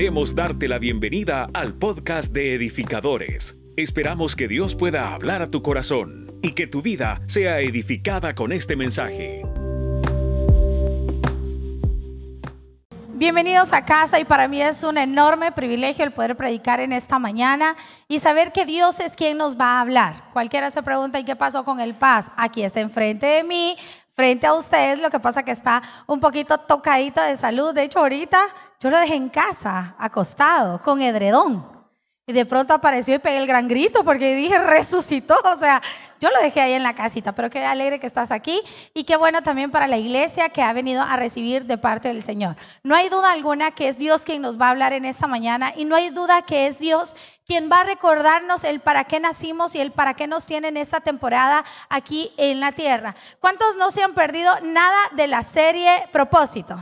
Queremos 0.00 0.34
darte 0.34 0.66
la 0.66 0.78
bienvenida 0.78 1.50
al 1.52 1.74
podcast 1.74 2.32
de 2.32 2.54
edificadores. 2.54 3.58
Esperamos 3.76 4.34
que 4.34 4.48
Dios 4.48 4.74
pueda 4.74 5.12
hablar 5.12 5.42
a 5.42 5.46
tu 5.46 5.60
corazón 5.60 6.38
y 6.40 6.52
que 6.52 6.66
tu 6.66 6.80
vida 6.80 7.20
sea 7.26 7.60
edificada 7.60 8.34
con 8.34 8.50
este 8.50 8.76
mensaje. 8.76 9.42
Bienvenidos 13.12 13.74
a 13.74 13.84
casa 13.84 14.18
y 14.18 14.24
para 14.24 14.48
mí 14.48 14.62
es 14.62 14.84
un 14.84 14.96
enorme 14.96 15.52
privilegio 15.52 16.06
el 16.06 16.12
poder 16.12 16.34
predicar 16.34 16.80
en 16.80 16.94
esta 16.94 17.18
mañana 17.18 17.76
y 18.08 18.20
saber 18.20 18.52
que 18.52 18.64
Dios 18.64 19.00
es 19.00 19.16
quien 19.16 19.36
nos 19.36 19.60
va 19.60 19.72
a 19.72 19.80
hablar. 19.82 20.30
Cualquiera 20.32 20.70
se 20.70 20.82
pregunta, 20.82 21.20
¿y 21.20 21.24
qué 21.24 21.36
pasó 21.36 21.62
con 21.62 21.78
el 21.78 21.92
paz? 21.92 22.30
Aquí 22.38 22.62
está 22.62 22.80
enfrente 22.80 23.26
de 23.26 23.44
mí, 23.44 23.76
frente 24.20 24.46
a 24.46 24.52
ustedes, 24.52 24.98
lo 24.98 25.08
que 25.08 25.18
pasa 25.18 25.42
que 25.42 25.50
está 25.50 25.82
un 26.06 26.20
poquito 26.20 26.58
tocadito 26.58 27.22
de 27.22 27.38
salud. 27.38 27.72
De 27.72 27.84
hecho, 27.84 28.00
ahorita 28.00 28.38
yo 28.78 28.90
lo 28.90 28.98
dejé 28.98 29.14
en 29.14 29.30
casa, 29.30 29.94
acostado, 29.98 30.82
con 30.82 31.00
edredón. 31.00 31.64
Y 32.26 32.32
de 32.32 32.46
pronto 32.46 32.74
apareció 32.74 33.16
y 33.16 33.18
pegué 33.18 33.38
el 33.38 33.46
gran 33.46 33.66
grito 33.66 34.04
porque 34.04 34.36
dije, 34.36 34.58
resucitó. 34.58 35.36
O 35.44 35.56
sea, 35.56 35.82
yo 36.20 36.28
lo 36.30 36.40
dejé 36.40 36.60
ahí 36.60 36.74
en 36.74 36.82
la 36.82 36.94
casita, 36.94 37.32
pero 37.32 37.50
qué 37.50 37.64
alegre 37.64 37.98
que 37.98 38.06
estás 38.06 38.30
aquí 38.30 38.60
y 38.94 39.04
qué 39.04 39.16
bueno 39.16 39.42
también 39.42 39.70
para 39.70 39.88
la 39.88 39.96
iglesia 39.96 40.50
que 40.50 40.62
ha 40.62 40.72
venido 40.72 41.02
a 41.02 41.16
recibir 41.16 41.64
de 41.64 41.78
parte 41.78 42.08
del 42.08 42.22
Señor. 42.22 42.56
No 42.84 42.94
hay 42.94 43.08
duda 43.08 43.32
alguna 43.32 43.72
que 43.72 43.88
es 43.88 43.96
Dios 43.96 44.24
quien 44.24 44.42
nos 44.42 44.60
va 44.60 44.66
a 44.66 44.70
hablar 44.70 44.92
en 44.92 45.06
esta 45.06 45.26
mañana 45.26 45.72
y 45.76 45.86
no 45.86 45.96
hay 45.96 46.10
duda 46.10 46.42
que 46.42 46.66
es 46.66 46.78
Dios 46.78 47.16
quien 47.46 47.68
va 47.68 47.80
a 47.80 47.84
recordarnos 47.84 48.62
el 48.62 48.80
para 48.80 49.04
qué 49.04 49.18
nacimos 49.18 49.74
y 49.74 49.80
el 49.80 49.90
para 49.90 50.14
qué 50.14 50.28
nos 50.28 50.46
tiene 50.46 50.68
en 50.68 50.76
esta 50.76 51.00
temporada 51.00 51.64
aquí 51.88 52.30
en 52.36 52.60
la 52.60 52.70
tierra. 52.72 53.16
¿Cuántos 53.40 53.76
no 53.76 53.90
se 53.90 54.04
han 54.04 54.14
perdido 54.14 54.52
nada 54.60 54.98
de 55.12 55.26
la 55.26 55.42
serie 55.42 55.90
Propósito? 56.12 56.78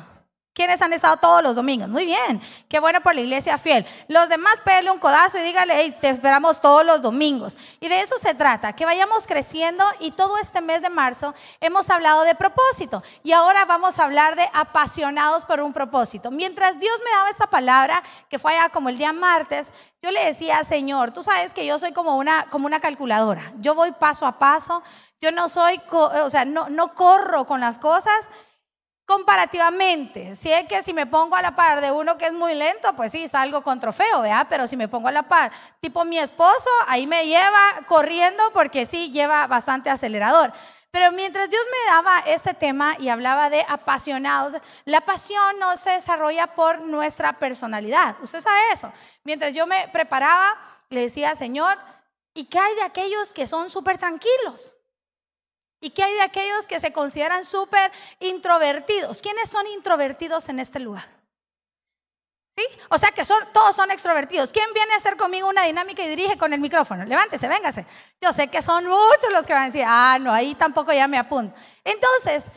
¿Quiénes 0.59 0.83
han 0.83 0.93
estado 0.93 1.19
todos 1.19 1.41
los 1.41 1.55
domingos? 1.55 1.89
Muy 1.89 2.05
bien, 2.05 2.43
qué 2.69 2.81
bueno 2.81 3.01
por 3.01 3.15
la 3.15 3.21
iglesia 3.21 3.59
fiel. 3.59 3.87
Los 4.09 4.29
demás, 4.29 4.59
pégale 4.65 4.91
un 4.91 4.99
codazo 4.99 5.39
y 5.39 5.43
dígale, 5.43 5.73
hey, 5.77 5.97
te 6.01 6.09
esperamos 6.09 6.61
todos 6.61 6.85
los 6.85 7.01
domingos. 7.01 7.57
Y 7.79 7.87
de 7.87 8.01
eso 8.01 8.19
se 8.19 8.35
trata, 8.35 8.73
que 8.73 8.85
vayamos 8.85 9.29
creciendo 9.29 9.85
y 10.01 10.11
todo 10.11 10.37
este 10.39 10.61
mes 10.61 10.83
de 10.83 10.91
marzo 10.91 11.33
hemos 11.61 11.89
hablado 11.91 12.23
de 12.23 12.35
propósito 12.35 13.05
y 13.23 13.31
ahora 13.31 13.67
vamos 13.67 14.01
a 14.01 14.05
hablar 14.05 14.35
de 14.35 14.51
apasionados 14.53 15.45
por 15.45 15.61
un 15.61 15.73
propósito. 15.73 16.33
Mientras 16.33 16.81
Dios 16.81 17.01
me 17.05 17.13
daba 17.13 17.31
esta 17.31 17.47
palabra, 17.47 18.03
que 18.29 18.41
fue 18.41 18.53
allá 18.53 18.69
como 18.71 18.89
el 18.89 18.99
día 18.99 19.13
martes, 19.13 19.71
yo 20.03 20.11
le 20.11 20.25
decía, 20.25 20.65
Señor, 20.65 21.13
tú 21.13 21.23
sabes 21.23 21.55
que 21.55 21.67
yo 21.67 21.79
soy 21.79 21.93
como 21.93 22.17
una, 22.17 22.47
como 22.51 22.67
una 22.67 22.81
calculadora. 22.81 23.53
Yo 23.61 23.77
voy 23.77 23.93
paso 23.93 24.27
a 24.27 24.41
paso, 24.41 24.83
yo 25.21 25.31
no 25.31 25.49
soy, 25.49 25.81
o 25.93 26.31
sea, 26.31 26.45
no, 26.45 26.69
no 26.69 26.97
corro 26.97 27.47
con 27.47 27.61
las 27.61 27.79
cosas 27.79 28.29
comparativamente, 29.09 30.37
si 30.37 30.53
es 30.53 30.69
que 30.69 30.83
si 30.83 30.93
me 30.93 31.07
pongo 31.07 31.35
a 31.35 31.41
la 31.41 31.57
par 31.57 31.81
de 31.81 31.91
uno 31.91 32.19
que 32.19 32.27
es 32.27 32.33
muy 32.35 32.55
lento, 32.55 32.93
pues 32.95 33.11
sí, 33.11 33.27
salgo 33.27 33.63
con 33.63 33.81
trofeo, 33.81 34.21
¿verdad? 34.21 34.47
Pero 34.51 34.67
si 34.67 34.77
me 34.77 34.87
pongo 34.87 35.09
a 35.09 35.13
la 35.13 35.23
par, 35.23 35.51
tipo 35.81 36.05
mi 36.05 36.19
esposo, 36.19 36.69
ahí 36.87 37.07
me 37.07 37.27
lleva 37.27 37.87
corriendo 37.87 38.43
porque 38.53 38.85
sí, 38.85 39.11
lleva 39.11 39.47
bastante 39.47 39.89
acelerador. 39.89 40.53
Pero 40.91 41.11
mientras 41.13 41.49
Dios 41.49 41.63
me 41.73 41.91
daba 41.91 42.19
este 42.27 42.53
tema 42.53 42.97
y 42.99 43.09
hablaba 43.09 43.49
de 43.49 43.65
apasionados, 43.67 44.61
la 44.85 45.01
pasión 45.01 45.59
no 45.59 45.79
se 45.79 45.93
desarrolla 45.93 46.49
por 46.49 46.83
nuestra 46.83 47.33
personalidad. 47.33 48.17
Usted 48.21 48.43
sabe 48.43 48.61
eso. 48.75 48.93
Mientras 49.25 49.55
yo 49.55 49.67
me 49.67 49.89
preparaba, 49.89 50.55
le 50.91 51.01
decía, 51.01 51.35
Señor, 51.35 51.79
¿y 52.35 52.45
qué 52.45 52.59
hay 52.59 52.75
de 52.75 52.83
aquellos 52.83 53.33
que 53.33 53.47
son 53.47 53.71
súper 53.71 53.97
tranquilos? 53.97 54.75
¿Y 55.81 55.91
qué 55.91 56.03
hay 56.03 56.15
de 56.15 56.23
aquellos 56.23 56.67
que 56.67 56.81
se 56.81 56.93
consideran 56.93 57.45
súper 57.45 57.93
introvertidos? 58.21 59.23
¿Quiénes 59.23 59.49
son 59.49 59.67
introvertidos 59.69 60.49
en 60.49 60.59
este 60.59 60.81
lugar? 60.81 61.09
¿Sí? 62.49 62.65
O 62.89 62.99
sea 62.99 63.13
que 63.13 63.25
son, 63.25 63.39
todos 63.53 63.77
son 63.77 63.91
extrovertidos. 63.93 64.51
¿Quién 64.51 64.73
viene 64.75 64.93
a 64.95 64.97
hacer 64.97 65.17
conmigo 65.17 65.49
una 65.49 65.63
dinámica 65.63 66.03
y 66.03 66.09
dirige 66.09 66.37
con 66.37 66.53
el 66.53 66.59
micrófono? 66.59 67.05
Levántese, 67.05 67.47
véngase. 67.47 67.87
Yo 68.21 68.33
sé 68.33 68.49
que 68.49 68.61
son 68.63 68.85
muchos 68.85 69.31
los 69.31 69.47
que 69.47 69.53
van 69.53 69.63
a 69.63 69.67
decir, 69.67 69.85
ah, 69.87 70.19
no, 70.21 70.33
ahí 70.33 70.57
tampoco 70.57 70.93
ya 70.93 71.07
me 71.07 71.19
apunto. 71.19 71.55
Entonces, 71.85 72.51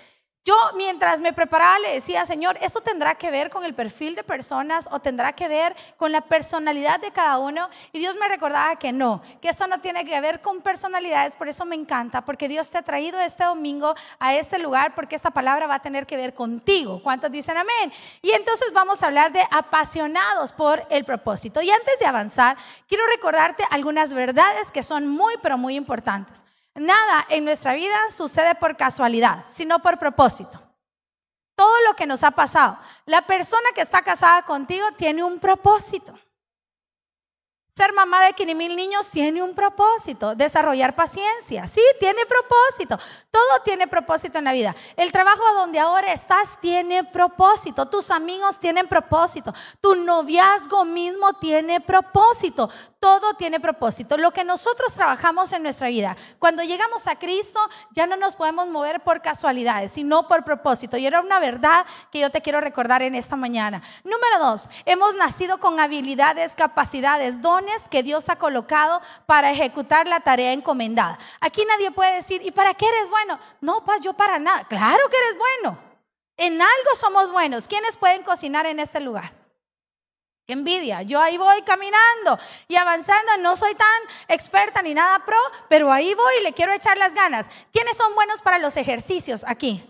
yo 0.43 0.55
mientras 0.75 1.21
me 1.21 1.33
preparaba 1.33 1.77
le 1.77 1.93
decía, 1.93 2.25
Señor, 2.25 2.57
¿esto 2.61 2.81
tendrá 2.81 3.13
que 3.13 3.29
ver 3.29 3.51
con 3.51 3.63
el 3.63 3.75
perfil 3.75 4.15
de 4.15 4.23
personas 4.23 4.89
o 4.89 4.99
tendrá 4.99 5.33
que 5.33 5.47
ver 5.47 5.75
con 5.97 6.11
la 6.11 6.21
personalidad 6.21 6.99
de 6.99 7.11
cada 7.11 7.37
uno? 7.37 7.69
Y 7.91 7.99
Dios 7.99 8.15
me 8.15 8.27
recordaba 8.27 8.75
que 8.77 8.91
no, 8.91 9.21
que 9.39 9.49
esto 9.49 9.67
no 9.67 9.81
tiene 9.81 10.03
que 10.03 10.19
ver 10.19 10.41
con 10.41 10.61
personalidades, 10.61 11.35
por 11.35 11.47
eso 11.47 11.63
me 11.63 11.75
encanta, 11.75 12.25
porque 12.25 12.47
Dios 12.47 12.67
te 12.69 12.79
ha 12.79 12.81
traído 12.81 13.19
este 13.19 13.43
domingo 13.43 13.93
a 14.17 14.33
este 14.33 14.57
lugar, 14.57 14.95
porque 14.95 15.15
esta 15.15 15.29
palabra 15.29 15.67
va 15.67 15.75
a 15.75 15.81
tener 15.81 16.07
que 16.07 16.17
ver 16.17 16.33
contigo. 16.33 17.03
¿Cuántos 17.03 17.31
dicen 17.31 17.57
amén? 17.57 17.93
Y 18.23 18.31
entonces 18.31 18.73
vamos 18.73 19.03
a 19.03 19.07
hablar 19.07 19.31
de 19.31 19.43
apasionados 19.51 20.53
por 20.53 20.83
el 20.89 21.05
propósito. 21.05 21.61
Y 21.61 21.69
antes 21.69 21.99
de 21.99 22.07
avanzar, 22.07 22.57
quiero 22.87 23.05
recordarte 23.05 23.63
algunas 23.69 24.11
verdades 24.11 24.71
que 24.71 24.81
son 24.81 25.07
muy, 25.07 25.35
pero 25.43 25.59
muy 25.59 25.75
importantes. 25.75 26.41
Nada 26.75 27.25
en 27.29 27.45
nuestra 27.45 27.73
vida 27.73 28.09
sucede 28.11 28.55
por 28.55 28.77
casualidad, 28.77 29.43
sino 29.47 29.81
por 29.81 29.99
propósito. 29.99 30.61
Todo 31.55 31.73
lo 31.87 31.95
que 31.95 32.07
nos 32.07 32.23
ha 32.23 32.31
pasado. 32.31 32.77
La 33.05 33.23
persona 33.23 33.69
que 33.75 33.81
está 33.81 34.01
casada 34.01 34.43
contigo 34.43 34.85
tiene 34.97 35.23
un 35.23 35.39
propósito. 35.39 36.17
Ser 37.73 37.93
mamá 37.93 38.25
de 38.25 38.33
15 38.33 38.53
mil 38.53 38.75
niños 38.75 39.09
tiene 39.09 39.41
un 39.41 39.55
propósito, 39.55 40.35
desarrollar 40.35 40.93
paciencia, 40.93 41.67
sí, 41.67 41.79
tiene 42.01 42.19
propósito, 42.25 42.99
todo 43.31 43.61
tiene 43.63 43.87
propósito 43.87 44.39
en 44.39 44.43
la 44.43 44.51
vida. 44.51 44.75
El 44.97 45.09
trabajo 45.13 45.41
donde 45.55 45.79
ahora 45.79 46.11
estás 46.11 46.59
tiene 46.59 47.05
propósito, 47.05 47.85
tus 47.85 48.11
amigos 48.11 48.59
tienen 48.59 48.89
propósito, 48.89 49.53
tu 49.79 49.95
noviazgo 49.95 50.83
mismo 50.83 51.31
tiene 51.39 51.79
propósito, 51.79 52.69
todo 52.99 53.35
tiene 53.35 53.61
propósito. 53.61 54.17
Lo 54.17 54.31
que 54.31 54.43
nosotros 54.43 54.93
trabajamos 54.93 55.53
en 55.53 55.63
nuestra 55.63 55.87
vida, 55.87 56.17
cuando 56.39 56.63
llegamos 56.63 57.07
a 57.07 57.15
Cristo, 57.15 57.61
ya 57.91 58.05
no 58.05 58.17
nos 58.17 58.35
podemos 58.35 58.67
mover 58.67 58.99
por 58.99 59.21
casualidades, 59.21 59.93
sino 59.93 60.27
por 60.27 60.43
propósito. 60.43 60.97
Y 60.97 61.07
era 61.07 61.21
una 61.21 61.39
verdad 61.39 61.85
que 62.11 62.19
yo 62.19 62.29
te 62.31 62.41
quiero 62.41 62.59
recordar 62.59 63.01
en 63.01 63.15
esta 63.15 63.37
mañana. 63.37 63.81
Número 64.03 64.39
dos, 64.39 64.69
hemos 64.85 65.15
nacido 65.15 65.57
con 65.59 65.79
habilidades, 65.79 66.53
capacidades, 66.53 67.41
dones 67.41 67.60
que 67.89 68.03
Dios 68.03 68.29
ha 68.29 68.37
colocado 68.37 69.01
para 69.25 69.51
ejecutar 69.51 70.07
la 70.07 70.19
tarea 70.19 70.53
encomendada. 70.53 71.17
Aquí 71.39 71.65
nadie 71.65 71.91
puede 71.91 72.15
decir, 72.15 72.41
¿y 72.45 72.51
para 72.51 72.73
qué 72.73 72.87
eres 72.87 73.09
bueno? 73.09 73.39
No, 73.59 73.83
pues 73.83 74.01
yo 74.01 74.13
para 74.13 74.39
nada. 74.39 74.65
Claro 74.67 75.09
que 75.09 75.17
eres 75.17 75.37
bueno. 75.37 75.77
En 76.37 76.61
algo 76.61 76.95
somos 76.95 77.31
buenos. 77.31 77.67
¿Quiénes 77.67 77.97
pueden 77.97 78.23
cocinar 78.23 78.65
en 78.65 78.79
este 78.79 78.99
lugar? 78.99 79.33
Envidia. 80.47 81.01
Yo 81.03 81.21
ahí 81.21 81.37
voy 81.37 81.61
caminando 81.61 82.39
y 82.67 82.75
avanzando. 82.75 83.37
No 83.39 83.55
soy 83.55 83.75
tan 83.75 84.01
experta 84.27 84.81
ni 84.81 84.93
nada 84.93 85.23
pro, 85.25 85.37
pero 85.69 85.91
ahí 85.91 86.13
voy 86.13 86.33
y 86.39 86.43
le 86.43 86.53
quiero 86.53 86.73
echar 86.73 86.97
las 86.97 87.13
ganas. 87.13 87.47
¿Quiénes 87.71 87.95
son 87.95 88.15
buenos 88.15 88.41
para 88.41 88.57
los 88.57 88.75
ejercicios 88.77 89.43
aquí? 89.47 89.83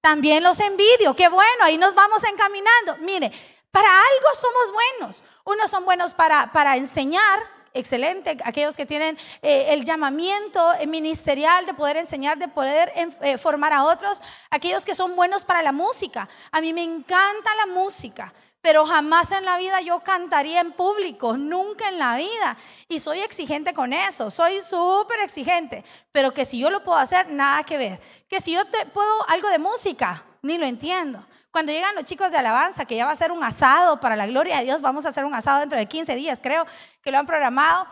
También 0.00 0.42
los 0.42 0.58
envidio. 0.58 1.14
Qué 1.14 1.28
bueno, 1.28 1.64
ahí 1.64 1.78
nos 1.78 1.94
vamos 1.94 2.24
encaminando. 2.24 2.96
Mire, 2.98 3.30
para 3.72 3.88
algo 3.88 4.28
somos 4.34 4.72
buenos. 4.72 5.24
Unos 5.44 5.70
son 5.70 5.84
buenos 5.84 6.14
para, 6.14 6.52
para 6.52 6.76
enseñar, 6.76 7.40
excelente, 7.74 8.36
aquellos 8.44 8.76
que 8.76 8.86
tienen 8.86 9.18
eh, 9.40 9.66
el 9.70 9.84
llamamiento 9.84 10.62
ministerial 10.86 11.66
de 11.66 11.74
poder 11.74 11.96
enseñar, 11.96 12.38
de 12.38 12.48
poder 12.48 12.92
eh, 12.94 13.38
formar 13.38 13.72
a 13.72 13.84
otros, 13.84 14.22
aquellos 14.50 14.84
que 14.84 14.94
son 14.94 15.16
buenos 15.16 15.44
para 15.44 15.62
la 15.62 15.72
música. 15.72 16.28
A 16.52 16.60
mí 16.60 16.72
me 16.72 16.84
encanta 16.84 17.50
la 17.56 17.66
música 17.66 18.32
pero 18.62 18.86
jamás 18.86 19.32
en 19.32 19.44
la 19.44 19.58
vida 19.58 19.80
yo 19.80 20.00
cantaría 20.00 20.60
en 20.60 20.70
público, 20.72 21.36
nunca 21.36 21.88
en 21.88 21.98
la 21.98 22.16
vida. 22.16 22.56
Y 22.88 23.00
soy 23.00 23.18
exigente 23.18 23.74
con 23.74 23.92
eso, 23.92 24.30
soy 24.30 24.60
súper 24.62 25.18
exigente, 25.20 25.84
pero 26.12 26.32
que 26.32 26.44
si 26.44 26.60
yo 26.60 26.70
lo 26.70 26.84
puedo 26.84 26.96
hacer, 26.96 27.28
nada 27.28 27.64
que 27.64 27.76
ver. 27.76 28.00
Que 28.30 28.40
si 28.40 28.52
yo 28.52 28.64
te 28.66 28.86
puedo 28.86 29.28
algo 29.28 29.48
de 29.48 29.58
música, 29.58 30.24
ni 30.42 30.58
lo 30.58 30.64
entiendo. 30.64 31.26
Cuando 31.52 31.70
llegan 31.70 31.94
los 31.94 32.04
chicos 32.06 32.32
de 32.32 32.38
alabanza, 32.38 32.86
que 32.86 32.96
ya 32.96 33.04
va 33.04 33.12
a 33.12 33.16
ser 33.16 33.30
un 33.30 33.44
asado 33.44 34.00
para 34.00 34.16
la 34.16 34.26
gloria 34.26 34.58
de 34.58 34.64
Dios, 34.64 34.80
vamos 34.80 35.04
a 35.04 35.10
hacer 35.10 35.26
un 35.26 35.34
asado 35.34 35.60
dentro 35.60 35.78
de 35.78 35.84
15 35.84 36.16
días, 36.16 36.38
creo 36.42 36.66
que 37.02 37.12
lo 37.12 37.18
han 37.18 37.26
programado. 37.26 37.86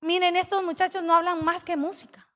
Miren, 0.00 0.34
estos 0.34 0.64
muchachos 0.64 1.02
no 1.02 1.14
hablan 1.14 1.44
más 1.44 1.62
que 1.62 1.76
música 1.76 2.26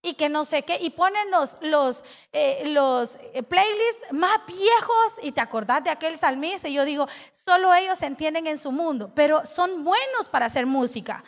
y 0.00 0.14
que 0.14 0.30
no 0.30 0.46
sé 0.46 0.62
qué, 0.62 0.78
y 0.80 0.90
ponen 0.90 1.30
los, 1.30 1.58
los, 1.60 2.04
eh, 2.32 2.62
los 2.66 3.18
eh, 3.34 3.42
playlists 3.42 4.12
más 4.12 4.46
viejos, 4.46 5.14
y 5.22 5.32
te 5.32 5.40
acordás 5.40 5.84
de 5.84 5.90
aquel 5.90 6.16
salmista, 6.16 6.68
y 6.68 6.74
yo 6.74 6.84
digo, 6.84 7.06
solo 7.32 7.74
ellos 7.74 8.00
entienden 8.02 8.46
en 8.46 8.58
su 8.58 8.72
mundo, 8.72 9.12
pero 9.14 9.44
son 9.44 9.84
buenos 9.84 10.28
para 10.30 10.46
hacer 10.46 10.66
música. 10.66 11.22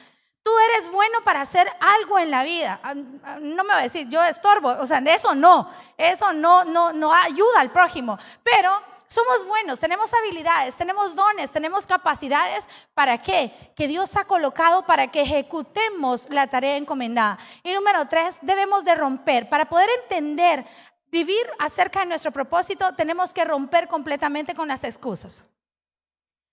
Tú 0.51 0.59
eres 0.59 0.91
bueno 0.91 1.23
para 1.23 1.43
hacer 1.43 1.71
algo 1.79 2.19
en 2.19 2.29
la 2.33 2.43
vida. 2.43 2.81
Ah, 2.83 2.95
ah, 3.23 3.39
no 3.41 3.63
me 3.63 3.73
va 3.73 3.79
a 3.79 3.83
decir, 3.83 4.09
yo 4.09 4.21
estorbo, 4.25 4.71
o 4.81 4.85
sea, 4.85 4.99
eso 4.99 5.33
no, 5.33 5.71
eso 5.97 6.33
no, 6.33 6.65
no, 6.65 6.93
no 6.93 7.15
ayuda 7.15 7.61
al 7.61 7.71
prójimo, 7.71 8.19
pero 8.43 8.73
somos 9.07 9.47
buenos, 9.47 9.79
tenemos 9.79 10.13
habilidades, 10.13 10.75
tenemos 10.75 11.15
dones, 11.15 11.53
tenemos 11.53 11.87
capacidades. 11.87 12.67
¿Para 12.95 13.23
qué? 13.23 13.53
Que 13.77 13.87
Dios 13.87 14.17
ha 14.17 14.25
colocado 14.25 14.85
para 14.85 15.07
que 15.07 15.21
ejecutemos 15.21 16.27
la 16.31 16.49
tarea 16.49 16.77
encomendada. 16.77 17.39
Y 17.63 17.73
número 17.73 18.09
tres, 18.09 18.41
debemos 18.43 18.85
de 18.85 18.97
romper. 18.97 19.49
Para 19.49 19.69
poder 19.69 19.89
entender, 20.03 20.67
vivir 21.13 21.47
acerca 21.61 22.01
de 22.01 22.07
nuestro 22.07 22.33
propósito, 22.33 22.93
tenemos 22.97 23.33
que 23.33 23.45
romper 23.45 23.87
completamente 23.87 24.57
con 24.57 24.67
las 24.67 24.83
excusas. 24.83 25.45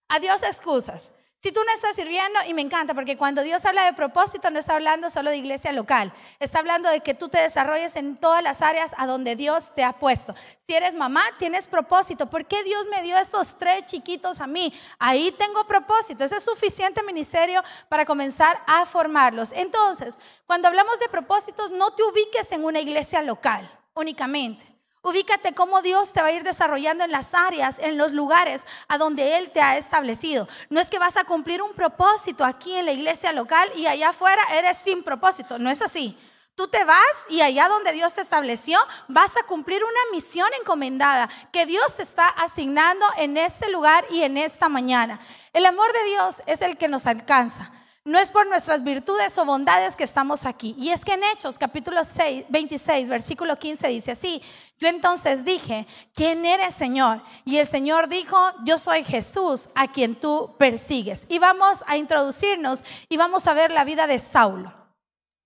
Adiós 0.08 0.44
excusas. 0.44 1.14
Si 1.40 1.52
tú 1.52 1.60
no 1.64 1.72
estás 1.72 1.96
sirviendo, 1.96 2.40
y 2.48 2.56
me 2.56 2.64
encanta, 2.64 2.96
porque 2.96 3.16
cuando 3.16 3.44
Dios 3.44 3.64
habla 3.66 3.86
de 3.86 3.94
propósito, 3.94 4.50
no 4.50 4.58
está 4.58 4.74
hablando 4.74 5.12
solo 5.12 5.30
de 5.30 5.38
iglesia 5.38 5.72
local, 5.72 6.12
está 6.40 6.58
hablando 6.58 6.90
de 6.90 7.02
que 7.02 7.14
tú 7.14 7.30
te 7.30 7.40
desarrolles 7.40 7.96
en 7.96 8.18
todas 8.18 8.42
las 8.42 8.64
áreas 8.64 8.96
a 8.98 9.06
donde 9.06 9.36
Dios 9.36 9.72
te 9.76 9.84
ha 9.84 9.94
puesto. 9.94 10.34
Si 10.66 10.74
eres 10.74 10.96
mamá, 10.96 11.24
tienes 11.38 11.68
propósito. 11.68 12.26
¿Por 12.26 12.46
qué 12.46 12.64
Dios 12.64 12.88
me 12.90 13.04
dio 13.04 13.16
esos 13.20 13.56
tres 13.60 13.86
chiquitos 13.86 14.42
a 14.42 14.48
mí? 14.48 14.74
Ahí 14.98 15.32
tengo 15.32 15.68
propósito. 15.68 16.24
Ese 16.24 16.38
es 16.38 16.44
suficiente 16.44 17.04
ministerio 17.04 17.64
para 17.88 18.04
comenzar 18.04 18.60
a 18.66 18.88
formarlos. 18.88 19.52
Entonces, 19.54 20.20
cuando 20.48 20.68
hablamos 20.68 21.00
de 21.00 21.08
propósitos, 21.08 21.70
no 21.70 21.94
te 21.94 22.02
ubiques 22.02 22.52
en 22.52 22.64
una 22.64 22.80
iglesia 22.80 23.22
local 23.22 23.70
únicamente. 23.94 24.77
Ubícate 25.08 25.54
cómo 25.54 25.82
Dios 25.82 26.12
te 26.12 26.22
va 26.22 26.28
a 26.28 26.32
ir 26.34 26.44
desarrollando 26.44 27.06
en 27.06 27.14
las 27.14 27.34
áreas, 27.34 27.80
en 27.80 27.98
los 27.98 28.12
lugares 28.12 28.68
a 28.90 28.98
donde 28.98 29.38
Él 29.38 29.52
te 29.52 29.62
ha 29.62 29.78
establecido. 29.78 30.50
No 30.70 30.82
es 30.82 30.90
que 30.90 31.00
vas 31.00 31.16
a 31.16 31.24
cumplir 31.24 31.62
un 31.62 31.72
propósito 31.72 32.44
aquí 32.44 32.74
en 32.74 32.88
la 32.88 32.92
iglesia 32.92 33.32
local 33.32 33.72
y 33.78 33.88
allá 33.88 34.10
afuera 34.10 34.42
eres 34.52 34.78
sin 34.80 35.04
propósito. 35.04 35.60
No 35.60 35.70
es 35.70 35.82
así. 35.82 36.20
Tú 36.56 36.68
te 36.68 36.84
vas 36.84 37.06
y 37.30 37.40
allá 37.40 37.70
donde 37.70 37.94
Dios 37.94 38.16
te 38.16 38.22
estableció 38.22 38.78
vas 39.08 39.38
a 39.38 39.44
cumplir 39.44 39.82
una 39.82 40.12
misión 40.12 40.50
encomendada 40.60 41.30
que 41.54 41.66
Dios 41.66 41.96
te 41.96 42.04
está 42.04 42.28
asignando 42.28 43.06
en 43.16 43.38
este 43.38 43.72
lugar 43.72 44.04
y 44.10 44.24
en 44.24 44.38
esta 44.38 44.68
mañana. 44.68 45.22
El 45.54 45.66
amor 45.66 45.90
de 45.94 46.04
Dios 46.04 46.42
es 46.48 46.62
el 46.62 46.78
que 46.78 46.90
nos 46.90 47.08
alcanza. 47.08 47.72
No 48.08 48.18
es 48.18 48.32
por 48.32 48.48
nuestras 48.48 48.86
virtudes 48.86 49.38
o 49.38 49.44
bondades 49.44 49.98
que 49.98 50.06
estamos 50.06 50.46
aquí. 50.46 50.74
Y 50.78 50.92
es 50.92 51.04
que 51.04 51.12
en 51.12 51.26
Hechos 51.26 51.60
capítulo 51.60 52.06
6, 52.06 52.46
26, 52.48 53.10
versículo 53.10 53.60
15 53.60 53.86
dice 53.90 54.14
así, 54.14 54.42
yo 54.80 54.88
entonces 54.88 55.44
dije, 55.44 55.86
¿quién 56.16 56.46
eres 56.46 56.74
Señor? 56.74 57.22
Y 57.44 57.58
el 57.58 57.68
Señor 57.68 58.08
dijo, 58.08 58.38
yo 58.64 58.78
soy 58.78 59.04
Jesús 59.04 59.68
a 59.76 59.92
quien 59.92 60.16
tú 60.16 60.56
persigues. 60.58 61.26
Y 61.28 61.40
vamos 61.40 61.84
a 61.86 61.98
introducirnos 61.98 62.86
y 63.10 63.18
vamos 63.18 63.46
a 63.46 63.54
ver 63.54 63.72
la 63.72 63.84
vida 63.84 64.08
de 64.08 64.20
Saulo. 64.20 64.74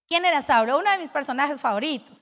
¿Quién 0.07 0.23
era 0.25 0.43
Saulo? 0.43 0.77
Uno 0.77 0.91
de 0.91 0.99
mis 0.99 1.09
personajes 1.09 1.59
favoritos 1.59 2.21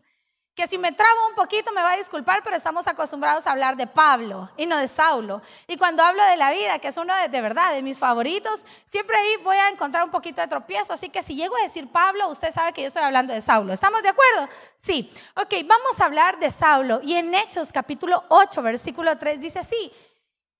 que 0.59 0.67
si 0.67 0.77
me 0.77 0.91
trabo 0.91 1.29
un 1.29 1.35
poquito 1.35 1.71
me 1.71 1.81
va 1.81 1.93
a 1.93 1.95
disculpar, 1.95 2.43
pero 2.43 2.57
estamos 2.57 2.85
acostumbrados 2.85 3.47
a 3.47 3.51
hablar 3.51 3.77
de 3.77 3.87
Pablo 3.87 4.49
y 4.57 4.65
no 4.65 4.75
de 4.75 4.89
Saulo. 4.89 5.41
Y 5.67 5.77
cuando 5.77 6.03
hablo 6.03 6.21
de 6.25 6.35
la 6.35 6.51
vida, 6.51 6.79
que 6.79 6.89
es 6.89 6.97
uno 6.97 7.15
de, 7.15 7.29
de, 7.29 7.39
verdad 7.39 7.73
de 7.73 7.81
mis 7.81 7.97
favoritos, 7.97 8.65
siempre 8.85 9.15
ahí 9.15 9.41
voy 9.41 9.55
a 9.55 9.69
encontrar 9.69 10.03
un 10.03 10.11
poquito 10.11 10.41
de 10.41 10.49
tropiezo. 10.49 10.91
Así 10.91 11.07
que 11.07 11.23
si 11.23 11.35
llego 11.35 11.55
a 11.55 11.61
decir 11.61 11.89
Pablo, 11.89 12.27
usted 12.27 12.51
sabe 12.51 12.73
que 12.73 12.81
yo 12.81 12.87
estoy 12.89 13.03
hablando 13.03 13.31
de 13.31 13.39
Saulo. 13.39 13.71
¿Estamos 13.71 14.03
de 14.03 14.09
acuerdo? 14.09 14.49
Sí. 14.75 15.09
Ok, 15.37 15.53
vamos 15.65 16.01
a 16.01 16.03
hablar 16.03 16.37
de 16.39 16.49
Saulo. 16.49 16.99
Y 17.03 17.13
en 17.13 17.33
Hechos 17.33 17.71
capítulo 17.71 18.25
8, 18.27 18.61
versículo 18.61 19.17
3 19.17 19.39
dice 19.39 19.59
así. 19.59 19.93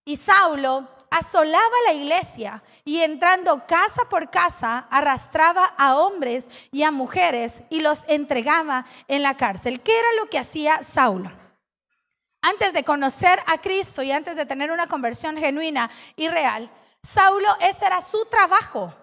Y 0.06 0.16
Saulo 0.16 0.88
asolaba 1.12 1.76
la 1.86 1.94
iglesia 1.94 2.64
y 2.86 3.02
entrando 3.02 3.66
casa 3.68 4.04
por 4.10 4.30
casa 4.30 4.88
arrastraba 4.90 5.66
a 5.78 5.98
hombres 5.98 6.46
y 6.72 6.84
a 6.84 6.92
mujeres 6.92 7.62
y 7.70 7.82
los 7.82 8.04
entregaba 8.08 8.86
en 9.08 9.24
la 9.24 9.38
cárcel. 9.38 9.82
¿Qué 9.82 9.98
era 9.98 10.08
lo 10.22 10.30
que 10.30 10.40
hacía 10.40 10.84
Saulo? 10.84 11.32
Antes 12.42 12.74
de 12.74 12.84
conocer 12.84 13.40
a 13.48 13.58
Cristo 13.60 14.02
y 14.02 14.12
antes 14.12 14.38
de 14.38 14.46
tener 14.46 14.72
una 14.72 14.88
conversión 14.88 15.38
genuina 15.38 15.90
y 16.16 16.30
real, 16.30 16.70
Saulo 17.04 17.50
ese 17.60 17.86
era 17.86 18.02
su 18.02 18.26
trabajo 18.26 18.94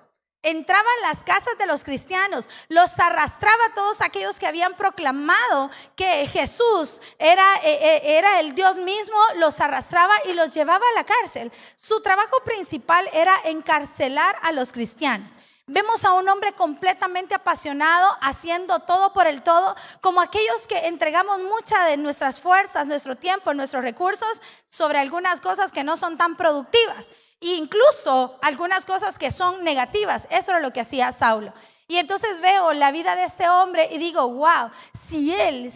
entraba 0.47 0.89
en 0.97 1.09
las 1.09 1.25
casas 1.25 1.59
de 1.59 1.67
los 1.67 1.83
cristianos, 1.83 2.49
los 2.69 2.99
arrastraba 3.01 3.65
a 3.67 3.75
todos 3.75 4.01
aquellos 4.01 4.39
que 4.39 4.47
habían 4.47 4.75
proclamado 4.75 5.71
que 5.97 6.27
Jesús 6.29 7.01
era, 7.19 7.57
eh, 7.65 7.79
eh, 7.83 8.19
era 8.19 8.41
el 8.41 8.55
Dios 8.55 8.77
mismo, 8.79 9.19
los 9.37 9.61
arrastraba 9.61 10.15
y 10.25 10.35
los 10.35 10.51
llevaba 10.51 10.85
a 10.87 10.99
la 10.99 11.05
cárcel. 11.05 11.51
Su 11.75 12.01
trabajo 12.01 12.41
principal 12.45 13.09
era 13.13 13.37
encarcelar 13.45 14.37
a 14.43 14.53
los 14.53 14.73
cristianos. 14.73 15.33
Vemos 15.69 16.05
a 16.05 16.13
un 16.13 16.29
hombre 16.29 16.53
completamente 16.53 17.35
apasionado, 17.35 18.17
haciendo 18.21 18.79
todo 18.79 19.13
por 19.13 19.27
el 19.27 19.43
todo, 19.43 19.75
como 20.01 20.21
aquellos 20.21 20.65
que 20.69 20.87
entregamos 20.87 21.41
mucha 21.41 21.87
de 21.87 21.97
nuestras 21.97 22.41
fuerzas, 22.41 22.87
nuestro 22.87 23.17
tiempo, 23.17 23.53
nuestros 23.53 23.83
recursos 23.83 24.41
sobre 24.65 25.01
algunas 25.01 25.41
cosas 25.41 25.73
que 25.73 25.83
no 25.83 25.97
son 25.97 26.17
tan 26.17 26.37
productivas 26.37 27.11
incluso 27.41 28.39
algunas 28.43 28.87
cosas 28.87 29.19
que 29.19 29.31
son 29.31 29.65
negativas. 29.65 30.27
Eso 30.31 30.53
era 30.53 30.61
lo 30.61 30.73
que 30.73 30.81
hacía 30.81 31.13
Saulo. 31.13 31.53
Y 31.89 31.99
entonces 31.99 32.41
veo 32.41 32.73
la 32.73 32.91
vida 32.91 33.15
de 33.15 33.25
este 33.25 33.49
hombre 33.49 33.89
y 33.93 33.99
digo, 33.99 34.29
wow, 34.29 34.71
si 34.93 35.33
él 35.35 35.73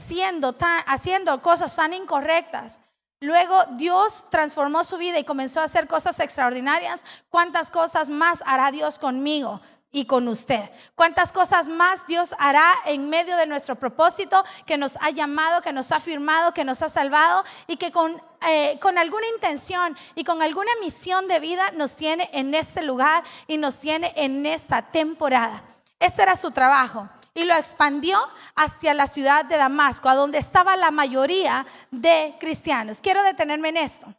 haciendo 0.87 1.41
cosas 1.41 1.77
tan 1.77 1.93
incorrectas, 1.95 2.81
luego 3.21 3.65
Dios 3.73 4.27
transformó 4.29 4.83
su 4.83 4.97
vida 4.97 5.19
y 5.19 5.25
comenzó 5.25 5.61
a 5.61 5.65
hacer 5.65 5.87
cosas 5.87 6.19
extraordinarias, 6.19 7.05
¿cuántas 7.29 7.71
cosas 7.71 8.09
más 8.09 8.43
hará 8.45 8.73
Dios 8.73 8.99
conmigo? 8.99 9.61
Y 9.93 10.05
con 10.05 10.29
usted. 10.29 10.71
¿Cuántas 10.95 11.33
cosas 11.33 11.69
más 11.69 12.07
Dios 12.07 12.35
hará 12.39 12.73
en 12.87 13.09
medio 13.09 13.37
de 13.37 13.47
nuestro 13.47 13.77
propósito 13.77 14.45
que 14.67 14.79
nos 14.79 14.97
ha 15.01 15.11
llamado, 15.11 15.63
que 15.63 15.73
nos 15.73 15.91
ha 15.93 16.01
firmado, 16.01 16.55
que 16.55 16.65
nos 16.65 16.83
ha 16.83 16.89
salvado 16.89 17.45
y 17.67 17.77
que 17.77 17.91
con, 17.91 18.23
eh, 18.49 18.79
con 18.81 18.99
alguna 18.99 19.27
intención 19.35 19.97
y 20.15 20.25
con 20.25 20.43
alguna 20.43 20.71
misión 20.81 21.29
de 21.29 21.41
vida 21.41 21.71
nos 21.73 21.97
tiene 21.97 22.31
en 22.33 22.55
este 22.55 22.83
lugar 22.83 23.25
y 23.47 23.57
nos 23.57 23.79
tiene 23.79 24.13
en 24.17 24.47
esta 24.47 24.83
temporada? 24.83 25.63
Este 25.99 26.23
era 26.23 26.37
su 26.37 26.51
trabajo 26.51 27.09
y 27.35 27.45
lo 27.45 27.55
expandió 27.55 28.19
hacia 28.55 28.95
la 28.95 29.07
ciudad 29.07 29.45
de 29.45 29.57
Damasco, 29.57 30.09
a 30.09 30.15
donde 30.15 30.39
estaba 30.39 30.77
la 30.77 30.91
mayoría 30.91 31.67
de 31.91 32.37
cristianos. 32.41 33.01
Quiero 33.01 33.23
detenerme 33.23 33.71
en 33.71 33.77
esto. 33.79 34.15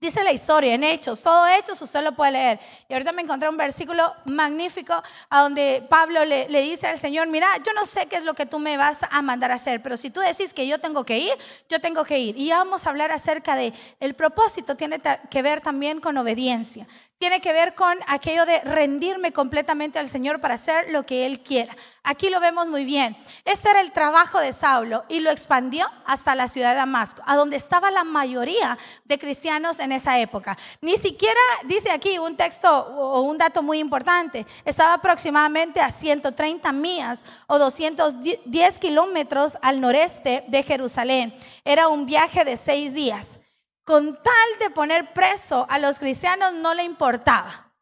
Dice 0.00 0.22
la 0.22 0.30
historia 0.30 0.74
en 0.74 0.84
Hechos, 0.84 1.20
todo 1.24 1.48
Hechos 1.48 1.82
usted 1.82 2.04
lo 2.04 2.12
puede 2.12 2.30
leer. 2.30 2.60
Y 2.88 2.92
ahorita 2.92 3.10
me 3.10 3.22
encontré 3.22 3.48
un 3.48 3.56
versículo 3.56 4.14
magnífico 4.26 5.02
a 5.28 5.42
donde 5.42 5.84
Pablo 5.88 6.24
le, 6.24 6.46
dice 6.62 6.86
al 6.86 6.98
Señor, 6.98 7.26
mira, 7.26 7.48
yo 7.66 7.72
no 7.72 7.84
sé 7.84 8.06
qué 8.06 8.14
es 8.14 8.22
lo 8.22 8.34
que 8.34 8.46
tú 8.46 8.60
me 8.60 8.76
vas 8.76 9.00
a 9.10 9.22
mandar 9.22 9.50
a 9.50 9.54
hacer, 9.54 9.82
pero 9.82 9.96
si 9.96 10.10
tú 10.10 10.20
decís 10.20 10.54
que 10.54 10.68
yo 10.68 10.78
tengo 10.78 11.02
que 11.02 11.18
ir, 11.18 11.32
yo 11.68 11.80
tengo 11.80 12.04
que 12.04 12.16
ir. 12.16 12.38
Y 12.38 12.50
vamos 12.50 12.86
a 12.86 12.90
hablar 12.90 13.10
acerca 13.10 13.56
de 13.56 13.72
el 13.98 14.14
propósito, 14.14 14.76
tiene 14.76 15.00
que 15.30 15.42
ver 15.42 15.62
también 15.62 16.00
con 16.00 16.16
obediencia 16.16 16.86
tiene 17.18 17.40
que 17.40 17.52
ver 17.52 17.74
con 17.74 17.98
aquello 18.06 18.46
de 18.46 18.60
rendirme 18.60 19.32
completamente 19.32 19.98
al 19.98 20.08
Señor 20.08 20.40
para 20.40 20.54
hacer 20.54 20.90
lo 20.90 21.04
que 21.04 21.26
Él 21.26 21.40
quiera. 21.40 21.76
Aquí 22.04 22.30
lo 22.30 22.38
vemos 22.38 22.68
muy 22.68 22.84
bien. 22.84 23.16
Este 23.44 23.68
era 23.68 23.80
el 23.80 23.92
trabajo 23.92 24.38
de 24.38 24.52
Saulo 24.52 25.04
y 25.08 25.18
lo 25.18 25.30
expandió 25.30 25.86
hasta 26.06 26.36
la 26.36 26.46
ciudad 26.46 26.70
de 26.70 26.76
Damasco, 26.76 27.20
a 27.26 27.34
donde 27.34 27.56
estaba 27.56 27.90
la 27.90 28.04
mayoría 28.04 28.78
de 29.04 29.18
cristianos 29.18 29.80
en 29.80 29.90
esa 29.90 30.18
época. 30.20 30.56
Ni 30.80 30.96
siquiera 30.96 31.40
dice 31.64 31.90
aquí 31.90 32.18
un 32.18 32.36
texto 32.36 32.70
o 32.70 33.20
un 33.22 33.36
dato 33.36 33.64
muy 33.64 33.80
importante. 33.80 34.46
Estaba 34.64 34.94
aproximadamente 34.94 35.80
a 35.80 35.90
130 35.90 36.70
millas 36.70 37.24
o 37.48 37.58
210 37.58 38.78
kilómetros 38.78 39.58
al 39.60 39.80
noreste 39.80 40.44
de 40.46 40.62
Jerusalén. 40.62 41.34
Era 41.64 41.88
un 41.88 42.06
viaje 42.06 42.44
de 42.44 42.56
seis 42.56 42.94
días 42.94 43.40
con 43.88 44.22
tal 44.22 44.48
de 44.60 44.68
poner 44.68 45.14
preso 45.14 45.66
a 45.70 45.78
los 45.78 45.98
cristianos 45.98 46.52
no 46.52 46.74
le 46.74 46.82
importaba. 46.82 47.72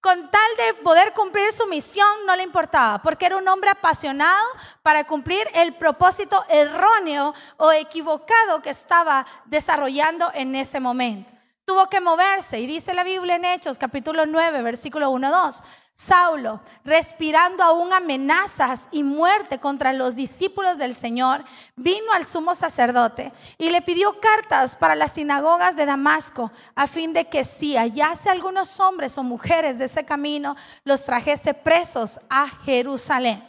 Con 0.00 0.28
tal 0.28 0.50
de 0.56 0.74
poder 0.82 1.12
cumplir 1.12 1.52
su 1.52 1.68
misión 1.68 2.08
no 2.26 2.34
le 2.34 2.42
importaba, 2.42 3.00
porque 3.00 3.26
era 3.26 3.36
un 3.36 3.46
hombre 3.46 3.70
apasionado 3.70 4.44
para 4.82 5.04
cumplir 5.04 5.46
el 5.54 5.76
propósito 5.76 6.44
erróneo 6.48 7.32
o 7.58 7.70
equivocado 7.70 8.60
que 8.60 8.70
estaba 8.70 9.24
desarrollando 9.44 10.32
en 10.34 10.56
ese 10.56 10.80
momento. 10.80 11.32
Tuvo 11.64 11.88
que 11.88 12.00
moverse 12.00 12.58
y 12.58 12.66
dice 12.66 12.92
la 12.92 13.04
Biblia 13.04 13.36
en 13.36 13.44
Hechos 13.44 13.78
capítulo 13.78 14.26
9, 14.26 14.62
versículo 14.62 15.10
1, 15.10 15.30
2. 15.30 15.62
Saulo, 15.94 16.60
respirando 16.84 17.62
aún 17.62 17.92
amenazas 17.92 18.88
y 18.90 19.02
muerte 19.02 19.58
contra 19.58 19.92
los 19.92 20.16
discípulos 20.16 20.78
del 20.78 20.94
Señor, 20.94 21.44
vino 21.76 22.12
al 22.12 22.24
sumo 22.26 22.54
sacerdote 22.54 23.30
y 23.58 23.68
le 23.68 23.82
pidió 23.82 24.18
cartas 24.18 24.74
para 24.74 24.94
las 24.94 25.12
sinagogas 25.12 25.76
de 25.76 25.86
Damasco, 25.86 26.50
a 26.74 26.86
fin 26.86 27.12
de 27.12 27.26
que 27.26 27.44
si 27.44 27.76
hallase 27.76 28.30
algunos 28.30 28.80
hombres 28.80 29.18
o 29.18 29.22
mujeres 29.22 29.78
de 29.78 29.84
ese 29.84 30.04
camino, 30.04 30.56
los 30.84 31.04
trajese 31.04 31.54
presos 31.54 32.20
a 32.30 32.48
Jerusalén. 32.48 33.46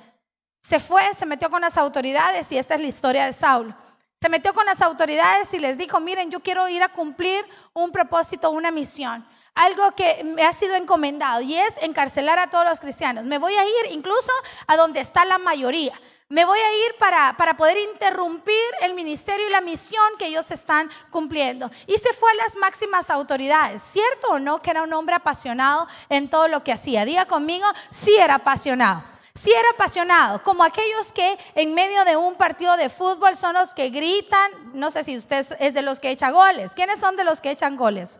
Se 0.59 0.79
fue, 0.79 1.13
se 1.13 1.25
metió 1.25 1.49
con 1.49 1.61
las 1.61 1.77
autoridades 1.77 2.51
y 2.51 2.57
esta 2.57 2.75
es 2.75 2.81
la 2.81 2.87
historia 2.87 3.25
de 3.25 3.33
Saulo. 3.33 3.75
Se 4.19 4.29
metió 4.29 4.53
con 4.53 4.65
las 4.65 4.81
autoridades 4.81 5.53
y 5.53 5.59
les 5.59 5.77
dijo, 5.77 5.99
miren, 5.99 6.29
yo 6.29 6.39
quiero 6.41 6.69
ir 6.69 6.83
a 6.83 6.89
cumplir 6.89 7.43
un 7.73 7.91
propósito, 7.91 8.51
una 8.51 8.71
misión 8.71 9.25
algo 9.55 9.91
que 9.91 10.23
me 10.23 10.43
ha 10.43 10.53
sido 10.53 10.75
encomendado 10.75 11.41
y 11.41 11.55
es 11.55 11.75
encarcelar 11.81 12.39
a 12.39 12.49
todos 12.49 12.65
los 12.65 12.79
cristianos. 12.79 13.23
Me 13.23 13.37
voy 13.37 13.55
a 13.55 13.63
ir 13.63 13.91
incluso 13.91 14.31
a 14.67 14.75
donde 14.75 14.99
está 14.99 15.25
la 15.25 15.37
mayoría. 15.37 15.93
Me 16.29 16.45
voy 16.45 16.57
a 16.57 16.87
ir 16.87 16.95
para, 16.97 17.35
para 17.37 17.55
poder 17.55 17.77
interrumpir 17.77 18.55
el 18.81 18.95
ministerio 18.95 19.47
y 19.47 19.51
la 19.51 19.61
misión 19.61 20.03
que 20.17 20.27
ellos 20.27 20.49
están 20.49 20.89
cumpliendo. 21.11 21.69
Y 21.85 21.97
se 21.97 22.11
fue 22.13 22.31
a 22.31 22.35
las 22.35 22.55
máximas 22.55 23.11
autoridades. 23.11 23.83
¿Cierto 23.83 24.29
o 24.29 24.39
no 24.39 24.59
que 24.59 24.71
era 24.71 24.81
un 24.81 24.93
hombre 24.93 25.15
apasionado 25.15 25.87
en 26.09 26.29
todo 26.29 26.47
lo 26.47 26.63
que 26.63 26.71
hacía? 26.71 27.05
Diga 27.05 27.25
conmigo, 27.25 27.67
sí 27.89 28.15
era 28.15 28.35
apasionado. 28.35 29.03
Sí 29.35 29.51
era 29.51 29.71
apasionado, 29.71 30.43
como 30.43 30.63
aquellos 30.63 31.11
que 31.11 31.39
en 31.55 31.73
medio 31.73 32.05
de 32.05 32.15
un 32.15 32.35
partido 32.35 32.77
de 32.77 32.89
fútbol 32.89 33.35
son 33.35 33.53
los 33.55 33.73
que 33.73 33.89
gritan, 33.89 34.51
no 34.73 34.91
sé 34.91 35.03
si 35.03 35.17
usted 35.17 35.45
es 35.59 35.73
de 35.73 35.81
los 35.81 35.99
que 35.99 36.11
echa 36.11 36.29
goles. 36.29 36.73
¿Quiénes 36.73 36.99
son 36.99 37.15
de 37.15 37.23
los 37.23 37.41
que 37.41 37.49
echan 37.49 37.75
goles? 37.75 38.19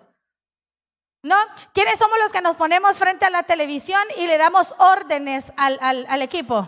¿No? 1.23 1.37
¿Quiénes 1.73 1.97
somos 1.97 2.19
los 2.19 2.31
que 2.33 2.41
nos 2.41 2.57
ponemos 2.57 2.99
frente 2.99 3.25
a 3.25 3.29
la 3.29 3.43
televisión 3.43 4.01
y 4.17 4.27
le 4.27 4.37
damos 4.37 4.75
órdenes 4.77 5.51
al, 5.55 5.79
al 5.81 6.21
equipo? 6.21 6.67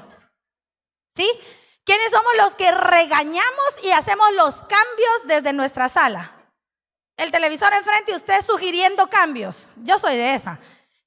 ¿Sí? 1.13 1.29
¿Quiénes 1.83 2.11
somos 2.11 2.31
los 2.37 2.55
que 2.55 2.71
regañamos 2.71 3.83
y 3.83 3.91
hacemos 3.91 4.33
los 4.33 4.55
cambios 4.61 5.25
desde 5.25 5.53
nuestra 5.53 5.89
sala? 5.89 6.31
El 7.17 7.31
televisor 7.31 7.73
enfrente 7.73 8.11
y 8.11 8.15
usted 8.15 8.41
sugiriendo 8.41 9.07
cambios. 9.07 9.69
Yo 9.83 9.99
soy 9.99 10.17
de 10.17 10.33
esa. 10.33 10.57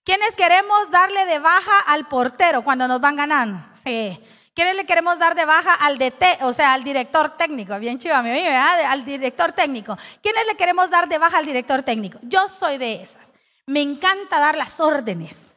¿Quiénes 0.05 0.37
queremos 0.37 0.91
darle 0.91 1.27
de 1.27 1.39
baja 1.39 1.81
al 1.81 2.07
portero 2.07 2.63
cuando 2.63 2.87
nos 2.87 3.01
van 3.01 3.17
ganando? 3.17 3.59
Sí. 3.75 4.23
¿Quiénes 4.55 4.77
le 4.77 4.87
queremos 4.87 5.19
dar 5.19 5.35
de 5.35 5.45
baja 5.45 5.75
al 5.75 5.99
DT, 5.99 6.43
o 6.43 6.53
sea, 6.53 6.73
al 6.73 6.85
director 6.85 7.37
técnico? 7.37 7.79
Bien 7.79 7.99
chiva, 7.99 8.23
mi 8.23 8.31
¿verdad? 8.31 8.81
Al 8.87 9.05
director 9.05 9.53
técnico. 9.53 9.97
¿Quiénes 10.23 10.47
le 10.47 10.57
queremos 10.57 10.91
dar 10.91 11.09
de 11.09 11.19
baja 11.19 11.39
al 11.39 11.47
director 11.47 11.83
técnico? 11.83 12.19
Yo 12.23 12.49
soy 12.49 12.79
de 12.79 13.03
esas. 13.03 13.38
Me 13.69 13.83
encanta 13.83 14.41
dar 14.41 14.57
las 14.57 14.81
órdenes. 14.81 15.55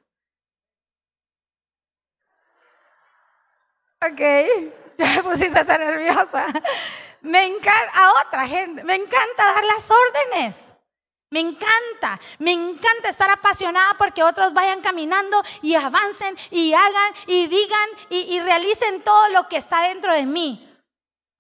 Ok. 4.06 4.22
Ya 4.98 5.16
me 5.16 5.24
pusiste 5.24 5.58
a 5.58 5.64
ser 5.64 5.80
nerviosa. 5.80 6.46
Me 7.22 7.48
encanta, 7.48 7.92
a 7.96 8.12
otra 8.22 8.48
gente, 8.48 8.84
me 8.84 8.94
encanta 8.94 9.46
dar 9.46 9.64
las 9.64 9.90
órdenes. 9.90 10.68
Me 11.32 11.40
encanta, 11.40 12.20
me 12.38 12.52
encanta 12.52 13.10
estar 13.10 13.32
apasionada 13.32 13.96
porque 13.98 14.22
otros 14.22 14.54
vayan 14.54 14.82
caminando 14.82 15.42
y 15.64 15.74
avancen 15.74 16.38
y 16.52 16.74
hagan 16.74 17.14
y 17.26 17.48
digan 17.48 17.90
y, 18.10 18.36
y, 18.36 18.42
realicen 18.42 19.02
todo 19.02 19.30
lo 19.30 19.48
que 19.48 19.58
está 19.58 19.88
dentro 19.88 20.14
de 20.14 20.28
mí. 20.28 20.71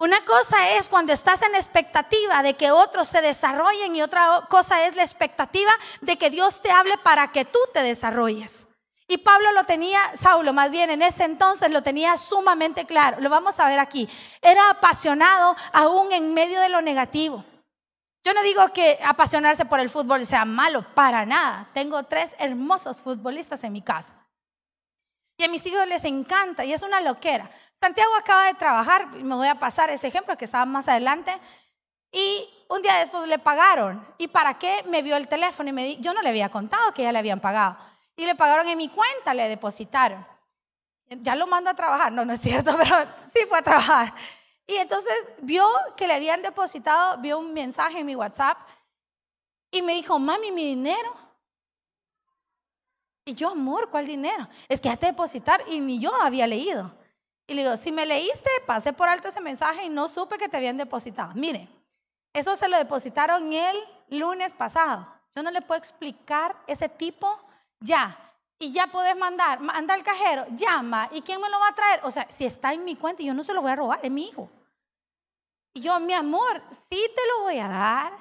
Una 0.01 0.25
cosa 0.25 0.72
es 0.72 0.89
cuando 0.89 1.13
estás 1.13 1.43
en 1.43 1.53
expectativa 1.53 2.41
de 2.41 2.55
que 2.55 2.72
otros 2.72 3.08
se 3.08 3.22
desarrollen 3.22 3.96
y 3.96 4.01
otra 4.01 4.48
cosa 4.50 4.84
es 4.88 4.96
la 4.96 5.03
expectativa 5.03 5.72
de 6.01 6.17
que 6.17 6.31
Dios 6.31 6.60
te 6.60 6.72
hable 6.72 6.98
para 6.98 7.31
que 7.31 7.46
tú 7.46 7.60
te 7.72 7.84
desarrolles. 7.84 8.65
Y 9.08 9.20
Pablo 9.20 9.51
lo 9.51 9.63
tenía, 9.65 10.00
Saulo 10.15 10.53
más 10.53 10.72
bien 10.72 10.89
en 10.89 11.03
ese 11.03 11.25
entonces 11.25 11.70
lo 11.70 11.84
tenía 11.84 12.17
sumamente 12.17 12.86
claro. 12.86 13.17
Lo 13.20 13.29
vamos 13.29 13.60
a 13.60 13.67
ver 13.67 13.77
aquí. 13.77 14.10
Era 14.41 14.72
apasionado 14.72 15.55
aún 15.72 16.12
en 16.12 16.34
medio 16.34 16.60
de 16.62 16.70
lo 16.70 16.81
negativo. 16.81 17.46
Yo 18.24 18.34
no 18.34 18.41
digo 18.41 18.67
que 18.74 18.98
apasionarse 19.05 19.65
por 19.65 19.79
el 19.79 19.91
fútbol 19.91 20.25
sea 20.25 20.46
malo, 20.46 20.84
para 20.96 21.27
nada. 21.27 21.70
Tengo 21.75 22.01
tres 22.05 22.36
hermosos 22.39 23.03
futbolistas 23.03 23.63
en 23.63 23.74
mi 23.74 23.84
casa. 23.84 24.15
Y 25.38 25.43
a 25.43 25.48
mis 25.48 25.63
hijos 25.67 25.88
les 25.88 26.05
encanta 26.05 26.65
y 26.65 26.74
es 26.74 26.81
una 26.81 27.01
loquera. 27.01 27.51
Santiago 27.82 28.16
acaba 28.16 28.46
de 28.46 28.54
trabajar, 28.54 29.08
me 29.08 29.34
voy 29.36 29.48
a 29.48 29.60
pasar 29.60 29.90
ese 29.90 30.08
ejemplo 30.08 30.38
que 30.38 30.46
estaba 30.46 30.66
más 30.66 30.88
adelante. 30.88 31.36
Y 32.12 32.48
un 32.70 32.82
día 32.82 32.96
de 32.96 33.04
estos 33.04 33.28
le 33.28 33.40
pagaron. 33.40 34.06
¿Y 34.20 34.28
para 34.28 34.60
qué? 34.60 34.84
Me 34.88 35.02
vio 35.02 35.18
el 35.18 35.28
teléfono 35.28 35.70
y 35.70 35.74
me 35.74 35.84
di, 35.84 35.98
yo 36.00 36.14
no 36.14 36.22
le 36.22 36.30
había 36.30 36.50
contado 36.50 36.94
que 36.94 37.04
ya 37.04 37.12
le 37.12 37.20
habían 37.20 37.40
pagado 37.40 37.78
y 38.16 38.26
le 38.26 38.36
pagaron 38.36 38.68
en 38.68 38.78
mi 38.78 38.88
cuenta, 38.88 39.34
le 39.34 39.50
depositaron. 39.50 40.26
Ya 41.08 41.36
lo 41.36 41.48
mando 41.48 41.72
a 41.72 41.74
trabajar, 41.74 42.12
no, 42.12 42.24
no 42.24 42.34
es 42.34 42.42
cierto, 42.42 42.78
pero 42.78 42.96
sí 43.34 43.40
fue 43.50 43.58
a 43.58 43.64
trabajar. 43.64 44.14
Y 44.68 44.76
entonces 44.76 45.14
vio 45.40 45.68
que 45.98 46.06
le 46.06 46.14
habían 46.14 46.42
depositado, 46.44 47.18
vio 47.18 47.40
un 47.40 47.52
mensaje 47.52 48.00
en 48.00 48.06
mi 48.06 48.16
WhatsApp 48.16 48.58
y 49.72 49.82
me 49.82 49.94
dijo, 49.94 50.20
mami, 50.20 50.52
mi 50.52 50.68
dinero. 50.68 51.16
Y 53.26 53.34
yo, 53.34 53.50
amor, 53.50 53.90
¿cuál 53.90 54.06
dinero? 54.06 54.48
Es 54.70 54.80
que 54.80 54.90
ya 54.90 54.98
te 54.98 55.08
depositar 55.08 55.64
y 55.68 55.80
ni 55.80 56.00
yo 56.00 56.14
había 56.16 56.46
leído. 56.46 56.92
Y 57.51 57.53
le 57.53 57.63
digo, 57.63 57.75
si 57.75 57.91
me 57.91 58.05
leíste, 58.05 58.50
pasé 58.65 58.93
por 58.93 59.10
alto 59.10 59.27
ese 59.27 59.41
mensaje 59.41 59.84
y 59.84 59.89
no 59.89 60.08
supe 60.08 60.38
que 60.38 60.48
te 60.48 60.55
habían 60.55 60.77
depositado. 60.77 61.34
Mire, 61.36 61.67
eso 62.31 62.55
se 62.55 62.70
lo 62.70 62.77
depositaron 62.77 63.51
el 63.51 63.77
lunes 64.08 64.53
pasado. 64.53 65.05
Yo 65.36 65.43
no 65.43 65.51
le 65.51 65.62
puedo 65.62 65.77
explicar 65.77 66.55
ese 66.65 66.88
tipo 66.88 67.38
ya. 67.81 68.17
Y 68.58 68.72
ya 68.72 68.88
puedes 68.88 69.17
mandar, 69.17 69.60
manda 69.60 69.93
al 69.93 70.01
cajero, 70.01 70.46
llama, 70.51 71.10
¿y 71.12 71.22
quién 71.24 71.41
me 71.41 71.50
lo 71.50 71.60
va 71.60 71.67
a 71.67 71.75
traer? 71.75 72.00
O 72.03 72.12
sea, 72.12 72.25
si 72.29 72.46
está 72.46 72.72
en 72.72 72.86
mi 72.86 72.96
cuenta, 72.96 73.22
yo 73.22 73.34
no 73.34 73.43
se 73.43 73.53
lo 73.53 73.62
voy 73.62 73.72
a 73.72 73.75
robar, 73.75 74.00
es 74.01 74.12
mi 74.12 74.29
hijo. 74.29 74.50
Y 75.74 75.81
yo, 75.81 76.00
mi 76.00 76.13
amor, 76.13 76.62
sí 76.89 77.05
te 77.13 77.22
lo 77.36 77.43
voy 77.43 77.60
a 77.60 77.67
dar, 77.67 78.13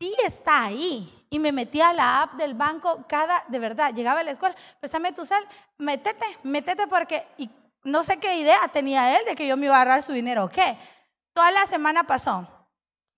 sí 0.00 0.12
está 0.24 0.64
ahí. 0.64 1.26
Y 1.30 1.38
me 1.38 1.52
metí 1.52 1.80
a 1.80 1.92
la 1.92 2.22
app 2.22 2.32
del 2.32 2.54
banco, 2.54 3.04
cada, 3.06 3.44
de 3.46 3.60
verdad, 3.60 3.94
llegaba 3.94 4.20
a 4.20 4.24
la 4.24 4.32
escuela, 4.32 4.56
pésame 4.80 5.12
tu 5.12 5.24
sal, 5.24 5.46
métete, 5.78 6.26
métete 6.42 6.88
porque, 6.88 7.24
no 7.84 8.02
sé 8.02 8.18
qué 8.18 8.36
idea 8.36 8.68
tenía 8.72 9.18
él 9.18 9.24
de 9.24 9.34
que 9.34 9.46
yo 9.46 9.56
me 9.56 9.66
iba 9.66 9.76
a 9.76 9.82
agarrar 9.82 10.02
su 10.02 10.12
dinero 10.12 10.48
qué. 10.48 10.76
Toda 11.32 11.50
la 11.50 11.66
semana 11.66 12.04
pasó 12.04 12.48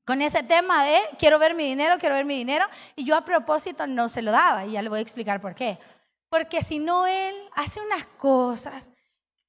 con 0.04 0.22
ese 0.22 0.42
tema 0.42 0.84
de 0.84 1.00
quiero 1.18 1.38
ver 1.38 1.54
mi 1.54 1.64
dinero, 1.64 1.96
quiero 1.98 2.14
ver 2.14 2.24
mi 2.24 2.36
dinero, 2.36 2.66
y 2.94 3.04
yo 3.04 3.16
a 3.16 3.24
propósito 3.24 3.86
no 3.86 4.08
se 4.08 4.22
lo 4.22 4.32
daba, 4.32 4.66
y 4.66 4.72
ya 4.72 4.82
le 4.82 4.88
voy 4.88 4.98
a 4.98 5.02
explicar 5.02 5.40
por 5.40 5.54
qué. 5.54 5.78
Porque 6.28 6.62
si 6.62 6.78
no, 6.78 7.06
él 7.06 7.34
hace 7.54 7.80
unas 7.80 8.04
cosas. 8.04 8.90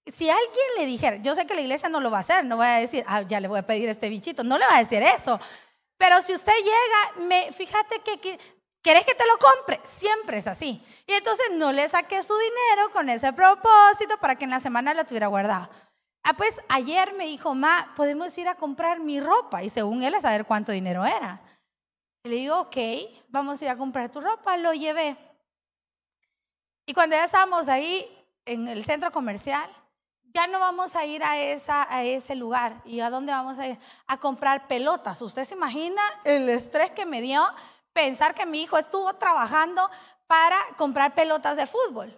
Si 0.06 0.30
alguien 0.30 0.68
le 0.78 0.86
dijera, 0.86 1.18
yo 1.18 1.36
sé 1.36 1.46
que 1.46 1.56
la 1.56 1.62
iglesia 1.62 1.90
no 1.90 2.00
lo 2.00 2.12
va 2.12 2.18
a 2.18 2.22
hacer, 2.22 2.46
no 2.46 2.58
va 2.58 2.76
a 2.76 2.80
decir, 2.80 3.04
ah, 3.08 3.24
ya 3.24 3.40
le 3.40 3.48
voy 3.48 3.60
a 3.60 3.66
pedir 3.66 3.90
este 3.90 4.08
bichito, 4.08 4.44
no 4.44 4.58
le 4.58 4.66
va 4.66 4.76
a 4.76 4.80
decir 4.80 5.02
eso. 5.02 5.40
Pero 5.98 6.22
si 6.22 6.34
usted 6.34 6.54
llega, 6.58 7.28
me, 7.28 7.52
fíjate 7.52 8.00
que 8.00 8.40
¿Querés 8.86 9.04
que 9.04 9.16
te 9.16 9.26
lo 9.26 9.40
compre? 9.40 9.82
Siempre 9.84 10.38
es 10.38 10.46
así. 10.46 10.80
Y 11.08 11.14
entonces 11.14 11.48
no 11.54 11.72
le 11.72 11.90
saqué 11.90 12.22
su 12.22 12.38
dinero 12.38 12.92
con 12.94 13.10
ese 13.10 13.34
propósito 13.34 14.16
para 14.22 14.36
que 14.36 14.44
en 14.44 14.52
la 14.52 14.60
semana 14.60 14.94
la 14.94 15.06
tuviera 15.06 15.26
guardada. 15.26 15.72
Ah, 16.22 16.34
pues 16.34 16.62
ayer 16.70 17.16
me 17.16 17.26
dijo, 17.26 17.56
ma, 17.56 17.92
podemos 17.96 18.38
ir 18.38 18.48
a 18.48 18.54
comprar 18.54 19.00
mi 19.00 19.20
ropa. 19.20 19.64
Y 19.64 19.72
según 19.72 20.04
él, 20.04 20.14
a 20.14 20.22
saber 20.22 20.46
cuánto 20.46 20.72
dinero 20.72 21.04
era. 21.04 21.42
le 22.26 22.36
digo, 22.36 22.60
ok, 22.60 22.78
vamos 23.30 23.60
a 23.60 23.66
ir 23.66 23.72
a 23.72 23.76
comprar 23.76 24.12
tu 24.12 24.22
ropa. 24.22 24.56
Lo 24.56 24.72
llevé. 24.72 25.18
Y 26.86 26.94
cuando 26.94 27.16
ya 27.16 27.24
estábamos 27.24 27.68
ahí 27.68 28.08
en 28.46 28.68
el 28.68 28.84
centro 28.84 29.12
comercial, 29.12 29.68
ya 30.26 30.46
no 30.46 30.60
vamos 30.60 30.96
a 30.96 31.06
ir 31.06 31.24
a, 31.24 31.40
esa, 31.40 31.92
a 31.92 32.04
ese 32.04 32.36
lugar. 32.36 32.84
¿Y 32.86 33.00
a 33.00 33.10
dónde 33.10 33.32
vamos 33.32 33.58
a 33.58 33.68
ir? 33.68 33.80
A 34.06 34.20
comprar 34.20 34.68
pelotas. 34.68 35.24
¿Usted 35.24 35.44
se 35.44 35.56
imagina 35.56 36.04
el 36.24 36.48
estrés 36.50 36.92
que 36.92 37.08
me 37.08 37.22
dio 37.22 37.44
pensar 37.96 38.36
que 38.36 38.46
mi 38.46 38.62
hijo 38.62 38.78
estuvo 38.78 39.14
trabajando 39.16 39.90
para 40.28 40.60
comprar 40.78 41.16
pelotas 41.16 41.56
de 41.56 41.66
fútbol? 41.66 42.16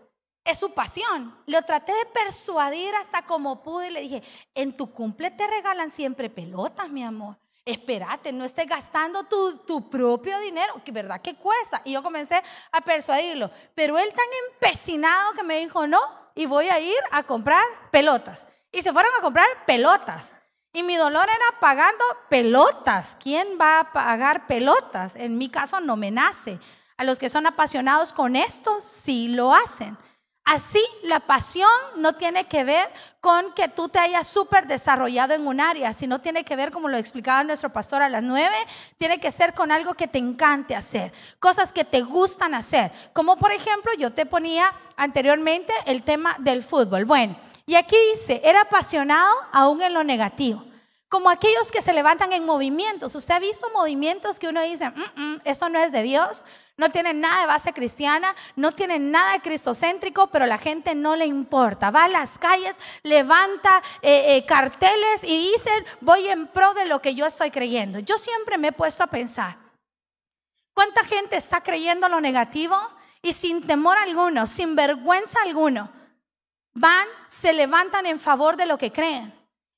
es 0.48 0.58
su 0.58 0.74
pasión. 0.74 1.38
Lo 1.46 1.62
traté 1.64 1.94
de 1.94 2.06
persuadir 2.06 2.96
hasta 2.96 3.24
como 3.24 3.62
pude 3.62 3.88
y 3.88 3.92
le 3.92 4.02
dije, 4.02 4.24
en 4.56 4.72
tu 4.76 4.92
cumple 4.92 5.30
te 5.30 5.46
regalan 5.46 5.92
siempre 5.92 6.30
pelotas, 6.30 6.90
mi 6.90 7.04
amor. 7.04 7.36
Espérate, 7.66 8.32
no 8.32 8.46
estés 8.46 8.66
gastando 8.66 9.26
tu, 9.26 9.58
tu 9.66 9.90
propio 9.90 10.40
dinero, 10.40 10.82
que 10.86 10.94
verdad 10.94 11.22
que 11.22 11.36
cuesta. 11.36 11.82
Y 11.84 11.92
yo 11.92 12.02
comencé 12.02 12.42
a 12.72 12.80
persuadirlo, 12.80 13.52
pero 13.76 13.98
él 13.98 14.08
tan 14.14 14.26
empecinado 14.54 15.34
que 15.34 15.44
me 15.44 15.60
dijo, 15.60 15.86
no, 15.86 16.00
y 16.34 16.46
voy 16.46 16.70
a 16.70 16.80
ir 16.80 17.00
a 17.12 17.24
comprar 17.24 17.64
pelotas. 17.92 18.48
Y 18.72 18.82
se 18.82 18.94
fueron 18.94 19.12
a 19.20 19.22
comprar 19.22 19.48
pelotas. 19.66 20.34
Y 20.78 20.84
mi 20.84 20.96
dolor 20.96 21.28
era 21.28 21.60
pagando 21.60 22.04
pelotas. 22.30 23.18
¿Quién 23.20 23.58
va 23.60 23.80
a 23.80 23.92
pagar 23.94 24.46
pelotas? 24.46 25.16
En 25.16 25.36
mi 25.36 25.50
caso 25.50 25.80
no 25.80 25.98
me 25.98 26.12
nace. 26.12 26.60
A 26.98 27.04
los 27.04 27.18
que 27.18 27.30
son 27.30 27.48
apasionados 27.48 28.14
con 28.14 28.36
esto, 28.36 28.78
sí 28.80 29.28
lo 29.28 29.56
hacen. 29.56 29.98
Así, 30.46 30.86
la 31.02 31.20
pasión 31.20 31.68
no 31.96 32.14
tiene 32.14 32.46
que 32.46 32.64
ver 32.64 32.94
con 33.22 33.56
que 33.56 33.70
tú 33.70 33.90
te 33.90 33.98
hayas 33.98 34.28
súper 34.28 34.68
desarrollado 34.68 35.34
en 35.34 35.48
un 35.48 35.60
área, 35.60 35.94
sino 35.94 36.22
tiene 36.22 36.46
que 36.46 36.56
ver, 36.56 36.72
como 36.72 36.90
lo 36.90 36.98
explicaba 36.98 37.44
nuestro 37.44 37.74
pastor 37.74 38.04
a 38.04 38.10
las 38.10 38.22
nueve, 38.22 38.56
tiene 39.00 39.20
que 39.20 39.32
ser 39.32 39.56
con 39.56 39.72
algo 39.72 39.96
que 39.96 40.08
te 40.08 40.20
encante 40.20 40.76
hacer, 40.76 41.12
cosas 41.40 41.74
que 41.74 41.86
te 41.86 42.04
gustan 42.04 42.54
hacer. 42.54 42.92
Como 43.14 43.38
por 43.38 43.52
ejemplo, 43.52 43.92
yo 43.98 44.14
te 44.14 44.28
ponía 44.28 44.72
anteriormente 44.96 45.74
el 45.88 46.04
tema 46.04 46.36
del 46.38 46.64
fútbol. 46.64 47.06
Bueno, 47.06 47.36
y 47.66 47.74
aquí 47.76 47.98
dice, 48.14 48.42
era 48.46 48.62
apasionado 48.62 49.34
aún 49.52 49.82
en 49.82 49.94
lo 49.94 50.04
negativo. 50.04 50.67
Como 51.10 51.30
aquellos 51.30 51.72
que 51.72 51.82
se 51.82 51.94
levantan 51.94 52.34
en 52.34 52.46
movimientos. 52.46 53.16
¿Usted 53.16 53.36
ha 53.36 53.40
visto 53.40 53.70
movimientos 53.74 54.40
que 54.40 54.50
uno 54.50 54.62
dice, 54.62 54.90
mm, 54.90 55.22
mm, 55.22 55.42
esto 55.46 55.70
no 55.70 55.80
es 55.80 55.92
de 55.92 56.04
Dios? 56.04 56.44
no 56.78 56.92
tienen 56.92 57.20
nada 57.20 57.42
de 57.42 57.48
base 57.48 57.74
cristiana, 57.74 58.36
no 58.56 58.72
tienen 58.72 59.10
nada 59.10 59.40
cristocéntrico, 59.40 60.28
pero 60.28 60.46
la 60.46 60.60
gente 60.60 60.94
no 60.94 61.16
le 61.16 61.26
importa. 61.26 61.90
Va 61.90 62.04
a 62.04 62.08
las 62.08 62.38
calles, 62.38 62.76
levanta 63.02 63.82
eh, 64.04 64.38
eh, 64.38 64.46
carteles 64.46 65.24
y 65.24 65.52
dicen, 65.52 65.86
voy 66.02 66.28
en 66.28 66.48
pro 66.48 66.76
de 66.76 66.86
lo 66.86 67.02
que 67.02 67.16
yo 67.16 67.26
estoy 67.26 67.50
creyendo. 67.50 68.00
Yo 68.00 68.18
siempre 68.20 68.60
me 68.60 68.68
he 68.68 68.72
puesto 68.72 69.04
a 69.04 69.08
pensar, 69.08 69.58
¿cuánta 70.74 71.04
gente 71.04 71.36
está 71.36 71.62
creyendo 71.62 72.08
lo 72.10 72.22
negativo? 72.22 72.78
Y 73.24 73.34
sin 73.34 73.66
temor 73.66 73.98
alguno, 73.98 74.46
sin 74.46 74.76
vergüenza 74.76 75.42
alguno, 75.42 75.92
van, 76.74 77.08
se 77.28 77.54
levantan 77.54 78.06
en 78.06 78.20
favor 78.20 78.56
de 78.56 78.68
lo 78.68 78.78
que 78.78 78.92
creen. 78.92 79.37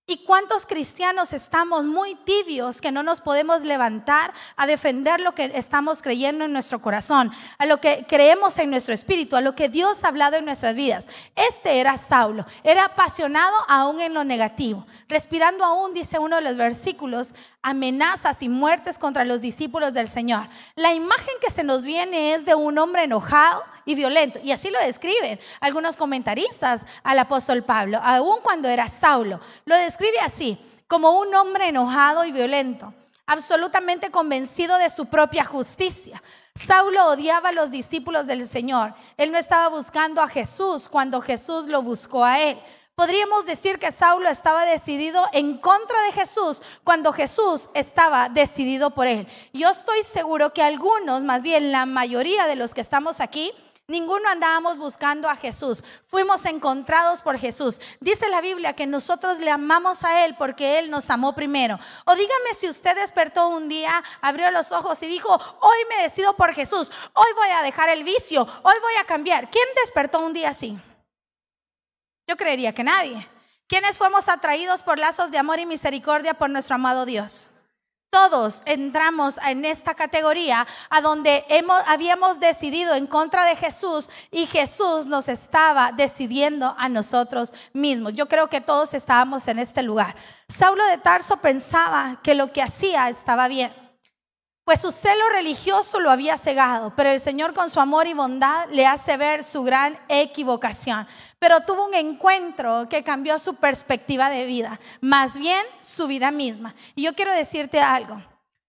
¿Y 0.10 0.18
cuántos 0.18 0.66
cristianos 0.66 1.34
estamos 1.34 1.86
muy 1.86 2.16
tibios 2.16 2.82
que 2.82 2.92
no 2.92 3.04
nos 3.04 3.22
podemos 3.22 3.62
levantar 3.62 4.34
a 4.56 4.66
defender 4.66 5.20
lo 5.20 5.36
que 5.36 5.52
estamos 5.54 6.02
creyendo 6.02 6.46
en 6.46 6.52
nuestro 6.52 6.82
corazón, 6.82 7.32
a 7.60 7.68
lo 7.68 7.80
que 7.80 8.08
creemos 8.10 8.58
en 8.58 8.72
nuestro 8.72 8.96
espíritu, 8.96 9.36
a 9.36 9.42
lo 9.42 9.54
que 9.54 9.70
Dios 9.70 10.04
ha 10.04 10.08
hablado 10.08 10.36
en 10.36 10.46
nuestras 10.46 10.76
vidas? 10.76 11.08
Este 11.36 11.80
era 11.80 11.96
Saulo, 12.00 12.48
era 12.64 12.86
apasionado 12.86 13.56
aún 13.68 14.02
en 14.02 14.16
lo 14.16 14.24
negativo, 14.24 14.88
respirando 15.08 15.64
aún, 15.64 15.94
dice 15.94 16.18
uno 16.18 16.38
de 16.38 16.42
los 16.42 16.58
versículos, 16.58 17.36
amenazas 17.62 18.42
y 18.42 18.50
muertes 18.50 18.98
contra 18.98 19.26
los 19.26 19.42
discípulos 19.42 19.94
del 19.94 20.08
Señor. 20.08 20.50
La 20.76 20.94
imagen 20.94 21.36
que 21.40 21.52
se 21.52 21.64
nos 21.64 21.84
viene 21.84 22.34
es 22.34 22.46
de 22.46 22.56
un 22.56 22.80
hombre 22.80 23.04
enojado 23.04 23.64
y 23.86 23.96
violento, 23.96 24.40
y 24.44 24.54
así 24.54 24.70
lo 24.72 24.80
describen 24.80 25.40
algunos 25.60 25.98
comentaristas 25.98 26.86
al 27.04 27.20
apóstol 27.20 27.64
Pablo, 27.64 28.00
aún 28.04 28.38
cuando 28.42 28.70
era 28.70 28.90
Saulo. 28.90 29.40
Lo 29.66 29.76
describe 30.00 30.20
así, 30.22 30.58
como 30.88 31.20
un 31.20 31.36
hombre 31.36 31.68
enojado 31.68 32.24
y 32.24 32.32
violento, 32.32 32.94
absolutamente 33.28 34.10
convencido 34.10 34.78
de 34.78 34.90
su 34.90 35.08
propia 35.08 35.44
justicia. 35.44 36.24
Saulo 36.56 37.08
odiaba 37.08 37.50
a 37.50 37.52
los 37.52 37.70
discípulos 37.70 38.26
del 38.26 38.48
Señor. 38.48 38.94
Él 39.18 39.32
no 39.32 39.38
estaba 39.38 39.68
buscando 39.68 40.22
a 40.22 40.30
Jesús 40.30 40.88
cuando 40.88 41.20
Jesús 41.20 41.66
lo 41.68 41.82
buscó 41.82 42.24
a 42.24 42.40
él. 42.40 42.58
Podríamos 42.96 43.46
decir 43.46 43.78
que 43.78 43.92
Saulo 43.92 44.30
estaba 44.30 44.64
decidido 44.64 45.26
en 45.34 45.58
contra 45.58 46.02
de 46.04 46.14
Jesús 46.14 46.62
cuando 46.86 47.12
Jesús 47.12 47.70
estaba 47.74 48.30
decidido 48.30 48.92
por 48.92 49.06
él. 49.08 49.28
Yo 49.54 49.70
estoy 49.70 50.04
seguro 50.04 50.54
que 50.54 50.64
algunos, 50.64 51.26
más 51.26 51.42
bien 51.42 51.74
la 51.74 51.86
mayoría 51.86 52.48
de 52.48 52.56
los 52.56 52.74
que 52.74 52.82
estamos 52.82 53.20
aquí, 53.20 53.52
Ninguno 53.90 54.30
andábamos 54.30 54.78
buscando 54.78 55.28
a 55.28 55.36
Jesús. 55.36 55.84
Fuimos 56.06 56.46
encontrados 56.46 57.24
por 57.24 57.40
Jesús. 57.40 57.82
Dice 58.00 58.30
la 58.30 58.40
Biblia 58.40 58.74
que 58.74 58.86
nosotros 58.86 59.40
le 59.40 59.50
amamos 59.50 60.04
a 60.04 60.24
Él 60.26 60.36
porque 60.38 60.78
Él 60.78 60.92
nos 60.92 61.10
amó 61.10 61.34
primero. 61.34 61.80
O 62.06 62.14
dígame 62.14 62.54
si 62.54 62.70
usted 62.70 62.96
despertó 62.96 63.50
un 63.50 63.68
día, 63.68 64.04
abrió 64.22 64.52
los 64.52 64.72
ojos 64.72 65.02
y 65.02 65.08
dijo, 65.08 65.34
hoy 65.34 65.78
me 65.90 66.04
decido 66.04 66.36
por 66.36 66.54
Jesús. 66.54 66.92
Hoy 67.16 67.34
voy 67.36 67.50
a 67.50 67.64
dejar 67.64 67.90
el 67.90 68.04
vicio. 68.04 68.44
Hoy 68.44 68.76
voy 68.80 68.94
a 69.02 69.06
cambiar. 69.06 69.50
¿Quién 69.50 69.66
despertó 69.84 70.20
un 70.20 70.34
día 70.34 70.50
así? 70.50 70.78
Yo 72.28 72.38
creería 72.38 72.76
que 72.76 72.84
nadie. 72.84 73.28
¿Quiénes 73.68 73.98
fuimos 73.98 74.30
atraídos 74.30 74.84
por 74.84 75.00
lazos 75.00 75.32
de 75.32 75.40
amor 75.40 75.58
y 75.58 75.66
misericordia 75.66 76.36
por 76.36 76.52
nuestro 76.52 76.76
amado 76.76 77.08
Dios? 77.08 77.50
Todos 78.10 78.64
entramos 78.66 79.40
en 79.46 79.66
esta 79.66 79.94
categoría 79.94 80.66
a 80.90 81.02
donde 81.02 81.46
hemos, 81.50 81.80
habíamos 81.86 82.40
decidido 82.40 82.96
en 82.96 83.06
contra 83.06 83.46
de 83.46 83.56
Jesús 83.56 84.10
y 84.32 84.48
Jesús 84.48 85.06
nos 85.06 85.28
estaba 85.28 85.92
decidiendo 85.92 86.76
a 86.78 86.90
nosotros 86.90 87.54
mismos. 87.72 88.14
Yo 88.14 88.28
creo 88.28 88.50
que 88.50 88.62
todos 88.62 88.96
estábamos 88.96 89.48
en 89.48 89.60
este 89.60 89.84
lugar. 89.84 90.16
Saulo 90.48 90.84
de 90.86 90.98
Tarso 90.98 91.38
pensaba 91.38 92.20
que 92.24 92.34
lo 92.34 92.52
que 92.52 92.64
hacía 92.64 93.10
estaba 93.10 93.48
bien 93.48 93.72
pues 94.70 94.82
su 94.82 94.92
celo 94.92 95.28
religioso 95.30 96.00
lo 96.00 96.12
había 96.12 96.38
cegado, 96.38 96.94
pero 96.96 97.10
el 97.10 97.20
Señor 97.20 97.56
con 97.56 97.72
su 97.72 97.80
amor 97.80 98.06
y 98.06 98.14
bondad 98.14 98.70
le 98.70 98.86
hace 98.86 99.18
ver 99.18 99.44
su 99.44 99.64
gran 99.64 99.98
equivocación. 100.08 101.08
Pero 101.40 101.62
tuvo 101.62 101.88
un 101.88 101.96
encuentro 101.96 102.88
que 102.88 103.04
cambió 103.04 103.40
su 103.40 103.56
perspectiva 103.56 104.30
de 104.30 104.46
vida, 104.46 104.80
más 105.02 105.40
bien 105.40 105.66
su 105.80 106.06
vida 106.06 106.30
misma. 106.30 106.76
Y 106.94 107.02
yo 107.02 107.16
quiero 107.16 107.34
decirte 107.34 107.82
algo, 107.82 108.22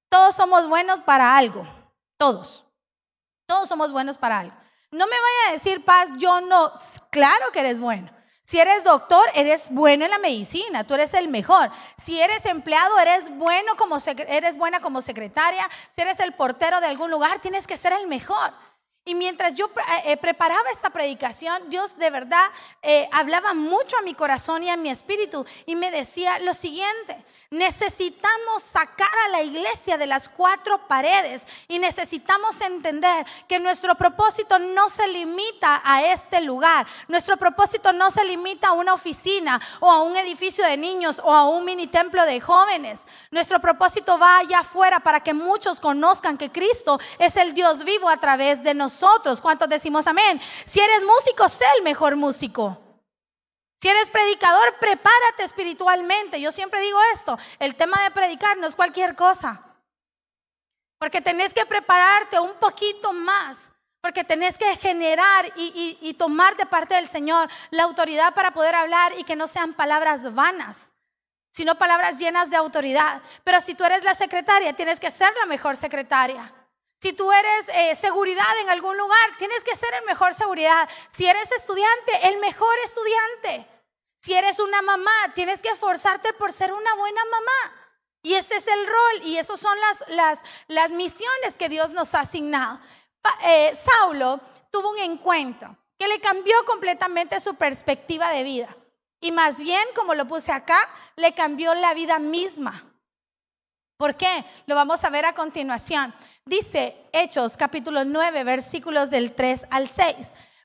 todos 0.08 0.34
somos 0.34 0.66
buenos 0.70 1.00
para 1.00 1.36
algo, 1.36 1.66
todos, 2.16 2.64
todos 3.44 3.68
somos 3.68 3.92
buenos 3.92 4.16
para 4.16 4.38
algo. 4.38 4.56
No 4.90 5.04
me 5.04 5.16
vaya 5.16 5.50
a 5.50 5.52
decir, 5.52 5.84
paz, 5.84 6.08
yo 6.16 6.40
no, 6.40 6.72
claro 7.10 7.52
que 7.52 7.60
eres 7.60 7.78
bueno. 7.78 8.10
Si 8.50 8.58
eres 8.58 8.82
doctor, 8.82 9.24
eres 9.36 9.66
bueno 9.70 10.04
en 10.04 10.10
la 10.10 10.18
medicina, 10.18 10.82
tú 10.82 10.94
eres 10.94 11.14
el 11.14 11.28
mejor. 11.28 11.70
Si 11.96 12.20
eres 12.20 12.44
empleado, 12.46 12.98
eres 12.98 13.30
bueno 13.36 13.76
como 13.76 13.98
eres 14.26 14.56
buena 14.56 14.80
como 14.80 15.02
secretaria. 15.02 15.68
Si 15.94 16.00
eres 16.00 16.18
el 16.18 16.32
portero 16.32 16.80
de 16.80 16.88
algún 16.88 17.12
lugar, 17.12 17.40
tienes 17.40 17.68
que 17.68 17.76
ser 17.76 17.92
el 17.92 18.08
mejor. 18.08 18.52
Y 19.06 19.14
mientras 19.14 19.54
yo 19.54 19.66
eh, 19.66 20.12
eh, 20.12 20.16
preparaba 20.18 20.70
esta 20.70 20.90
predicación, 20.90 21.70
Dios 21.70 21.96
de 21.96 22.10
verdad 22.10 22.44
eh, 22.82 23.08
hablaba 23.12 23.54
mucho 23.54 23.96
a 23.96 24.02
mi 24.02 24.12
corazón 24.12 24.62
y 24.62 24.68
a 24.68 24.76
mi 24.76 24.90
espíritu 24.90 25.46
y 25.64 25.74
me 25.74 25.90
decía 25.90 26.38
lo 26.40 26.52
siguiente, 26.52 27.16
necesitamos 27.50 28.62
sacar 28.62 29.08
a 29.26 29.30
la 29.30 29.42
iglesia 29.42 29.96
de 29.96 30.06
las 30.06 30.28
cuatro 30.28 30.86
paredes 30.86 31.46
y 31.66 31.78
necesitamos 31.78 32.60
entender 32.60 33.24
que 33.48 33.58
nuestro 33.58 33.94
propósito 33.94 34.58
no 34.58 34.90
se 34.90 35.08
limita 35.08 35.80
a 35.82 36.04
este 36.04 36.42
lugar, 36.42 36.86
nuestro 37.08 37.38
propósito 37.38 37.94
no 37.94 38.10
se 38.10 38.24
limita 38.26 38.68
a 38.68 38.72
una 38.72 38.92
oficina 38.92 39.60
o 39.80 39.90
a 39.90 40.02
un 40.02 40.14
edificio 40.18 40.64
de 40.66 40.76
niños 40.76 41.22
o 41.24 41.32
a 41.32 41.48
un 41.48 41.64
mini 41.64 41.86
templo 41.86 42.22
de 42.26 42.38
jóvenes, 42.38 43.00
nuestro 43.30 43.60
propósito 43.60 44.18
va 44.18 44.38
allá 44.38 44.58
afuera 44.58 45.00
para 45.00 45.20
que 45.20 45.32
muchos 45.32 45.80
conozcan 45.80 46.36
que 46.36 46.52
Cristo 46.52 47.00
es 47.18 47.36
el 47.36 47.54
Dios 47.54 47.82
vivo 47.84 48.10
a 48.10 48.18
través 48.18 48.62
de 48.62 48.74
nosotros 48.74 48.89
nosotros. 48.90 49.40
¿Cuántos 49.40 49.68
decimos 49.68 50.06
amén? 50.06 50.40
Si 50.64 50.80
eres 50.80 51.02
músico, 51.04 51.48
sé 51.48 51.64
el 51.76 51.84
mejor 51.84 52.16
músico. 52.16 52.78
Si 53.76 53.88
eres 53.88 54.10
predicador, 54.10 54.76
prepárate 54.78 55.44
espiritualmente. 55.44 56.40
Yo 56.40 56.50
siempre 56.52 56.80
digo 56.80 56.98
esto, 57.14 57.38
el 57.58 57.76
tema 57.76 58.02
de 58.02 58.10
predicar 58.10 58.58
no 58.58 58.66
es 58.66 58.76
cualquier 58.76 59.14
cosa. 59.14 59.62
Porque 60.98 61.20
tenés 61.22 61.54
que 61.54 61.64
prepararte 61.64 62.38
un 62.38 62.54
poquito 62.54 63.12
más. 63.12 63.70
Porque 64.02 64.24
tenés 64.24 64.58
que 64.58 64.76
generar 64.76 65.46
y, 65.56 65.98
y, 66.00 66.14
tomar 66.14 66.56
de 66.56 66.64
parte 66.64 66.94
del 66.94 67.06
Señor 67.06 67.50
la 67.70 67.82
autoridad 67.82 68.34
para 68.34 68.50
poder 68.52 68.74
hablar 68.74 69.12
y 69.18 69.24
que 69.24 69.36
no 69.36 69.46
sean 69.46 69.74
palabras 69.74 70.34
vanas, 70.34 70.90
sino 71.50 71.74
palabras 71.74 72.18
llenas 72.18 72.48
de 72.48 72.56
autoridad. 72.56 73.20
Pero 73.44 73.60
si 73.60 73.74
tú 73.74 73.84
eres 73.84 74.02
la 74.02 74.14
secretaria, 74.14 74.72
tienes 74.72 74.98
que 74.98 75.10
ser 75.10 75.34
la 75.38 75.44
mejor 75.44 75.76
secretaria. 75.76 76.50
Si 77.00 77.14
tú 77.14 77.32
eres 77.32 77.68
eh, 77.68 77.96
seguridad 77.96 78.58
en 78.60 78.68
algún 78.68 78.96
lugar, 78.96 79.30
tienes 79.38 79.64
que 79.64 79.74
ser 79.74 79.92
el 79.94 80.04
mejor 80.04 80.34
seguridad. 80.34 80.88
Si 81.08 81.26
eres 81.26 81.50
estudiante, 81.52 82.28
el 82.28 82.38
mejor 82.38 82.74
estudiante. 82.84 83.66
Si 84.16 84.34
eres 84.34 84.58
una 84.58 84.82
mamá, 84.82 85.32
tienes 85.34 85.62
que 85.62 85.70
esforzarte 85.70 86.34
por 86.34 86.52
ser 86.52 86.74
una 86.74 86.94
buena 86.94 87.24
mamá. 87.24 87.80
Y 88.22 88.34
ese 88.34 88.56
es 88.56 88.66
el 88.66 88.86
rol 88.86 89.22
y 89.24 89.38
esas 89.38 89.58
son 89.58 89.80
las, 89.80 90.04
las, 90.08 90.40
las 90.68 90.90
misiones 90.90 91.56
que 91.56 91.70
Dios 91.70 91.92
nos 91.92 92.14
ha 92.14 92.20
asignado. 92.20 92.78
Eh, 93.44 93.72
Saulo 93.74 94.38
tuvo 94.70 94.90
un 94.90 94.98
encuentro 94.98 95.74
que 95.98 96.06
le 96.06 96.20
cambió 96.20 96.54
completamente 96.66 97.40
su 97.40 97.54
perspectiva 97.54 98.28
de 98.30 98.42
vida. 98.42 98.76
Y 99.22 99.32
más 99.32 99.58
bien, 99.58 99.86
como 99.94 100.14
lo 100.14 100.26
puse 100.26 100.52
acá, 100.52 100.86
le 101.16 101.32
cambió 101.32 101.74
la 101.74 101.94
vida 101.94 102.18
misma. 102.18 102.89
¿Por 104.00 104.16
qué? 104.16 104.46
Lo 104.64 104.74
vamos 104.74 105.04
a 105.04 105.10
ver 105.10 105.26
a 105.26 105.34
continuación. 105.34 106.14
Dice 106.46 106.96
Hechos 107.12 107.58
capítulo 107.58 108.02
9 108.02 108.44
versículos 108.44 109.10
del 109.10 109.34
3 109.34 109.66
al 109.68 109.90
6. 109.90 110.16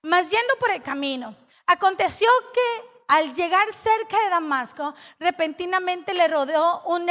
Mas 0.03 0.31
yendo 0.31 0.55
por 0.57 0.71
el 0.71 0.81
camino, 0.81 1.35
aconteció 1.67 2.29
que 2.53 2.87
al 3.09 3.33
llegar 3.33 3.67
cerca 3.73 4.23
de 4.23 4.29
Damasco, 4.29 4.95
repentinamente 5.19 6.13
le 6.13 6.29
rodeó 6.29 6.81
un, 6.85 7.09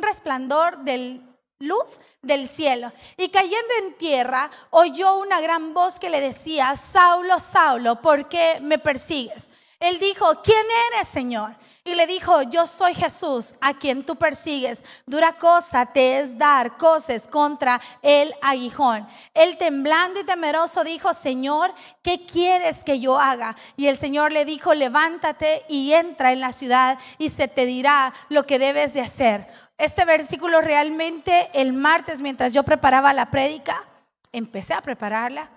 resplandor 0.00 0.78
de 0.78 1.20
luz 1.58 2.00
del 2.22 2.48
cielo. 2.48 2.90
Y 3.18 3.28
cayendo 3.28 3.74
en 3.82 3.98
tierra, 3.98 4.50
oyó 4.70 5.18
una 5.18 5.42
gran 5.42 5.74
voz 5.74 6.00
que 6.00 6.08
le 6.08 6.22
decía, 6.22 6.74
Saulo, 6.76 7.38
Saulo, 7.38 8.00
¿por 8.00 8.30
qué 8.30 8.60
me 8.62 8.78
persigues? 8.78 9.50
Él 9.78 9.98
dijo, 9.98 10.40
¿quién 10.42 10.64
eres, 10.94 11.06
Señor? 11.06 11.54
Y 11.86 11.94
le 11.94 12.06
dijo, 12.06 12.40
yo 12.42 12.66
soy 12.66 12.94
Jesús 12.94 13.54
a 13.60 13.74
quien 13.74 14.06
tú 14.06 14.16
persigues. 14.16 14.82
Dura 15.04 15.34
cosa 15.34 15.84
te 15.84 16.20
es 16.20 16.38
dar 16.38 16.78
cosas 16.78 17.28
contra 17.28 17.78
el 18.00 18.32
aguijón. 18.40 19.06
Él 19.34 19.58
temblando 19.58 20.18
y 20.18 20.24
temeroso 20.24 20.82
dijo, 20.82 21.12
Señor, 21.12 21.74
¿qué 22.02 22.24
quieres 22.24 22.82
que 22.82 23.00
yo 23.00 23.20
haga? 23.20 23.54
Y 23.76 23.88
el 23.88 23.98
Señor 23.98 24.32
le 24.32 24.46
dijo, 24.46 24.72
levántate 24.72 25.62
y 25.68 25.92
entra 25.92 26.32
en 26.32 26.40
la 26.40 26.52
ciudad 26.52 26.98
y 27.18 27.28
se 27.28 27.48
te 27.48 27.66
dirá 27.66 28.14
lo 28.30 28.46
que 28.46 28.58
debes 28.58 28.94
de 28.94 29.02
hacer. 29.02 29.46
Este 29.76 30.06
versículo 30.06 30.62
realmente 30.62 31.50
el 31.52 31.74
martes 31.74 32.22
mientras 32.22 32.54
yo 32.54 32.62
preparaba 32.62 33.12
la 33.12 33.30
prédica, 33.30 33.84
empecé 34.32 34.72
a 34.72 34.80
prepararla. 34.80 35.50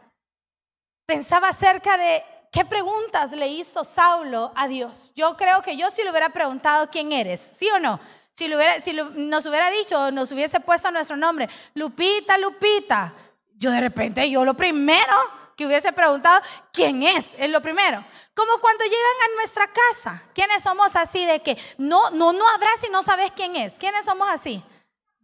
Pensaba 1.06 1.48
acerca 1.48 1.98
de 1.98 2.22
¿qué 2.52 2.66
preguntas 2.66 3.32
le 3.32 3.48
hizo 3.48 3.84
Saulo 3.84 4.52
a 4.56 4.68
Dios? 4.68 5.14
Yo 5.16 5.36
creo 5.38 5.62
que 5.62 5.78
yo 5.78 5.90
si 5.92 6.04
le 6.04 6.12
hubiera 6.12 6.30
preguntado 6.30 6.90
quién 6.90 7.12
eres, 7.12 7.40
¿sí 7.58 7.70
o 7.70 7.80
no? 7.80 8.00
Si, 8.34 8.48
nos 8.48 9.46
hubiera 9.48 9.72
dicho, 9.72 10.12
nos 10.12 10.32
hubiese 10.32 10.60
puesto 10.60 10.92
nuestro 10.92 11.18
nombre, 11.18 11.50
Lupita, 11.74 12.38
Lupita, 12.38 13.14
yo 13.56 13.72
de 13.72 13.82
repente, 13.82 14.30
yo 14.30 14.46
lo 14.46 14.54
primero 14.54 15.14
que 15.56 15.66
hubiese 15.66 15.92
preguntado, 15.92 16.40
¿quién 16.72 17.02
es? 17.02 17.34
Es 17.40 17.50
lo 17.50 17.62
primero. 17.62 18.06
Como 18.36 18.60
cuando 18.60 18.84
llegan 18.84 19.00
a 19.00 19.36
nuestra 19.38 19.68
casa, 19.74 20.24
¿quiénes 20.36 20.62
somos 20.62 20.96
así 20.96 21.26
de 21.26 21.40
que 21.42 21.58
no, 21.80 22.12
no, 22.12 22.32
no 22.32 22.48
habrá 22.48 22.70
si 22.80 22.90
no 22.92 23.02
sabes 23.02 23.32
quién 23.32 23.56
es? 23.56 23.74
¿Quiénes 23.74 24.06
somos 24.06 24.30
así? 24.30 24.64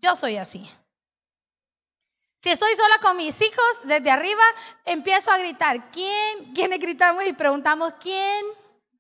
Yo 0.02 0.16
soy 0.16 0.38
así. 0.38 0.68
Si 2.44 2.52
estoy 2.52 2.76
sola 2.76 2.98
con 3.02 3.16
mis 3.16 3.42
hijos, 3.42 3.66
desde 3.86 4.12
arriba 4.12 4.44
empiezo 4.84 5.32
a 5.32 5.38
gritar. 5.38 5.90
¿Quién? 5.92 6.54
¿Quiénes 6.54 6.78
gritamos 6.78 7.24
y 7.24 7.32
preguntamos 7.32 7.94
quién? 8.02 8.46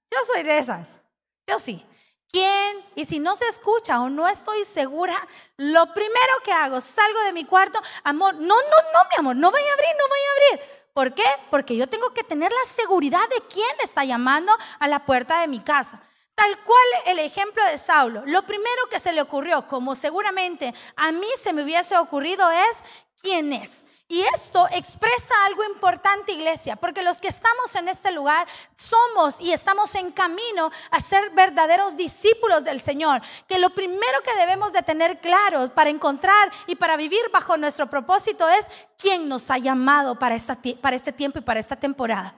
Yo 0.09 0.17
soy 0.31 0.43
de 0.43 0.59
esas. 0.59 1.01
Yo 1.45 1.59
sí. 1.59 1.85
¿Quién? 2.31 2.77
Y 2.95 3.03
si 3.03 3.19
no 3.19 3.35
se 3.35 3.45
escucha 3.49 3.99
o 3.99 4.09
no 4.09 4.29
estoy 4.29 4.63
segura, 4.63 5.27
lo 5.57 5.93
primero 5.93 6.33
que 6.45 6.53
hago, 6.53 6.79
salgo 6.79 7.19
de 7.23 7.33
mi 7.33 7.43
cuarto, 7.43 7.81
amor, 8.05 8.35
no, 8.35 8.55
no, 8.55 8.77
no, 8.93 8.99
mi 9.11 9.17
amor, 9.17 9.35
no 9.35 9.51
vaya 9.51 9.69
a 9.71 9.73
abrir, 9.73 9.89
no 9.99 10.07
vaya 10.07 10.23
a 10.23 10.55
abrir. 10.55 10.71
¿Por 10.93 11.13
qué? 11.13 11.25
Porque 11.51 11.75
yo 11.75 11.89
tengo 11.89 12.13
que 12.13 12.23
tener 12.23 12.49
la 12.49 12.71
seguridad 12.73 13.27
de 13.27 13.45
quién 13.49 13.75
está 13.83 14.05
llamando 14.05 14.57
a 14.79 14.87
la 14.87 15.05
puerta 15.05 15.41
de 15.41 15.49
mi 15.49 15.59
casa. 15.59 16.01
Tal 16.33 16.57
cual 16.63 16.85
el 17.07 17.19
ejemplo 17.19 17.63
de 17.65 17.77
Saulo. 17.77 18.23
Lo 18.25 18.43
primero 18.43 18.87
que 18.89 18.99
se 18.99 19.11
le 19.11 19.21
ocurrió, 19.21 19.67
como 19.67 19.95
seguramente 19.95 20.73
a 20.95 21.11
mí 21.11 21.27
se 21.41 21.51
me 21.51 21.63
hubiese 21.63 21.97
ocurrido, 21.97 22.49
es 22.49 22.81
quién 23.23 23.53
es. 23.53 23.85
Y 24.09 24.21
esto 24.35 24.67
expresa 24.71 25.33
algo 25.45 25.63
importante, 25.63 26.33
iglesia, 26.33 26.75
porque 26.75 27.01
los 27.01 27.19
que 27.19 27.29
estamos 27.29 27.73
en 27.75 27.87
este 27.87 28.11
lugar 28.11 28.45
somos 28.75 29.39
y 29.39 29.53
estamos 29.53 29.95
en 29.95 30.11
camino 30.11 30.69
a 30.91 30.99
ser 30.99 31.31
verdaderos 31.31 31.97
discípulos 31.97 32.63
del 32.63 32.79
Señor. 32.79 33.21
Que 33.47 33.57
lo 33.57 33.71
primero 33.71 34.21
que 34.23 34.35
debemos 34.35 34.71
de 34.71 34.83
tener 34.83 35.19
claros 35.19 35.71
para 35.71 35.89
encontrar 35.89 36.51
y 36.67 36.75
para 36.75 36.97
vivir 36.97 37.21
bajo 37.31 37.57
nuestro 37.57 37.89
propósito 37.89 38.47
es 38.49 38.67
quién 38.99 39.27
nos 39.27 39.49
ha 39.49 39.57
llamado 39.57 40.19
para, 40.19 40.35
esta, 40.35 40.59
para 40.79 40.95
este 40.95 41.13
tiempo 41.13 41.39
y 41.39 41.41
para 41.41 41.59
esta 41.59 41.77
temporada. 41.77 42.35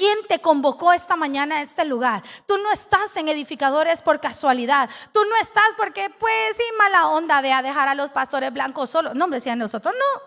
¿Quién 0.00 0.16
te 0.26 0.40
convocó 0.40 0.94
esta 0.94 1.14
mañana 1.14 1.56
a 1.56 1.60
este 1.60 1.84
lugar? 1.84 2.22
Tú 2.46 2.56
no 2.56 2.72
estás 2.72 3.14
en 3.18 3.28
edificadores 3.28 4.00
por 4.00 4.18
casualidad. 4.18 4.88
Tú 5.12 5.22
no 5.26 5.36
estás 5.36 5.74
porque, 5.76 6.08
pues, 6.08 6.56
sí, 6.56 6.62
mala 6.78 7.08
onda, 7.08 7.42
ve 7.42 7.52
a 7.52 7.60
dejar 7.60 7.86
a 7.86 7.94
los 7.94 8.08
pastores 8.08 8.50
blancos 8.50 8.88
solos. 8.88 9.14
No, 9.14 9.26
hombre, 9.26 9.40
si 9.40 9.50
a 9.50 9.56
nosotros 9.56 9.94
no. 9.94 10.22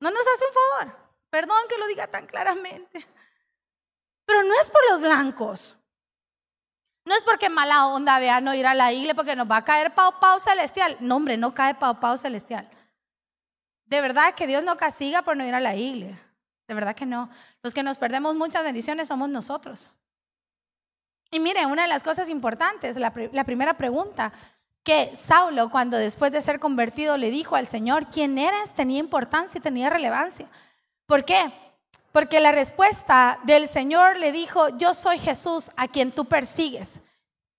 No 0.00 0.10
nos 0.10 0.20
hace 0.20 0.44
un 0.44 0.52
favor. 0.52 0.96
Perdón 1.30 1.56
que 1.66 1.78
lo 1.78 1.86
diga 1.86 2.08
tan 2.08 2.26
claramente. 2.26 3.08
Pero 4.26 4.42
no 4.42 4.52
es 4.60 4.68
por 4.68 4.82
los 4.90 5.00
blancos. 5.00 5.78
No 7.06 7.14
es 7.14 7.22
porque 7.22 7.48
mala 7.48 7.86
onda 7.86 8.18
vea 8.18 8.42
no 8.42 8.52
ir 8.52 8.66
a 8.66 8.74
la 8.74 8.92
iglesia 8.92 9.14
porque 9.14 9.34
nos 9.34 9.50
va 9.50 9.56
a 9.56 9.64
caer 9.64 9.94
pau 9.94 10.20
pau 10.20 10.38
celestial. 10.40 10.98
No, 11.00 11.16
hombre, 11.16 11.38
no 11.38 11.54
cae 11.54 11.74
pau 11.74 11.98
pau 11.98 12.18
celestial. 12.18 12.68
De 13.86 14.02
verdad 14.02 14.34
que 14.34 14.46
Dios 14.46 14.62
no 14.62 14.76
castiga 14.76 15.22
por 15.22 15.38
no 15.38 15.46
ir 15.46 15.54
a 15.54 15.60
la 15.60 15.74
iglesia. 15.74 16.25
De 16.68 16.74
verdad 16.74 16.96
que 16.96 17.06
no. 17.06 17.30
Los 17.62 17.74
que 17.74 17.82
nos 17.82 17.98
perdemos 17.98 18.34
muchas 18.34 18.64
bendiciones 18.64 19.08
somos 19.08 19.28
nosotros. 19.28 19.92
Y 21.30 21.40
mire, 21.40 21.66
una 21.66 21.82
de 21.82 21.88
las 21.88 22.02
cosas 22.02 22.28
importantes, 22.28 22.96
la, 22.96 23.12
primera 23.12 23.76
pregunta 23.76 24.32
que 24.82 25.14
Saulo, 25.16 25.70
cuando 25.70 25.96
después 25.96 26.30
de 26.30 26.40
ser 26.40 26.60
convertido 26.60 27.16
le 27.16 27.30
dijo 27.30 27.56
al 27.56 27.66
Señor 27.66 28.06
quién 28.06 28.38
eras, 28.38 28.74
tenía 28.74 29.00
importancia 29.00 29.58
y 29.58 29.62
tenía 29.62 29.90
relevancia. 29.90 30.48
¿Por 31.06 31.24
qué? 31.24 31.52
Porque 32.12 32.40
la 32.40 32.52
respuesta 32.52 33.38
del 33.42 33.68
Señor 33.68 34.18
le 34.18 34.32
dijo, 34.32 34.68
yo 34.78 34.94
soy 34.94 35.18
Jesús 35.18 35.70
a 35.76 35.88
quien 35.88 36.12
tú 36.12 36.24
persigues. 36.24 37.00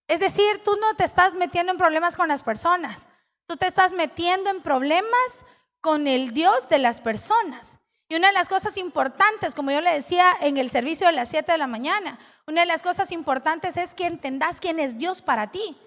Es 0.08 0.22
decir, 0.22 0.64
tú 0.64 0.72
no 0.80 0.96
te 0.96 1.04
estás 1.04 1.36
metiendo 1.36 1.72
en 1.72 1.78
problemas 1.78 2.16
con 2.16 2.30
las 2.30 2.44
personas, 2.44 3.10
tú 3.46 3.58
te 3.58 3.68
estás 3.68 3.92
metiendo 3.92 4.50
en 4.50 4.62
problemas 4.62 5.46
con 5.82 6.08
el 6.08 6.34
Dios 6.34 6.70
de 6.70 6.80
las 6.80 7.02
personas. 7.02 7.78
Y 8.10 8.16
una 8.16 8.28
de 8.28 8.34
las 8.34 8.48
cosas 8.48 8.78
importantes, 8.78 9.54
como 9.54 9.72
yo 9.72 9.82
le 9.82 9.92
decía 9.92 10.32
en 10.40 10.58
el 10.58 10.70
servicio 10.70 11.08
de 11.08 11.14
las 11.14 11.30
7 11.30 11.52
de 11.52 11.58
la 11.58 11.68
mañana, 11.68 12.20
una 12.46 12.62
de 12.62 12.68
las 12.68 12.82
cosas 12.82 13.12
importantes 13.12 13.76
es 13.76 13.94
que 13.94 14.06
entendas 14.06 14.62
quién 14.62 14.80
es 14.80 14.98
Dios 14.98 15.22
para 15.22 15.52
ti. 15.52 15.78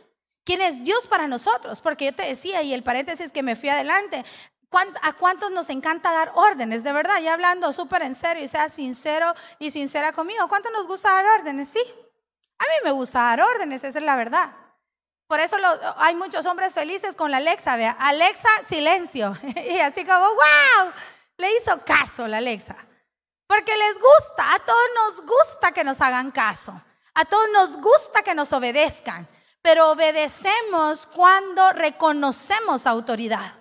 ¿Quién 0.45 0.61
es 0.61 0.85
Dios 0.85 1.07
para 1.07 1.27
nosotros? 1.27 1.81
Porque 1.81 2.07
yo 2.07 2.15
te 2.15 2.25
decía, 2.25 2.63
y 2.63 2.75
el 2.75 2.83
paréntesis 2.83 3.31
que 3.33 3.43
me 3.43 3.57
fui 3.57 3.69
adelante, 3.69 4.25
¿a 5.03 5.13
cuántos 5.15 5.51
nos 5.51 5.71
encanta 5.71 6.13
dar 6.13 6.33
órdenes? 6.35 6.85
De 6.85 6.93
verdad, 6.93 7.21
ya 7.21 7.35
hablando 7.35 7.73
súper 7.73 8.03
en 8.03 8.15
serio 8.15 8.45
y 8.45 8.49
sea 8.49 8.69
sincero 8.69 9.35
y 9.59 9.71
sincera 9.71 10.13
conmigo, 10.13 10.49
¿cuánto 10.49 10.71
nos 10.71 10.87
gusta 10.87 11.13
dar 11.13 11.27
órdenes? 11.39 11.69
Sí. 11.69 11.83
A 12.59 12.65
mí 12.65 12.75
me 12.85 12.91
gusta 12.91 13.21
dar 13.21 13.41
órdenes, 13.41 13.85
esa 13.85 13.99
es 13.99 14.05
la 14.05 14.17
verdad. 14.17 14.53
Por 15.27 15.41
eso 15.41 15.57
hay 15.97 16.15
muchos 16.15 16.45
hombres 16.47 16.75
felices 16.75 17.15
con 17.15 17.31
la 17.31 17.37
Alexa, 17.37 17.77
vea, 17.77 17.97
Alexa, 17.99 18.49
silencio. 18.69 19.37
y 19.71 19.79
así 19.79 20.05
como, 20.05 20.27
wow, 20.27 20.93
le 21.41 21.57
hizo 21.57 21.85
caso 21.85 22.29
la 22.29 22.37
Alexa. 22.37 22.77
Porque 23.47 23.77
les 23.77 23.99
gusta, 23.99 24.55
a 24.55 24.59
todos 24.61 24.89
nos 24.95 25.27
gusta 25.27 25.73
que 25.73 25.83
nos 25.83 26.01
hagan 26.01 26.31
caso. 26.31 26.81
A 27.15 27.25
todos 27.25 27.49
nos 27.53 27.77
gusta 27.79 28.23
que 28.23 28.35
nos 28.35 28.53
obedezcan 28.53 29.29
pero 29.63 29.91
obedecemos 29.91 31.07
cuando 31.07 31.73
reconocemos 31.73 32.87
autoridad. 32.87 33.55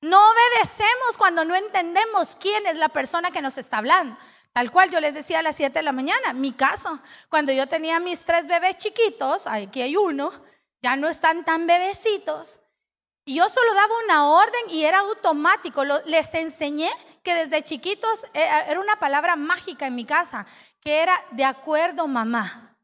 No 0.00 0.18
obedecemos 0.30 1.16
cuando 1.18 1.44
no 1.44 1.54
entendemos 1.54 2.36
quién 2.36 2.66
es 2.66 2.76
la 2.76 2.88
persona 2.88 3.30
que 3.30 3.42
nos 3.42 3.58
está 3.58 3.78
hablando. 3.78 4.16
Tal 4.52 4.70
cual 4.70 4.90
yo 4.90 5.00
les 5.00 5.14
decía 5.14 5.40
a 5.40 5.42
las 5.42 5.56
7 5.56 5.78
de 5.78 5.82
la 5.82 5.92
mañana, 5.92 6.32
mi 6.32 6.52
caso, 6.52 7.00
cuando 7.28 7.52
yo 7.52 7.66
tenía 7.68 8.00
mis 8.00 8.20
tres 8.20 8.46
bebés 8.46 8.78
chiquitos, 8.78 9.46
aquí 9.46 9.82
hay 9.82 9.96
uno, 9.96 10.32
ya 10.82 10.96
no 10.96 11.08
están 11.08 11.44
tan 11.44 11.66
bebecitos, 11.66 12.58
y 13.24 13.36
yo 13.36 13.48
solo 13.48 13.74
daba 13.74 13.94
una 14.04 14.28
orden 14.28 14.62
y 14.68 14.84
era 14.84 15.00
automático. 15.00 15.84
les 15.84 16.34
enseñé 16.34 16.90
que 17.22 17.34
desde 17.34 17.62
chiquitos 17.62 18.24
eh, 18.34 18.48
era 18.68 18.80
una 18.80 18.98
palabra 18.98 19.36
mágica 19.36 19.86
en 19.86 19.94
mi 19.94 20.04
casa, 20.04 20.46
que 20.80 21.02
era 21.02 21.22
de 21.30 21.44
acuerdo 21.44 22.08
mamá. 22.08 22.76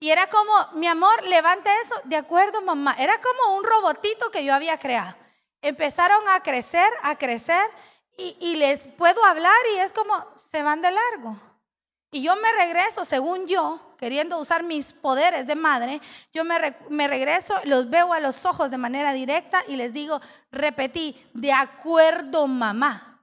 Y 0.00 0.10
era 0.10 0.28
como, 0.28 0.52
mi 0.74 0.88
amor, 0.88 1.22
levante 1.24 1.68
eso. 1.82 1.94
De 2.04 2.16
acuerdo, 2.16 2.62
mamá. 2.62 2.96
Era 2.98 3.20
como 3.20 3.56
un 3.56 3.64
robotito 3.64 4.30
que 4.30 4.44
yo 4.44 4.54
había 4.54 4.78
creado. 4.78 5.14
Empezaron 5.60 6.26
a 6.28 6.42
crecer, 6.42 6.90
a 7.02 7.16
crecer, 7.16 7.68
y, 8.16 8.56
les 8.56 8.86
puedo 8.86 9.24
hablar 9.24 9.56
y 9.74 9.78
es 9.78 9.92
como, 9.92 10.26
se 10.52 10.62
van 10.62 10.82
de 10.82 10.90
largo. 10.90 11.36
Y 12.12 12.22
yo 12.22 12.34
me 12.36 12.52
regreso, 12.52 13.04
según 13.04 13.46
yo, 13.46 13.94
queriendo 13.96 14.38
usar 14.38 14.64
mis 14.64 14.92
poderes 14.92 15.46
de 15.46 15.54
madre, 15.54 16.00
yo 16.32 16.44
me, 16.44 16.58
regreso, 17.06 17.54
los 17.64 17.88
veo 17.88 18.12
a 18.12 18.18
los 18.18 18.44
ojos 18.44 18.70
de 18.70 18.78
manera 18.78 19.12
directa 19.12 19.62
y 19.68 19.76
les 19.76 19.92
digo, 19.92 20.20
repetí, 20.50 21.16
de 21.34 21.52
acuerdo 21.52 22.48
mamá, 22.48 23.22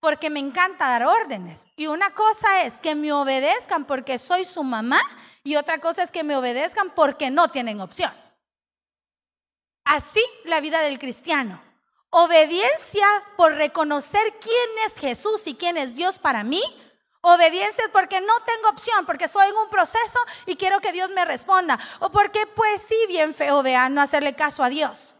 porque 0.00 0.30
me 0.30 0.40
encanta 0.40 0.88
dar 0.88 1.04
órdenes. 1.04 1.66
Y 1.76 1.88
una 1.88 2.14
cosa 2.14 2.62
es 2.62 2.78
que 2.78 2.94
me 2.94 3.12
obedezcan 3.12 3.84
porque 3.84 4.16
soy 4.16 4.46
su 4.46 4.62
mamá 4.62 5.00
y 5.44 5.56
otra 5.56 5.78
cosa 5.78 6.02
es 6.02 6.10
que 6.10 6.24
me 6.24 6.36
obedezcan 6.36 6.94
porque 6.94 7.30
no 7.30 7.50
tienen 7.50 7.82
opción. 7.82 8.12
Así 9.84 10.22
la 10.44 10.60
vida 10.60 10.80
del 10.80 10.98
cristiano. 10.98 11.60
Obediencia 12.10 13.06
por 13.36 13.54
reconocer 13.54 14.22
quién 14.40 14.86
es 14.86 14.94
Jesús 14.94 15.46
y 15.46 15.54
quién 15.54 15.76
es 15.76 15.94
Dios 15.94 16.18
para 16.18 16.44
mí. 16.44 16.62
Obediencia 17.22 17.84
porque 17.92 18.20
no 18.20 18.32
tengo 18.46 18.70
opción, 18.70 19.04
porque 19.04 19.28
soy 19.28 19.48
en 19.48 19.56
un 19.56 19.68
proceso 19.68 20.18
y 20.46 20.56
quiero 20.56 20.80
que 20.80 20.92
Dios 20.92 21.10
me 21.10 21.24
responda. 21.24 21.78
O 21.98 22.10
porque 22.10 22.46
pues 22.46 22.82
sí, 22.82 22.96
bien 23.08 23.34
feo, 23.34 23.62
vean, 23.62 23.94
no 23.94 24.00
hacerle 24.00 24.34
caso 24.34 24.64
a 24.64 24.70
Dios. 24.70 25.14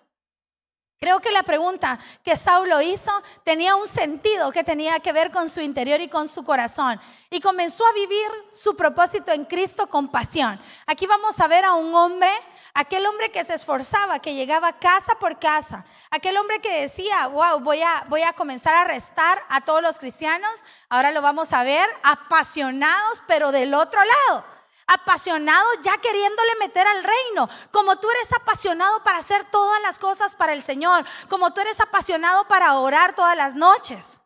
Creo 1.03 1.19
que 1.21 1.31
la 1.31 1.43
pregunta 1.45 1.99
que 2.23 2.37
Saulo 2.37 2.83
hizo 2.83 3.11
tenía 3.43 3.75
un 3.75 3.89
sentido 3.89 4.53
que 4.53 4.63
tenía 4.63 5.01
que 5.01 5.15
ver 5.15 5.31
con 5.31 5.49
su 5.49 5.63
interior 5.63 5.99
y 6.03 6.09
con 6.09 6.29
su 6.29 6.45
corazón. 6.45 7.01
Y 7.31 7.41
comenzó 7.41 7.87
a 7.87 7.93
vivir 7.95 8.29
su 8.53 8.77
propósito 8.77 9.33
en 9.33 9.47
Cristo 9.47 9.87
con 9.87 10.09
pasión. 10.09 10.61
Aquí 10.87 11.07
vamos 11.07 11.41
a 11.41 11.49
ver 11.49 11.65
a 11.65 11.73
un 11.73 11.95
hombre, 11.95 12.31
aquel 12.75 13.07
hombre 13.07 13.31
que 13.31 13.47
se 13.47 13.55
esforzaba, 13.55 14.19
que 14.19 14.35
llegaba 14.35 14.75
casa 14.75 15.15
por 15.19 15.39
casa. 15.39 15.87
Aquel 16.11 16.37
hombre 16.37 16.61
que 16.61 16.83
decía, 16.83 17.29
wow, 17.29 17.61
voy 17.61 17.81
a, 17.81 18.05
voy 18.11 18.21
a 18.21 18.35
comenzar 18.35 18.75
a 18.75 18.83
arrestar 18.83 19.43
a 19.49 19.63
todos 19.63 19.81
los 19.81 19.99
cristianos. 19.99 20.51
Ahora 20.91 21.13
lo 21.13 21.23
vamos 21.23 21.55
a 21.55 21.63
ver 21.63 21.89
apasionados, 22.03 23.23
pero 23.27 23.53
del 23.53 23.73
otro 23.73 24.03
lado 24.05 24.45
apasionado 24.91 25.67
ya 25.83 25.97
queriéndole 25.99 26.57
meter 26.59 26.85
al 26.87 27.05
reino, 27.05 27.49
como 27.71 27.97
tú 28.01 28.11
eres 28.11 28.33
apasionado 28.33 29.03
para 29.05 29.19
hacer 29.19 29.49
todas 29.51 29.81
las 29.83 30.01
cosas 30.01 30.35
para 30.35 30.53
el 30.53 30.63
Señor, 30.63 31.07
como 31.29 31.53
tú 31.55 31.61
eres 31.61 31.81
apasionado 31.81 32.49
para 32.49 32.77
orar 32.77 33.15
todas 33.15 33.37
las 33.37 33.55
noches, 33.55 34.21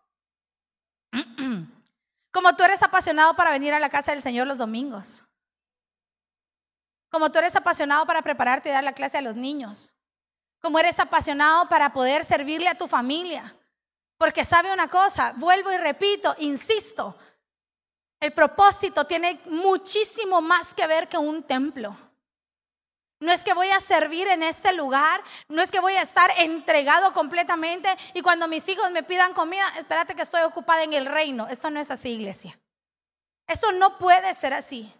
como 2.32 2.56
tú 2.56 2.62
eres 2.62 2.82
apasionado 2.82 3.34
para 3.36 3.50
venir 3.50 3.74
a 3.74 3.78
la 3.78 3.90
casa 3.90 4.12
del 4.12 4.22
Señor 4.22 4.46
los 4.46 4.56
domingos, 4.56 5.22
como 7.10 7.30
tú 7.30 7.38
eres 7.38 7.54
apasionado 7.54 8.06
para 8.06 8.22
prepararte 8.22 8.70
y 8.70 8.72
dar 8.72 8.84
la 8.84 8.94
clase 8.94 9.18
a 9.18 9.22
los 9.22 9.36
niños, 9.36 9.94
como 10.60 10.78
eres 10.78 10.98
apasionado 10.98 11.68
para 11.68 11.92
poder 11.92 12.24
servirle 12.24 12.70
a 12.70 12.78
tu 12.78 12.88
familia. 12.88 13.54
Porque 14.16 14.44
sabe 14.44 14.72
una 14.72 14.88
cosa, 14.88 15.34
vuelvo 15.36 15.70
y 15.72 15.76
repito, 15.76 16.34
insisto, 16.38 17.18
el 18.24 18.32
propósito 18.32 19.04
tiene 19.04 19.38
muchísimo 19.46 20.40
más 20.40 20.72
que 20.72 20.86
ver 20.86 21.08
que 21.08 21.18
un 21.18 21.42
templo. 21.42 21.94
No 23.20 23.30
es 23.32 23.44
que 23.44 23.52
voy 23.52 23.68
a 23.68 23.80
servir 23.80 24.28
en 24.28 24.42
este 24.42 24.72
lugar, 24.72 25.22
no 25.48 25.60
es 25.60 25.70
que 25.70 25.80
voy 25.80 25.92
a 25.92 26.02
estar 26.02 26.30
entregado 26.38 27.12
completamente 27.12 27.88
y 28.14 28.22
cuando 28.22 28.48
mis 28.48 28.66
hijos 28.68 28.90
me 28.90 29.02
pidan 29.02 29.34
comida, 29.34 29.68
espérate 29.76 30.14
que 30.14 30.22
estoy 30.22 30.42
ocupada 30.42 30.82
en 30.82 30.94
el 30.94 31.04
reino. 31.04 31.48
Esto 31.48 31.68
no 31.68 31.80
es 31.80 31.90
así, 31.90 32.10
iglesia. 32.10 32.58
Esto 33.46 33.72
no 33.72 33.98
puede 33.98 34.32
ser 34.32 34.54
así. 34.54 34.90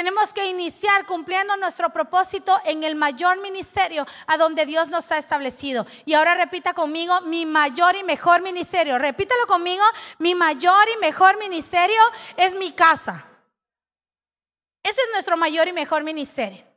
Tenemos 0.00 0.32
que 0.32 0.46
iniciar 0.46 1.04
cumpliendo 1.04 1.58
nuestro 1.58 1.90
propósito 1.90 2.58
en 2.64 2.84
el 2.84 2.96
mayor 2.96 3.38
ministerio 3.42 4.06
a 4.26 4.38
donde 4.38 4.64
Dios 4.64 4.88
nos 4.88 5.12
ha 5.12 5.18
establecido. 5.18 5.86
Y 6.06 6.14
ahora 6.14 6.34
repita 6.34 6.72
conmigo, 6.72 7.20
mi 7.20 7.44
mayor 7.44 7.94
y 7.96 8.02
mejor 8.02 8.40
ministerio. 8.40 8.98
Repítalo 8.98 9.46
conmigo, 9.46 9.84
mi 10.18 10.34
mayor 10.34 10.88
y 10.96 10.98
mejor 11.00 11.38
ministerio 11.38 12.00
es 12.38 12.54
mi 12.54 12.72
casa. 12.72 13.26
Ese 14.82 15.02
es 15.02 15.08
nuestro 15.12 15.36
mayor 15.36 15.68
y 15.68 15.74
mejor 15.74 16.02
ministerio. 16.02 16.69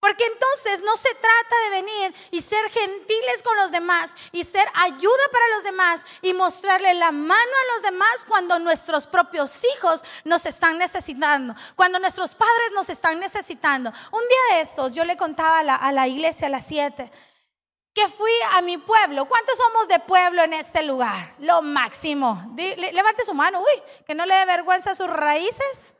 Porque 0.00 0.24
entonces 0.24 0.82
no 0.82 0.96
se 0.96 1.14
trata 1.14 1.56
de 1.64 1.70
venir 1.70 2.14
y 2.30 2.40
ser 2.40 2.70
gentiles 2.70 3.42
con 3.44 3.54
los 3.58 3.70
demás 3.70 4.16
y 4.32 4.44
ser 4.44 4.66
ayuda 4.74 5.28
para 5.30 5.48
los 5.48 5.62
demás 5.62 6.06
y 6.22 6.32
mostrarle 6.32 6.94
la 6.94 7.12
mano 7.12 7.34
a 7.34 7.74
los 7.74 7.82
demás 7.82 8.24
cuando 8.26 8.58
nuestros 8.58 9.06
propios 9.06 9.60
hijos 9.76 10.02
nos 10.24 10.46
están 10.46 10.78
necesitando, 10.78 11.54
cuando 11.76 11.98
nuestros 11.98 12.34
padres 12.34 12.72
nos 12.74 12.88
están 12.88 13.20
necesitando. 13.20 13.92
Un 14.10 14.22
día 14.22 14.56
de 14.56 14.62
estos 14.62 14.94
yo 14.94 15.04
le 15.04 15.18
contaba 15.18 15.58
a 15.58 15.92
la, 15.92 16.08
iglesia 16.08 16.46
a 16.46 16.50
las 16.50 16.66
siete 16.66 17.12
que 17.92 18.08
fui 18.08 18.32
a 18.52 18.62
mi 18.62 18.78
pueblo. 18.78 19.26
¿Cuántos 19.26 19.58
somos 19.58 19.86
de 19.86 19.98
pueblo 19.98 20.42
en 20.42 20.54
este 20.54 20.82
lugar? 20.82 21.34
Lo 21.40 21.60
máximo. 21.60 22.54
Levante 22.56 23.24
su 23.26 23.34
mano, 23.34 23.60
uy, 23.60 23.82
que 24.06 24.14
no 24.14 24.24
le 24.24 24.34
dé 24.34 24.46
vergüenza 24.46 24.94
sus 24.94 25.10
raíces. 25.10 25.94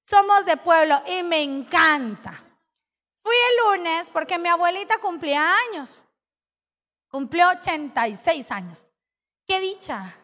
Somos 0.00 0.44
de 0.44 0.56
pueblo 0.58 1.02
y 1.08 1.24
me 1.24 1.42
encanta. 1.42 2.44
Fui 3.22 3.36
el 3.36 3.78
lunes 3.78 4.10
porque 4.10 4.38
mi 4.38 4.48
abuelita 4.48 4.98
cumplía 4.98 5.54
años. 5.68 6.02
Cumplió 7.08 7.48
86 7.50 8.50
años. 8.50 8.86
Qué 9.46 9.60
dicha. 9.60 10.16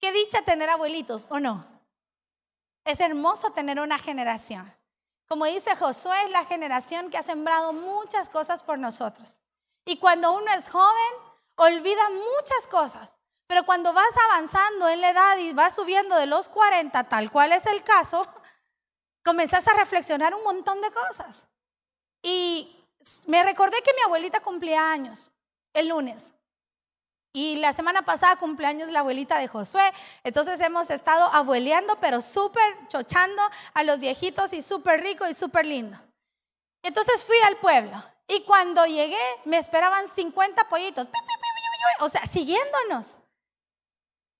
Qué 0.00 0.12
dicha 0.12 0.42
tener 0.42 0.68
abuelitos, 0.68 1.26
¿o 1.30 1.40
no? 1.40 1.66
Es 2.84 3.00
hermoso 3.00 3.52
tener 3.52 3.80
una 3.80 3.98
generación. 3.98 4.74
Como 5.26 5.46
dice 5.46 5.74
Josué, 5.76 6.24
es 6.24 6.30
la 6.30 6.44
generación 6.44 7.10
que 7.10 7.16
ha 7.16 7.22
sembrado 7.22 7.72
muchas 7.72 8.28
cosas 8.28 8.62
por 8.62 8.78
nosotros. 8.78 9.40
Y 9.86 9.98
cuando 9.98 10.32
uno 10.32 10.52
es 10.52 10.68
joven, 10.68 11.14
olvida 11.56 12.10
muchas 12.10 12.66
cosas. 12.70 13.18
Pero 13.46 13.64
cuando 13.64 13.92
vas 13.92 14.14
avanzando 14.30 14.88
en 14.88 15.00
la 15.00 15.10
edad 15.10 15.38
y 15.38 15.52
vas 15.52 15.74
subiendo 15.74 16.16
de 16.16 16.26
los 16.26 16.48
40, 16.48 17.04
tal 17.04 17.30
cual 17.30 17.52
es 17.52 17.66
el 17.66 17.82
caso, 17.82 18.26
comenzás 19.24 19.66
a 19.68 19.74
reflexionar 19.74 20.34
un 20.34 20.44
montón 20.44 20.80
de 20.80 20.90
cosas. 20.90 21.46
Y 22.24 22.74
me 23.26 23.42
recordé 23.42 23.82
que 23.82 23.92
mi 23.92 24.00
abuelita 24.00 24.40
cumplía 24.40 24.90
años 24.90 25.30
el 25.74 25.88
lunes. 25.88 26.32
Y 27.34 27.56
la 27.56 27.74
semana 27.74 28.02
pasada 28.02 28.36
cumpleaños 28.36 28.90
la 28.90 29.00
abuelita 29.00 29.38
de 29.38 29.46
Josué. 29.46 29.92
Entonces 30.22 30.58
hemos 30.60 30.88
estado 30.88 31.24
abueleando, 31.34 31.98
pero 32.00 32.22
súper 32.22 32.62
chochando 32.88 33.42
a 33.74 33.82
los 33.82 34.00
viejitos 34.00 34.54
y 34.54 34.62
súper 34.62 35.02
rico 35.02 35.28
y 35.28 35.34
súper 35.34 35.66
lindo. 35.66 35.98
Entonces 36.82 37.24
fui 37.24 37.36
al 37.44 37.56
pueblo. 37.56 38.02
Y 38.26 38.42
cuando 38.44 38.86
llegué, 38.86 39.20
me 39.44 39.58
esperaban 39.58 40.08
50 40.08 40.66
pollitos. 40.70 41.08
O 42.00 42.08
sea, 42.08 42.24
siguiéndonos. 42.24 43.18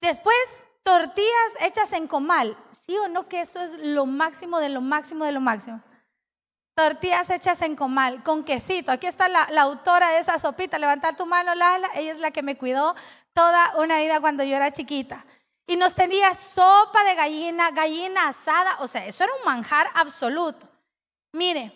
Después, 0.01 0.37
tortillas 0.83 1.53
hechas 1.61 1.93
en 1.93 2.07
comal. 2.07 2.57
¿Sí 2.87 2.97
o 2.97 3.09
no 3.09 3.29
que 3.29 3.43
eso 3.43 3.61
es 3.61 3.73
lo 3.79 4.07
máximo 4.07 4.59
de 4.59 4.71
lo 4.71 4.81
máximo 4.81 5.27
de 5.27 5.33
lo 5.33 5.41
máximo? 5.41 5.83
Tortillas 6.75 7.31
hechas 7.31 7.63
en 7.63 7.77
comal, 7.77 8.25
con 8.25 8.43
quesito. 8.43 8.91
Aquí 8.91 9.07
está 9.07 9.29
la, 9.29 9.45
autora 9.63 10.11
de 10.11 10.19
esa 10.19 10.39
sopita. 10.39 10.79
Levantar 10.79 11.17
tu 11.17 11.25
mano, 11.25 11.55
Lala. 11.55 11.89
Ella 11.95 12.13
es 12.13 12.19
la 12.19 12.33
que 12.33 12.43
me 12.43 12.57
cuidó 12.57 12.97
toda 13.33 13.75
una 13.77 13.99
vida 13.99 14.21
cuando 14.21 14.43
yo 14.43 14.57
era 14.57 14.73
chiquita. 14.73 15.25
Y 15.67 15.77
nos 15.77 15.95
tenía 15.95 16.35
sopa 16.35 17.05
de 17.05 17.15
gallina, 17.15 17.71
gallina 17.71 18.29
asada. 18.29 18.77
O 18.81 18.89
sea, 18.89 19.07
eso 19.07 19.23
era 19.23 19.33
un 19.35 19.45
manjar 19.45 19.89
absoluto. 19.95 20.69
Mire, 21.33 21.73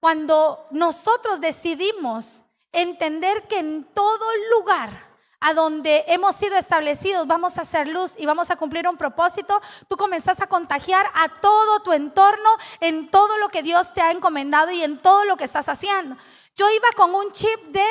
cuando 0.00 0.66
nosotros 0.70 1.40
decidimos 1.40 2.42
entender 2.72 3.46
que 3.48 3.58
en 3.58 3.84
todo 3.84 4.24
lugar 4.56 5.11
a 5.42 5.54
donde 5.54 6.04
hemos 6.06 6.36
sido 6.36 6.56
establecidos, 6.56 7.26
vamos 7.26 7.58
a 7.58 7.62
hacer 7.62 7.88
luz 7.88 8.14
y 8.16 8.26
vamos 8.26 8.50
a 8.50 8.56
cumplir 8.56 8.88
un 8.88 8.96
propósito, 8.96 9.60
tú 9.88 9.96
comenzás 9.96 10.40
a 10.40 10.46
contagiar 10.46 11.06
a 11.14 11.28
todo 11.40 11.80
tu 11.80 11.92
entorno 11.92 12.48
en 12.80 13.10
todo 13.10 13.36
lo 13.38 13.48
que 13.48 13.62
Dios 13.62 13.92
te 13.92 14.00
ha 14.00 14.12
encomendado 14.12 14.70
y 14.70 14.82
en 14.82 14.98
todo 14.98 15.24
lo 15.24 15.36
que 15.36 15.44
estás 15.44 15.68
haciendo. 15.68 16.16
Yo 16.54 16.70
iba 16.70 16.88
con 16.96 17.14
un 17.14 17.32
chip 17.32 17.60
de, 17.66 17.84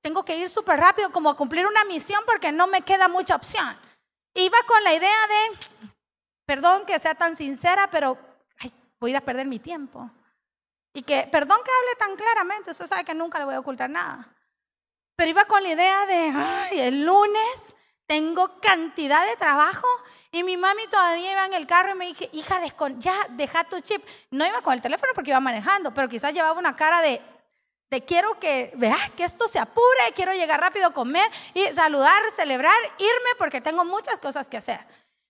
tengo 0.00 0.24
que 0.24 0.36
ir 0.36 0.48
súper 0.48 0.80
rápido 0.80 1.10
como 1.12 1.30
a 1.30 1.36
cumplir 1.36 1.66
una 1.66 1.84
misión 1.84 2.22
porque 2.26 2.50
no 2.50 2.66
me 2.66 2.82
queda 2.82 3.08
mucha 3.08 3.36
opción. 3.36 3.78
Iba 4.34 4.58
con 4.66 4.82
la 4.84 4.92
idea 4.92 5.26
de, 5.28 5.88
perdón 6.44 6.84
que 6.86 6.98
sea 6.98 7.14
tan 7.14 7.36
sincera, 7.36 7.88
pero 7.90 8.18
voy 8.98 9.10
a 9.10 9.12
ir 9.12 9.16
a 9.16 9.20
perder 9.20 9.46
mi 9.46 9.58
tiempo. 9.58 10.10
Y 10.92 11.02
que, 11.02 11.28
perdón 11.30 11.58
que 11.64 11.70
hable 11.70 11.96
tan 11.98 12.16
claramente, 12.16 12.70
usted 12.70 12.86
sabe 12.86 13.04
que 13.04 13.14
nunca 13.14 13.38
le 13.38 13.44
voy 13.44 13.54
a 13.54 13.60
ocultar 13.60 13.88
nada. 13.88 14.28
Pero 15.16 15.30
iba 15.30 15.44
con 15.46 15.62
la 15.62 15.70
idea 15.70 16.06
de, 16.06 16.32
ay, 16.34 16.80
el 16.80 17.04
lunes 17.04 17.74
tengo 18.06 18.60
cantidad 18.60 19.26
de 19.26 19.36
trabajo. 19.36 19.86
Y 20.30 20.42
mi 20.42 20.56
mami 20.56 20.86
todavía 20.88 21.32
iba 21.32 21.46
en 21.46 21.54
el 21.54 21.66
carro 21.66 21.92
y 21.92 21.94
me 21.94 22.06
dije, 22.06 22.28
hija, 22.32 22.60
ya, 22.98 23.26
deja 23.30 23.64
tu 23.64 23.80
chip. 23.80 24.04
No 24.30 24.46
iba 24.46 24.60
con 24.60 24.74
el 24.74 24.82
teléfono 24.82 25.12
porque 25.14 25.30
iba 25.30 25.40
manejando, 25.40 25.94
pero 25.94 26.08
quizás 26.08 26.34
llevaba 26.34 26.58
una 26.58 26.76
cara 26.76 27.00
de, 27.00 27.22
de 27.88 28.04
quiero 28.04 28.38
que, 28.38 28.72
vea, 28.76 28.98
que 29.16 29.24
esto 29.24 29.48
se 29.48 29.58
apure, 29.58 30.12
quiero 30.14 30.32
llegar 30.34 30.60
rápido 30.60 30.88
a 30.88 30.92
comer 30.92 31.30
y 31.54 31.64
saludar, 31.72 32.22
celebrar, 32.34 32.76
irme 32.98 33.30
porque 33.38 33.62
tengo 33.62 33.84
muchas 33.84 34.18
cosas 34.18 34.48
que 34.48 34.58
hacer. 34.58 34.80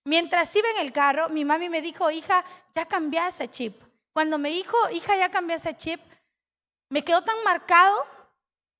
Mientras 0.05 0.55
iba 0.57 0.69
en 0.71 0.79
el 0.79 0.93
carro, 0.93 1.29
mi 1.29 1.45
mami 1.45 1.69
me 1.69 1.83
dijo, 1.83 2.11
hija, 2.11 2.45
ya 2.75 2.87
cambié 2.87 3.27
ese 3.29 3.49
chip. 3.49 3.81
Cuando 4.13 4.39
me 4.39 4.49
dijo, 4.49 4.77
hija, 4.91 5.17
ya 5.17 5.31
cambié 5.31 5.57
ese 5.57 5.77
chip, 5.77 6.01
me 6.89 7.05
quedó 7.05 7.23
tan 7.23 7.43
marcado 7.45 8.07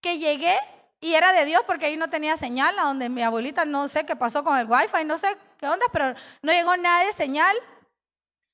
que 0.01 0.19
llegué 0.19 0.59
y 1.01 1.15
era 1.15 1.33
de 1.33 1.45
Dios 1.45 1.63
porque 1.67 1.87
ahí 1.87 1.97
no 1.97 2.09
tenía 2.09 2.37
señal, 2.37 2.79
a 2.79 2.85
donde 2.85 3.09
mi 3.09 3.23
abuelita 3.23 3.65
no 3.65 3.87
sé 3.89 4.07
qué 4.07 4.17
pasó 4.17 4.43
con 4.43 4.59
el 4.59 4.67
wifi, 4.67 5.05
no 5.05 5.19
sé 5.19 5.37
qué 5.59 5.69
onda, 5.69 5.87
pero 5.93 6.15
no 6.43 6.53
llegó 6.53 6.77
nada 6.77 7.05
de 7.05 7.13
señal. 7.13 7.57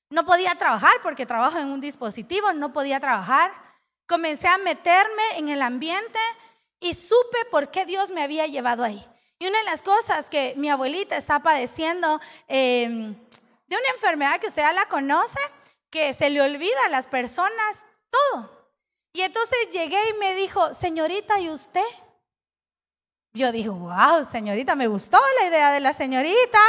No 0.09 0.25
podía 0.25 0.55
trabajar 0.55 0.93
porque 1.01 1.25
trabajo 1.25 1.57
en 1.57 1.69
un 1.69 1.81
dispositivo, 1.81 2.53
no 2.53 2.73
podía 2.73 2.99
trabajar. 2.99 3.51
Comencé 4.07 4.47
a 4.47 4.57
meterme 4.57 5.23
en 5.37 5.49
el 5.49 5.61
ambiente 5.61 6.19
y 6.79 6.93
supe 6.93 7.45
por 7.49 7.71
qué 7.71 7.85
Dios 7.85 8.11
me 8.11 8.21
había 8.21 8.45
llevado 8.45 8.83
ahí. 8.83 9.07
Y 9.39 9.47
una 9.47 9.57
de 9.59 9.65
las 9.65 9.81
cosas 9.81 10.29
que 10.29 10.53
mi 10.57 10.69
abuelita 10.69 11.17
está 11.17 11.39
padeciendo 11.39 12.19
em, 12.47 13.15
de 13.67 13.77
una 13.77 13.89
enfermedad 13.93 14.39
que 14.39 14.47
usted 14.47 14.61
ya 14.61 14.73
la 14.73 14.87
conoce, 14.87 15.39
que 15.89 16.13
se 16.13 16.29
le 16.29 16.41
olvida 16.41 16.85
a 16.85 16.89
las 16.89 17.07
personas 17.07 17.85
todo. 18.09 18.67
Y 19.13 19.21
entonces 19.21 19.69
llegué 19.71 19.99
y 20.09 20.13
me 20.19 20.35
dijo, 20.35 20.73
señorita, 20.73 21.39
¿y 21.39 21.49
usted? 21.49 21.81
Yo 23.33 23.51
dije, 23.51 23.69
wow, 23.69 24.23
señorita, 24.31 24.75
me 24.75 24.85
gustó 24.85 25.19
la 25.39 25.47
idea 25.47 25.71
de 25.71 25.79
la 25.79 25.91
señorita. 25.91 26.59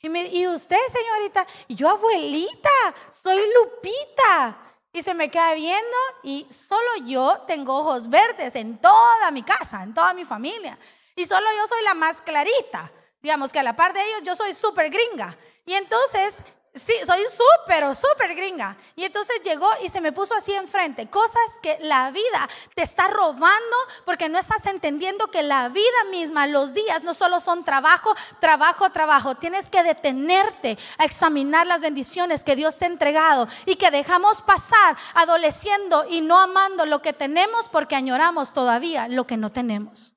Y, 0.00 0.08
me, 0.08 0.26
y 0.26 0.46
usted, 0.46 0.76
señorita, 0.88 1.44
y 1.66 1.74
yo, 1.74 1.88
abuelita, 1.88 2.70
soy 3.10 3.42
Lupita. 3.54 4.58
Y 4.92 5.02
se 5.02 5.12
me 5.12 5.28
queda 5.28 5.52
viendo 5.54 5.96
y 6.22 6.46
solo 6.50 6.88
yo 7.04 7.42
tengo 7.46 7.76
ojos 7.78 8.08
verdes 8.08 8.54
en 8.54 8.78
toda 8.78 9.30
mi 9.30 9.42
casa, 9.42 9.82
en 9.82 9.92
toda 9.92 10.14
mi 10.14 10.24
familia. 10.24 10.78
Y 11.16 11.26
solo 11.26 11.46
yo 11.54 11.66
soy 11.66 11.82
la 11.82 11.94
más 11.94 12.22
clarita. 12.22 12.90
Digamos 13.20 13.52
que 13.52 13.58
a 13.58 13.62
la 13.62 13.74
par 13.74 13.92
de 13.92 14.02
ellos 14.02 14.22
yo 14.22 14.36
soy 14.36 14.54
súper 14.54 14.88
gringa. 14.88 15.36
Y 15.66 15.74
entonces 15.74 16.36
Sí, 16.76 16.92
soy 17.06 17.20
súper, 17.30 17.94
súper 17.94 18.34
gringa. 18.34 18.76
Y 18.96 19.04
entonces 19.04 19.40
llegó 19.42 19.68
y 19.82 19.88
se 19.88 20.02
me 20.02 20.12
puso 20.12 20.34
así 20.34 20.52
enfrente. 20.52 21.08
Cosas 21.08 21.40
que 21.62 21.78
la 21.80 22.10
vida 22.10 22.48
te 22.74 22.82
está 22.82 23.08
robando 23.08 23.76
porque 24.04 24.28
no 24.28 24.38
estás 24.38 24.66
entendiendo 24.66 25.28
que 25.28 25.42
la 25.42 25.70
vida 25.70 26.04
misma, 26.10 26.46
los 26.46 26.74
días, 26.74 27.02
no 27.02 27.14
solo 27.14 27.40
son 27.40 27.64
trabajo, 27.64 28.14
trabajo, 28.40 28.90
trabajo. 28.90 29.36
Tienes 29.36 29.70
que 29.70 29.82
detenerte 29.82 30.76
a 30.98 31.06
examinar 31.06 31.66
las 31.66 31.80
bendiciones 31.80 32.44
que 32.44 32.56
Dios 32.56 32.76
te 32.76 32.84
ha 32.84 32.88
entregado 32.88 33.48
y 33.64 33.76
que 33.76 33.90
dejamos 33.90 34.42
pasar 34.42 34.98
adoleciendo 35.14 36.04
y 36.10 36.20
no 36.20 36.38
amando 36.38 36.84
lo 36.84 37.00
que 37.00 37.14
tenemos 37.14 37.70
porque 37.70 37.96
añoramos 37.96 38.52
todavía 38.52 39.08
lo 39.08 39.26
que 39.26 39.38
no 39.38 39.50
tenemos. 39.50 40.14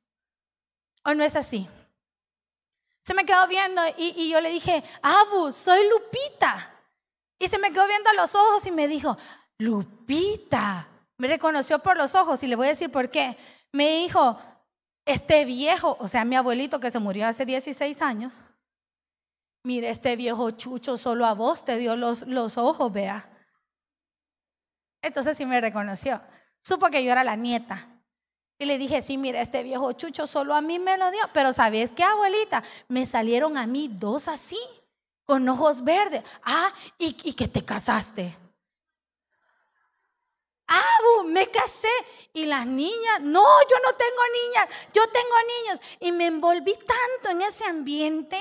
¿O 1.06 1.14
no 1.14 1.24
es 1.24 1.38
así? 1.38 1.70
Se 3.10 3.16
me 3.16 3.26
quedó 3.26 3.48
viendo 3.48 3.82
y, 3.98 4.30
yo 4.30 4.40
le 4.40 4.52
dije, 4.52 4.84
Abu, 5.02 5.52
soy 5.52 5.80
Lupita. 5.90 6.80
Y 7.40 7.48
se 7.48 7.58
me 7.58 7.74
quedó 7.74 7.88
viendo 7.88 8.08
a 8.08 8.14
los 8.14 8.36
ojos 8.36 8.68
y 8.68 8.72
me 8.72 8.88
dijo, 8.88 9.18
Lupita. 9.58 10.88
Me 11.18 11.28
reconoció 11.28 11.80
por 11.80 11.98
los 11.98 12.14
ojos 12.14 12.44
y 12.44 12.48
le 12.48 12.56
voy 12.56 12.68
a 12.68 12.70
decir 12.70 12.92
por 12.92 13.10
qué. 13.10 13.36
Me 13.72 14.02
dijo, 14.02 14.40
este 15.08 15.44
viejo, 15.44 15.98
o 16.00 16.08
sea, 16.08 16.24
mi 16.24 16.36
abuelito 16.36 16.80
que 16.80 16.92
se 16.92 17.00
murió 17.00 17.26
hace 17.26 17.48
16 17.48 18.00
años, 18.04 18.36
mire, 19.64 19.90
este 19.90 20.16
viejo 20.16 20.52
chucho 20.52 20.96
solo 20.96 21.26
a 21.26 21.34
vos 21.34 21.66
te 21.66 21.78
dio 21.78 21.96
los, 21.96 22.28
los 22.28 22.60
ojos, 22.60 22.94
vea. 22.94 23.28
Entonces 25.02 25.36
sí 25.36 25.48
me 25.48 25.60
reconoció. 25.60 26.22
Supo 26.60 26.92
que 26.92 27.04
yo 27.04 27.12
era 27.12 27.24
la 27.24 27.36
nieta. 27.36 27.88
Y 28.62 28.66
le 28.66 28.78
dije, 28.78 29.02
sí, 29.02 29.18
mira, 29.18 29.40
este 29.40 29.64
viejo 29.64 29.94
chucho 29.94 30.28
solo 30.28 30.54
a 30.54 30.60
mí 30.60 30.80
me 30.80 30.98
lo 30.98 31.10
dio. 31.12 31.22
Pero 31.32 31.54
¿sabes 31.54 31.94
qué, 31.94 32.04
abuelita? 32.04 32.62
Me 32.90 33.06
salieron 33.06 33.58
a 33.58 33.66
mí 33.66 33.88
dos 33.90 34.28
así, 34.28 34.60
con 35.26 35.48
ojos 35.48 35.82
verdes. 35.82 36.24
Ah, 36.44 36.74
y, 36.98 37.14
que 37.34 37.48
te 37.48 37.64
casaste. 37.64 38.38
Ah, 40.68 41.00
me 41.26 41.50
casé. 41.50 41.88
Y 42.34 42.46
las 42.46 42.68
niñas, 42.68 43.22
no, 43.22 43.46
yo 43.70 43.78
no 43.82 43.94
tengo 43.96 44.22
niñas, 44.34 44.68
yo 44.94 45.08
tengo 45.08 45.36
niños. 45.62 45.80
Y 46.02 46.12
me 46.12 46.28
envolví 46.28 46.74
tanto 46.74 47.30
en 47.30 47.42
ese 47.42 47.64
ambiente 47.64 48.38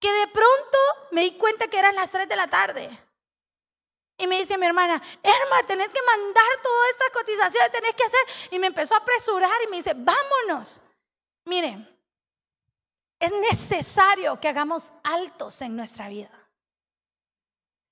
que 0.00 0.10
de 0.10 0.26
pronto 0.28 0.78
me 1.10 1.20
di 1.20 1.32
cuenta 1.32 1.68
que 1.68 1.78
eran 1.78 1.94
las 1.94 2.10
3 2.10 2.26
de 2.26 2.36
la 2.36 2.48
tarde. 2.48 3.09
Y 4.20 4.26
me 4.26 4.38
dice 4.38 4.58
mi 4.58 4.66
hermana, 4.66 5.02
Herma, 5.22 5.66
tenés 5.66 5.88
que 5.88 6.02
mandar 6.02 6.62
todas 6.62 6.90
estas 6.90 7.10
cotizaciones, 7.10 7.72
tenés 7.72 7.94
que 7.94 8.04
hacer. 8.04 8.20
Y 8.50 8.58
me 8.58 8.66
empezó 8.66 8.94
a 8.94 8.98
apresurar 8.98 9.56
y 9.66 9.70
me 9.70 9.78
dice, 9.78 9.94
vámonos. 9.96 10.80
Miren, 11.46 11.88
es 13.18 13.32
necesario 13.32 14.38
que 14.38 14.48
hagamos 14.48 14.92
altos 15.02 15.62
en 15.62 15.74
nuestra 15.74 16.08
vida. 16.08 16.30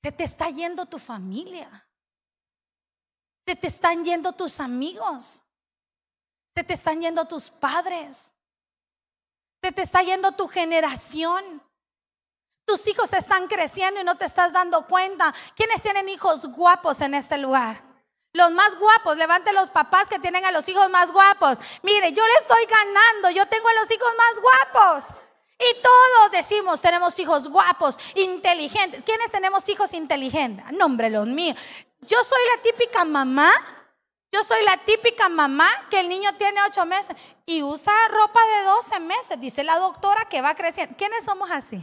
Se 0.02 0.12
te 0.12 0.24
está 0.24 0.50
yendo 0.50 0.84
tu 0.84 0.98
familia. 0.98 1.86
Se 3.46 3.56
te 3.56 3.68
están 3.68 4.04
yendo 4.04 4.32
tus 4.34 4.60
amigos. 4.60 5.42
Se 6.54 6.62
te 6.62 6.74
están 6.74 7.00
yendo 7.00 7.26
tus 7.26 7.48
padres. 7.48 8.30
Se 9.62 9.72
te 9.72 9.80
está 9.80 10.02
yendo 10.02 10.32
tu 10.32 10.46
generación. 10.46 11.62
Tus 12.68 12.86
hijos 12.86 13.14
están 13.14 13.48
creciendo 13.48 13.98
y 13.98 14.04
no 14.04 14.16
te 14.16 14.26
estás 14.26 14.52
dando 14.52 14.86
cuenta. 14.86 15.34
¿Quiénes 15.56 15.80
tienen 15.80 16.06
hijos 16.10 16.44
guapos 16.52 17.00
en 17.00 17.14
este 17.14 17.38
lugar? 17.38 17.82
Los 18.34 18.50
más 18.50 18.78
guapos, 18.78 19.16
levante 19.16 19.54
los 19.54 19.70
papás 19.70 20.06
que 20.06 20.18
tienen 20.18 20.44
a 20.44 20.52
los 20.52 20.68
hijos 20.68 20.90
más 20.90 21.10
guapos. 21.10 21.56
Mire, 21.82 22.12
yo 22.12 22.26
le 22.26 22.34
estoy 22.34 22.66
ganando, 22.66 23.30
yo 23.30 23.46
tengo 23.46 23.68
a 23.68 23.72
los 23.72 23.90
hijos 23.90 24.08
más 24.18 24.42
guapos. 24.42 25.04
Y 25.58 25.82
todos 25.82 26.30
decimos, 26.30 26.82
tenemos 26.82 27.18
hijos 27.18 27.48
guapos, 27.48 27.98
inteligentes. 28.14 29.02
¿Quiénes 29.02 29.30
tenemos 29.30 29.66
hijos 29.70 29.94
inteligentes? 29.94 30.70
Nombre, 30.72 31.08
los 31.08 31.26
míos. 31.26 31.58
Yo 32.02 32.22
soy 32.22 32.40
la 32.54 32.62
típica 32.62 33.06
mamá, 33.06 33.50
yo 34.30 34.44
soy 34.44 34.62
la 34.64 34.76
típica 34.76 35.30
mamá 35.30 35.70
que 35.88 36.00
el 36.00 36.10
niño 36.10 36.34
tiene 36.36 36.60
ocho 36.68 36.84
meses 36.84 37.16
y 37.46 37.62
usa 37.62 37.94
ropa 38.08 38.40
de 38.44 38.64
12 38.64 39.00
meses, 39.00 39.40
dice 39.40 39.64
la 39.64 39.78
doctora 39.78 40.26
que 40.26 40.42
va 40.42 40.54
creciendo. 40.54 40.94
¿Quiénes 40.98 41.24
somos 41.24 41.50
así? 41.50 41.82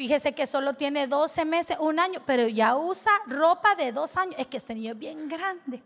Fíjese 0.00 0.32
que 0.32 0.46
solo 0.46 0.74
tiene 0.74 1.08
12 1.08 1.44
meses, 1.44 1.76
un 1.80 1.98
año, 1.98 2.22
pero 2.24 2.46
ya 2.46 2.76
usa 2.76 3.10
ropa 3.26 3.74
de 3.74 3.90
dos 3.90 4.16
años. 4.16 4.36
Es 4.38 4.46
que 4.46 4.58
este 4.58 4.74
niño 4.74 4.92
es 4.92 4.98
bien 4.98 5.28
grande. 5.28 5.82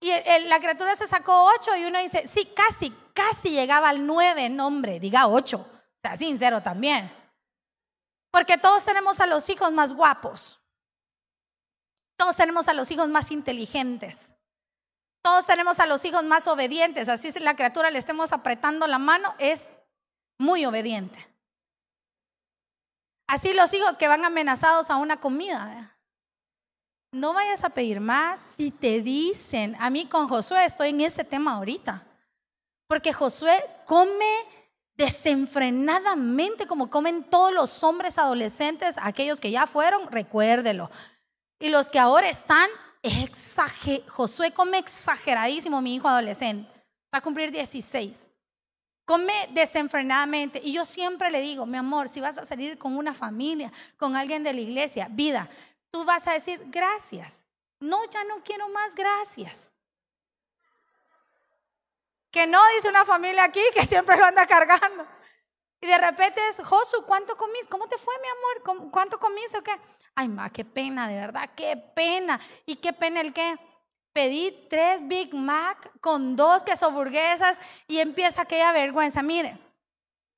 Y 0.00 0.10
la 0.46 0.58
criatura 0.60 0.94
se 0.94 1.06
sacó 1.06 1.50
ocho 1.56 1.76
y 1.76 1.84
uno 1.84 1.98
dice, 1.98 2.28
sí, 2.28 2.46
casi, 2.46 2.92
casi 3.12 3.50
llegaba 3.50 3.88
al 3.88 4.06
nueve, 4.06 4.48
nombre, 4.48 5.00
diga 5.00 5.26
ocho. 5.26 5.66
O 5.68 6.00
sea, 6.00 6.16
sincero 6.16 6.60
también. 6.60 7.12
Porque 8.30 8.56
todos 8.56 8.84
tenemos 8.84 9.20
a 9.20 9.26
los 9.26 9.48
hijos 9.48 9.72
más 9.72 9.92
guapos. 9.92 10.60
Todos 12.16 12.36
tenemos 12.36 12.68
a 12.68 12.72
los 12.72 12.90
hijos 12.92 13.08
más 13.08 13.32
inteligentes. 13.32 14.32
Todos 15.22 15.46
tenemos 15.46 15.80
a 15.80 15.86
los 15.86 16.04
hijos 16.04 16.22
más 16.22 16.46
obedientes. 16.46 17.08
Así 17.08 17.32
si 17.32 17.40
la 17.40 17.56
criatura 17.56 17.90
le 17.90 17.98
estemos 17.98 18.32
apretando 18.32 18.86
la 18.86 18.98
mano, 18.98 19.34
es 19.38 19.68
muy 20.38 20.64
obediente. 20.66 21.31
Así 23.32 23.54
los 23.54 23.72
hijos 23.72 23.96
que 23.96 24.08
van 24.08 24.26
amenazados 24.26 24.90
a 24.90 24.96
una 24.96 25.16
comida 25.16 25.96
no 27.12 27.32
vayas 27.32 27.64
a 27.64 27.70
pedir 27.70 27.98
más 27.98 28.40
si 28.58 28.70
te 28.70 29.00
dicen, 29.00 29.74
a 29.80 29.88
mí 29.88 30.04
con 30.04 30.28
Josué 30.28 30.66
estoy 30.66 30.90
en 30.90 31.00
ese 31.00 31.24
tema 31.24 31.54
ahorita, 31.54 32.04
porque 32.86 33.14
Josué 33.14 33.54
come 33.86 34.30
desenfrenadamente 34.98 36.66
como 36.66 36.90
comen 36.90 37.24
todos 37.24 37.54
los 37.54 37.82
hombres 37.82 38.18
adolescentes, 38.18 38.96
aquellos 39.00 39.40
que 39.40 39.50
ya 39.50 39.66
fueron, 39.66 40.08
recuérdelo. 40.08 40.90
Y 41.58 41.70
los 41.70 41.88
que 41.88 41.98
ahora 41.98 42.28
están, 42.28 42.68
Josué 44.08 44.52
come 44.52 44.76
exageradísimo, 44.76 45.80
mi 45.80 45.94
hijo 45.94 46.06
adolescente, 46.06 46.70
va 47.10 47.20
a 47.20 47.22
cumplir 47.22 47.50
16. 47.50 48.28
Come 49.04 49.48
desenfrenadamente. 49.50 50.60
Y 50.62 50.72
yo 50.72 50.84
siempre 50.84 51.30
le 51.30 51.40
digo, 51.40 51.66
mi 51.66 51.76
amor, 51.76 52.08
si 52.08 52.20
vas 52.20 52.38
a 52.38 52.44
salir 52.44 52.78
con 52.78 52.96
una 52.96 53.14
familia, 53.14 53.72
con 53.96 54.16
alguien 54.16 54.42
de 54.42 54.52
la 54.52 54.60
iglesia, 54.60 55.08
vida, 55.10 55.48
tú 55.90 56.04
vas 56.04 56.26
a 56.28 56.32
decir 56.32 56.60
gracias. 56.66 57.44
No, 57.80 57.98
ya 58.10 58.22
no 58.24 58.42
quiero 58.44 58.68
más 58.68 58.94
gracias. 58.94 59.70
Que 62.30 62.46
no 62.46 62.60
dice 62.76 62.88
una 62.88 63.04
familia 63.04 63.44
aquí 63.44 63.60
que 63.74 63.84
siempre 63.86 64.16
lo 64.16 64.24
anda 64.24 64.46
cargando. 64.46 65.06
Y 65.80 65.86
de 65.88 65.98
repente 65.98 66.40
es, 66.48 66.60
Josu, 66.64 67.04
¿cuánto 67.04 67.36
comiste? 67.36 67.68
¿Cómo 67.68 67.88
te 67.88 67.98
fue, 67.98 68.14
mi 68.20 68.28
amor? 68.28 68.90
¿Cuánto 68.92 69.18
comiste 69.18 69.58
o 69.58 69.62
qué? 69.64 69.72
Ay, 70.14 70.28
ma, 70.28 70.48
qué 70.48 70.64
pena, 70.64 71.08
de 71.08 71.16
verdad, 71.16 71.50
qué 71.56 71.76
pena. 71.76 72.38
¿Y 72.64 72.76
qué 72.76 72.92
pena 72.92 73.20
el 73.20 73.32
qué? 73.32 73.58
Pedí 74.12 74.66
tres 74.68 75.06
Big 75.08 75.34
Mac 75.34 75.90
con 76.00 76.36
dos 76.36 76.62
queso 76.62 76.90
burguesas 76.90 77.58
y 77.86 77.98
empieza 77.98 78.42
aquella 78.42 78.72
vergüenza. 78.72 79.22
Mire, 79.22 79.58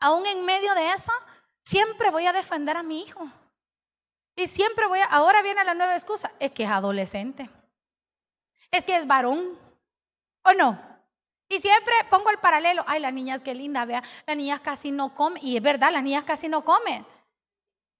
aún 0.00 0.24
en 0.26 0.44
medio 0.44 0.74
de 0.74 0.92
eso, 0.92 1.12
siempre 1.60 2.10
voy 2.10 2.26
a 2.26 2.32
defender 2.32 2.76
a 2.76 2.82
mi 2.82 3.02
hijo. 3.02 3.28
Y 4.36 4.46
siempre 4.46 4.86
voy 4.86 5.00
a, 5.00 5.06
ahora 5.06 5.42
viene 5.42 5.64
la 5.64 5.74
nueva 5.74 5.94
excusa, 5.94 6.30
es 6.38 6.52
que 6.52 6.64
es 6.64 6.70
adolescente. 6.70 7.50
Es 8.70 8.84
que 8.84 8.96
es 8.96 9.06
varón. 9.06 9.58
¿O 10.44 10.52
no? 10.52 10.80
Y 11.48 11.60
siempre 11.60 11.94
pongo 12.10 12.30
el 12.30 12.38
paralelo, 12.38 12.84
ay, 12.86 13.00
las 13.00 13.12
niñas, 13.12 13.40
qué 13.42 13.54
linda, 13.54 13.84
vea, 13.84 14.02
las 14.26 14.36
niñas 14.36 14.60
casi 14.60 14.90
no 14.90 15.14
comen. 15.14 15.44
Y 15.44 15.56
es 15.56 15.62
verdad, 15.62 15.92
las 15.92 16.02
niñas 16.02 16.24
casi 16.24 16.48
no 16.48 16.64
comen. 16.64 17.06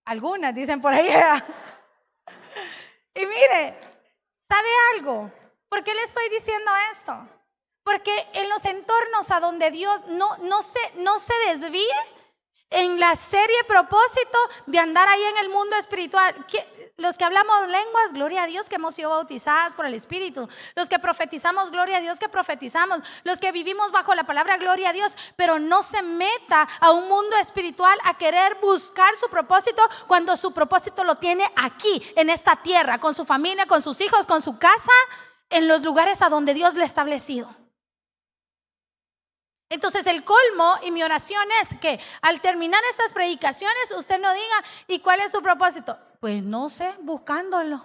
Algunas 0.04 0.54
dicen 0.54 0.80
por 0.80 0.92
ahí. 0.92 1.08
y 3.14 3.26
mire, 3.26 3.78
¿sabe 4.48 4.68
algo? 4.94 5.30
¿Por 5.74 5.82
qué 5.82 5.92
le 5.92 6.04
estoy 6.04 6.28
diciendo 6.28 6.70
esto? 6.92 7.28
Porque 7.82 8.28
en 8.34 8.48
los 8.48 8.64
entornos 8.64 9.32
a 9.32 9.40
donde 9.40 9.72
Dios 9.72 10.06
no, 10.06 10.36
no, 10.36 10.62
se, 10.62 10.78
no 10.98 11.18
se 11.18 11.34
desvíe, 11.48 11.90
en 12.74 12.98
la 12.98 13.14
serie 13.14 13.64
propósito 13.66 14.38
de 14.66 14.78
andar 14.78 15.08
ahí 15.08 15.22
en 15.22 15.36
el 15.38 15.48
mundo 15.48 15.76
espiritual. 15.76 16.34
Los 16.96 17.16
que 17.16 17.24
hablamos 17.24 17.68
lenguas, 17.68 18.12
gloria 18.12 18.44
a 18.44 18.46
Dios 18.46 18.68
que 18.68 18.76
hemos 18.76 18.94
sido 18.94 19.10
bautizadas 19.10 19.74
por 19.74 19.86
el 19.86 19.94
Espíritu. 19.94 20.48
Los 20.74 20.88
que 20.88 20.98
profetizamos, 20.98 21.70
gloria 21.70 21.98
a 21.98 22.00
Dios 22.00 22.18
que 22.18 22.28
profetizamos. 22.28 23.00
Los 23.24 23.38
que 23.38 23.52
vivimos 23.52 23.92
bajo 23.92 24.14
la 24.14 24.24
palabra, 24.24 24.56
gloria 24.56 24.90
a 24.90 24.92
Dios. 24.92 25.16
Pero 25.36 25.58
no 25.58 25.82
se 25.82 26.02
meta 26.02 26.68
a 26.80 26.90
un 26.90 27.08
mundo 27.08 27.36
espiritual 27.36 27.98
a 28.04 28.14
querer 28.14 28.56
buscar 28.60 29.14
su 29.16 29.28
propósito 29.28 29.82
cuando 30.06 30.36
su 30.36 30.52
propósito 30.52 31.04
lo 31.04 31.16
tiene 31.16 31.50
aquí, 31.56 32.02
en 32.16 32.30
esta 32.30 32.56
tierra, 32.56 32.98
con 32.98 33.14
su 33.14 33.24
familia, 33.24 33.66
con 33.66 33.82
sus 33.82 34.00
hijos, 34.00 34.26
con 34.26 34.42
su 34.42 34.58
casa, 34.58 34.92
en 35.50 35.68
los 35.68 35.82
lugares 35.82 36.22
a 36.22 36.28
donde 36.28 36.54
Dios 36.54 36.74
le 36.74 36.82
ha 36.82 36.86
establecido. 36.86 37.54
Entonces 39.68 40.06
el 40.06 40.24
colmo 40.24 40.76
y 40.84 40.90
mi 40.90 41.02
oración 41.02 41.46
es 41.62 41.76
que 41.80 41.98
al 42.22 42.40
terminar 42.40 42.82
estas 42.90 43.12
predicaciones 43.12 43.90
usted 43.90 44.20
no 44.20 44.32
diga, 44.32 44.64
¿y 44.86 45.00
cuál 45.00 45.20
es 45.20 45.32
su 45.32 45.42
propósito? 45.42 45.98
Pues 46.20 46.42
no 46.42 46.68
sé, 46.68 46.94
buscándolo. 47.00 47.84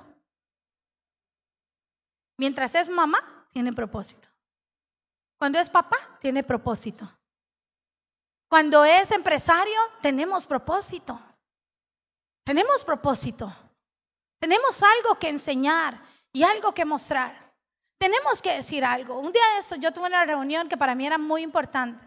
Mientras 2.37 2.75
es 2.75 2.89
mamá, 2.89 3.47
tiene 3.51 3.73
propósito. 3.73 4.27
Cuando 5.37 5.57
es 5.57 5.69
papá, 5.69 5.97
tiene 6.21 6.43
propósito. 6.43 7.09
Cuando 8.49 8.83
es 8.85 9.11
empresario, 9.11 9.79
tenemos 10.01 10.45
propósito. 10.45 11.19
Tenemos 12.43 12.83
propósito. 12.83 13.51
Tenemos 14.39 14.81
algo 14.83 15.17
que 15.19 15.29
enseñar 15.29 15.99
y 16.31 16.43
algo 16.43 16.73
que 16.73 16.85
mostrar 16.85 17.48
tenemos 17.99 18.41
que 18.41 18.55
decir 18.55 18.83
algo. 18.83 19.19
Un 19.19 19.31
día 19.31 19.43
de 19.53 19.59
eso 19.59 19.75
yo 19.75 19.91
tuve 19.91 20.07
una 20.07 20.25
reunión 20.25 20.67
que 20.67 20.77
para 20.77 20.95
mí 20.95 21.05
era 21.05 21.17
muy 21.17 21.43
importante. 21.43 22.03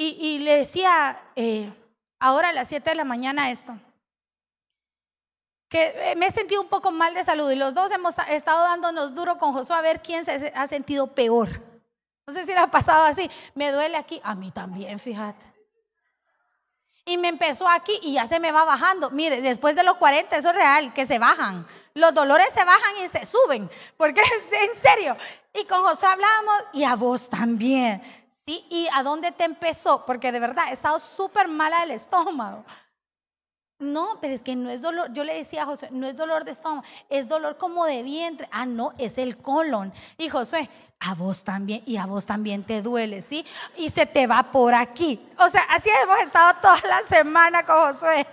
Y, 0.00 0.38
le 0.38 0.58
decía 0.58 1.20
eh, 1.34 1.72
ahora 2.20 2.50
a 2.50 2.52
las 2.52 2.68
7 2.68 2.88
de 2.88 2.94
la 2.94 3.04
mañana 3.04 3.50
esto. 3.50 3.76
Que 5.68 6.12
eh, 6.12 6.16
me 6.16 6.28
he 6.28 6.30
sentido 6.30 6.62
un 6.62 6.68
poco 6.68 6.92
mal 6.92 7.14
de 7.14 7.24
salud 7.24 7.50
y 7.50 7.56
los 7.56 7.74
dos 7.74 7.90
hemos 7.90 8.14
estado 8.28 8.62
dándonos 8.62 9.12
duro 9.12 9.36
con 9.38 9.52
Josué 9.52 9.74
a 9.74 9.80
ver 9.80 10.00
quién 10.00 10.24
se 10.24 10.52
ha 10.54 10.66
sentido 10.68 11.08
peor. 11.08 11.60
No 12.28 12.32
sé 12.32 12.46
si 12.46 12.52
le 12.52 12.60
ha 12.60 12.70
pasado 12.70 13.04
así. 13.04 13.28
Me 13.56 13.72
duele 13.72 13.96
aquí. 13.96 14.20
A 14.22 14.36
mí 14.36 14.52
también, 14.52 15.00
fíjate. 15.00 15.44
Y 17.08 17.16
me 17.16 17.28
empezó 17.28 17.66
aquí 17.66 17.98
y 18.02 18.12
ya 18.12 18.26
se 18.26 18.38
me 18.38 18.52
va 18.52 18.64
bajando. 18.64 19.10
Mire, 19.10 19.40
después 19.40 19.74
de 19.74 19.82
los 19.82 19.96
40, 19.96 20.36
eso 20.36 20.50
es 20.50 20.54
real, 20.54 20.92
que 20.92 21.06
se 21.06 21.18
bajan. 21.18 21.66
Los 21.94 22.12
dolores 22.12 22.48
se 22.52 22.62
bajan 22.62 22.96
y 23.02 23.08
se 23.08 23.24
suben. 23.24 23.70
Porque 23.96 24.20
en 24.52 24.74
serio. 24.78 25.16
Y 25.54 25.64
con 25.64 25.82
José 25.82 26.04
hablábamos 26.04 26.54
y 26.74 26.84
a 26.84 26.96
vos 26.96 27.30
también. 27.30 28.02
¿Sí? 28.44 28.64
¿Y 28.68 28.88
a 28.92 29.02
dónde 29.02 29.32
te 29.32 29.44
empezó? 29.44 30.04
Porque 30.04 30.30
de 30.32 30.38
verdad 30.38 30.66
he 30.68 30.74
estado 30.74 30.98
súper 30.98 31.48
mala 31.48 31.80
del 31.80 31.92
estómago. 31.92 32.64
No, 33.78 34.18
pero 34.20 34.34
es 34.34 34.42
que 34.42 34.56
no 34.56 34.70
es 34.70 34.82
dolor. 34.82 35.12
Yo 35.12 35.22
le 35.22 35.34
decía 35.34 35.62
a 35.62 35.66
José, 35.66 35.88
no 35.92 36.06
es 36.08 36.16
dolor 36.16 36.44
de 36.44 36.50
estómago, 36.50 36.84
es 37.08 37.28
dolor 37.28 37.56
como 37.56 37.84
de 37.84 38.02
vientre. 38.02 38.48
Ah, 38.50 38.66
no, 38.66 38.92
es 38.98 39.18
el 39.18 39.36
colon. 39.38 39.92
Y 40.16 40.28
José, 40.28 40.68
a 40.98 41.14
vos 41.14 41.44
también, 41.44 41.82
y 41.86 41.96
a 41.96 42.06
vos 42.06 42.26
también 42.26 42.64
te 42.64 42.82
duele, 42.82 43.22
¿sí? 43.22 43.46
Y 43.76 43.90
se 43.90 44.04
te 44.04 44.26
va 44.26 44.50
por 44.50 44.74
aquí. 44.74 45.20
O 45.38 45.48
sea, 45.48 45.62
así 45.70 45.90
hemos 46.02 46.18
estado 46.18 46.60
toda 46.60 46.80
la 46.88 47.02
semana 47.04 47.64
con 47.64 47.92
José. 47.92 48.26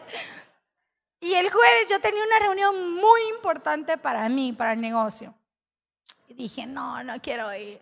Y 1.19 1.35
el 1.35 1.51
jueves 1.51 1.89
yo 1.89 1.99
tenía 1.99 2.23
una 2.23 2.39
reunión 2.39 2.95
muy 2.95 3.21
importante 3.35 3.99
para 3.99 4.27
mí, 4.29 4.51
para 4.51 4.73
el 4.73 4.81
negocio. 4.81 5.35
Y 6.27 6.33
dije, 6.33 6.65
no, 6.65 7.03
no 7.03 7.21
quiero 7.21 7.53
ir. 7.53 7.81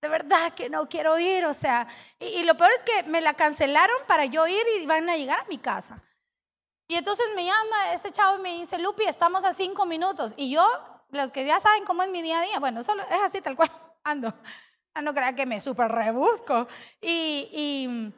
De 0.00 0.08
verdad 0.08 0.54
que 0.54 0.70
no 0.70 0.88
quiero 0.88 1.18
ir. 1.18 1.44
O 1.44 1.52
sea, 1.52 1.86
y 2.18 2.42
lo 2.44 2.56
peor 2.56 2.70
es 2.72 2.82
que 2.82 3.02
me 3.10 3.20
la 3.20 3.34
cancelaron 3.34 3.96
para 4.06 4.24
yo 4.24 4.46
ir 4.46 4.64
y 4.80 4.86
van 4.86 5.08
a 5.10 5.18
llegar 5.18 5.40
a 5.40 5.48
mi 5.48 5.58
casa. 5.58 6.02
Y 6.92 6.96
entonces 6.96 7.24
me 7.34 7.46
llama 7.46 7.94
este 7.94 8.12
chavo 8.12 8.36
y 8.36 8.42
me 8.42 8.54
dice, 8.58 8.78
Lupi, 8.78 9.04
estamos 9.04 9.46
a 9.46 9.54
cinco 9.54 9.86
minutos. 9.86 10.34
Y 10.36 10.50
yo, 10.50 10.62
los 11.08 11.32
que 11.32 11.46
ya 11.46 11.58
saben 11.58 11.86
cómo 11.86 12.02
es 12.02 12.10
mi 12.10 12.20
día 12.20 12.38
a 12.38 12.42
día, 12.42 12.60
bueno, 12.60 12.82
solo 12.82 13.02
es 13.04 13.22
así 13.22 13.40
tal 13.40 13.56
cual 13.56 13.70
ando. 14.04 14.28
O 14.28 14.92
sea, 14.92 15.00
no 15.00 15.14
crean 15.14 15.34
que 15.34 15.46
me 15.46 15.58
súper 15.58 15.90
rebusco. 15.90 16.68
Y, 17.00 17.48
y 17.50 18.12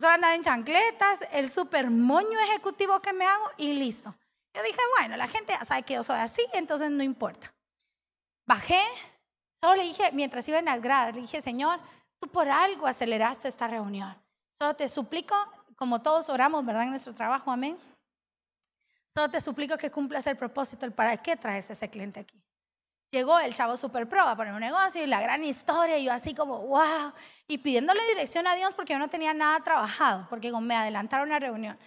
solo 0.00 0.14
andaba 0.14 0.34
en 0.34 0.42
chancletas, 0.42 1.20
el 1.30 1.48
súper 1.48 1.90
moño 1.90 2.40
ejecutivo 2.40 2.98
que 2.98 3.12
me 3.12 3.24
hago 3.24 3.52
y 3.56 3.72
listo. 3.74 4.12
Yo 4.52 4.64
dije, 4.64 4.80
bueno, 4.98 5.16
la 5.16 5.28
gente 5.28 5.52
ya 5.52 5.64
sabe 5.64 5.84
que 5.84 5.94
yo 5.94 6.02
soy 6.02 6.18
así, 6.18 6.44
entonces 6.54 6.90
no 6.90 7.04
importa. 7.04 7.54
Bajé, 8.46 8.82
solo 9.52 9.76
le 9.76 9.84
dije, 9.84 10.10
mientras 10.10 10.48
iba 10.48 10.58
en 10.58 10.64
las 10.64 10.82
gradas, 10.82 11.14
le 11.14 11.20
dije, 11.20 11.40
Señor, 11.40 11.78
tú 12.18 12.26
por 12.26 12.48
algo 12.48 12.88
aceleraste 12.88 13.46
esta 13.46 13.68
reunión. 13.68 14.12
Solo 14.54 14.74
te 14.74 14.88
suplico, 14.88 15.36
como 15.76 16.02
todos 16.02 16.28
oramos, 16.30 16.66
¿verdad? 16.66 16.82
En 16.82 16.90
nuestro 16.90 17.14
trabajo, 17.14 17.52
amén. 17.52 17.78
Solo 19.08 19.30
te 19.30 19.40
suplico 19.40 19.76
que 19.78 19.90
cumplas 19.90 20.26
el 20.26 20.36
propósito, 20.36 20.84
el 20.84 20.92
para 20.92 21.16
qué 21.16 21.36
traes 21.36 21.70
ese 21.70 21.88
cliente 21.88 22.20
aquí. 22.20 22.40
Llegó 23.10 23.38
el 23.38 23.54
chavo 23.54 23.76
super 23.78 24.06
pro 24.06 24.20
a 24.20 24.36
poner 24.36 24.52
un 24.52 24.60
negocio 24.60 25.02
y 25.02 25.06
la 25.06 25.20
gran 25.22 25.42
historia, 25.42 25.96
y 25.96 26.04
yo 26.04 26.12
así 26.12 26.34
como, 26.34 26.58
wow, 26.66 27.12
y 27.46 27.56
pidiéndole 27.56 28.06
dirección 28.08 28.46
a 28.46 28.54
Dios 28.54 28.74
porque 28.74 28.92
yo 28.92 28.98
no 28.98 29.08
tenía 29.08 29.32
nada 29.32 29.58
trabajado, 29.60 30.26
porque 30.28 30.52
me 30.52 30.76
adelantaron 30.76 31.30
la 31.30 31.38
reunión. 31.38 31.78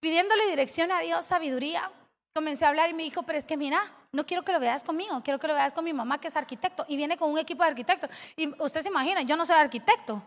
Pidiéndole 0.00 0.46
dirección 0.46 0.90
a 0.90 1.00
Dios, 1.00 1.24
sabiduría, 1.24 1.88
comencé 2.34 2.64
a 2.64 2.68
hablar 2.68 2.90
y 2.90 2.94
me 2.94 3.04
dijo, 3.04 3.22
pero 3.22 3.38
es 3.38 3.44
que 3.44 3.56
mira, 3.56 3.80
no 4.10 4.26
quiero 4.26 4.44
que 4.44 4.52
lo 4.52 4.58
veas 4.58 4.82
conmigo, 4.82 5.22
quiero 5.22 5.38
que 5.38 5.46
lo 5.46 5.54
veas 5.54 5.72
con 5.72 5.84
mi 5.84 5.92
mamá 5.92 6.20
que 6.20 6.28
es 6.28 6.36
arquitecto 6.36 6.84
y 6.88 6.96
viene 6.96 7.16
con 7.16 7.30
un 7.30 7.38
equipo 7.38 7.62
de 7.62 7.70
arquitectos. 7.70 8.10
Y 8.36 8.52
usted 8.60 8.82
se 8.82 8.88
imagina, 8.88 9.22
yo 9.22 9.36
no 9.36 9.46
soy 9.46 9.56
arquitecto. 9.56 10.20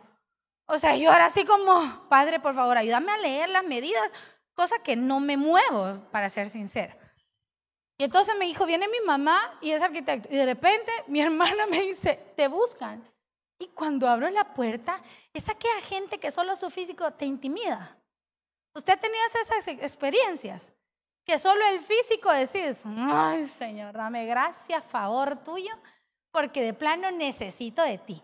O 0.67 0.77
sea, 0.77 0.95
yo 0.95 1.11
era 1.11 1.25
así 1.25 1.43
como, 1.43 2.07
padre, 2.07 2.39
por 2.39 2.55
favor, 2.55 2.77
ayúdame 2.77 3.11
a 3.11 3.17
leer 3.17 3.49
las 3.49 3.63
medidas, 3.63 4.13
cosa 4.59 4.79
que 4.79 4.97
no 4.97 5.21
me 5.21 5.37
muevo, 5.37 6.01
para 6.11 6.27
ser 6.27 6.49
sincera. 6.49 6.93
Y 7.97 8.03
entonces 8.03 8.35
me 8.37 8.43
dijo, 8.43 8.65
viene 8.65 8.89
mi 8.89 8.99
mamá 9.05 9.57
y 9.61 9.71
es 9.71 9.81
arquitecto. 9.81 10.27
Y 10.29 10.35
de 10.35 10.45
repente 10.45 10.91
mi 11.07 11.21
hermana 11.27 11.65
me 11.65 11.79
dice, 11.79 12.33
te 12.35 12.49
buscan. 12.49 13.01
Y 13.57 13.67
cuando 13.67 14.09
abro 14.09 14.29
la 14.29 14.53
puerta, 14.53 15.01
es 15.33 15.47
aquella 15.47 15.79
gente 15.79 16.19
que 16.19 16.29
solo 16.29 16.57
su 16.57 16.69
físico 16.69 17.09
te 17.11 17.23
intimida. 17.23 17.97
¿Usted 18.75 18.91
ha 18.91 18.97
tenido 18.97 19.21
esas 19.27 19.67
experiencias? 19.69 20.73
Que 21.23 21.37
solo 21.37 21.65
el 21.67 21.79
físico 21.79 22.29
decís, 22.29 22.81
ay 22.85 23.45
Señor, 23.45 23.93
dame 23.93 24.25
gracia, 24.25 24.81
favor 24.81 25.37
tuyo, 25.41 25.71
porque 26.31 26.63
de 26.63 26.73
plano 26.73 27.11
necesito 27.11 27.81
de 27.81 27.97
ti. 27.97 28.21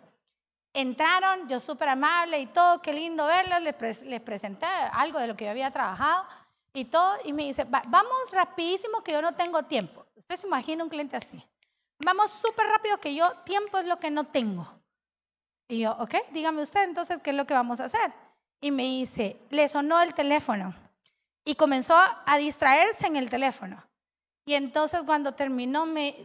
Entraron, 0.75 1.47
yo 1.47 1.59
súper 1.59 1.87
amable 1.87 2.37
y 2.37 2.47
todo, 2.47 2.81
qué 2.81 2.91
lindo 2.91 3.25
verlos, 3.25 3.61
les, 3.61 4.21
presenté 4.21 4.65
algo 4.65 5.19
de 5.19 5.27
lo 5.27 5.35
que 5.37 5.45
yo 5.45 5.51
había 5.51 5.71
trabajado 5.71 6.25
y 6.73 6.83
todo, 6.83 7.15
y 7.23 7.31
me 7.31 7.45
dice, 7.45 7.63
vamos 7.63 8.31
rapidísimo 8.33 9.01
que 9.01 9.13
yo 9.13 9.21
no 9.21 9.33
tengo 9.33 9.63
tiempo. 9.63 10.05
Usted 10.17 10.35
se 10.35 10.47
imagina 10.47 10.83
un 10.83 10.89
cliente 10.89 11.15
así. 11.15 11.41
Vamos 11.99 12.29
súper 12.31 12.67
rápido 12.67 12.99
que 12.99 13.15
yo 13.15 13.31
tiempo 13.45 13.77
es 13.77 13.85
lo 13.85 13.99
que 13.99 14.11
no 14.11 14.25
tengo. 14.25 14.67
Y 15.69 15.79
yo, 15.79 15.93
ok, 15.93 16.15
dígame 16.31 16.61
usted 16.61 16.83
entonces 16.83 17.21
qué 17.21 17.29
es 17.29 17.35
lo 17.37 17.47
que 17.47 17.53
vamos 17.53 17.79
a 17.79 17.85
hacer. 17.85 18.13
Y 18.59 18.71
me 18.71 18.83
dice, 18.83 19.39
le 19.51 19.69
sonó 19.69 20.01
el 20.01 20.13
teléfono 20.13 20.75
y 21.45 21.55
comenzó 21.55 21.95
a 21.95 22.37
distraerse 22.37 23.07
en 23.07 23.15
el 23.15 23.29
teléfono. 23.29 23.81
Y 24.45 24.55
entonces 24.55 25.03
cuando 25.05 25.33
terminó 25.33 25.85
me 25.85 26.15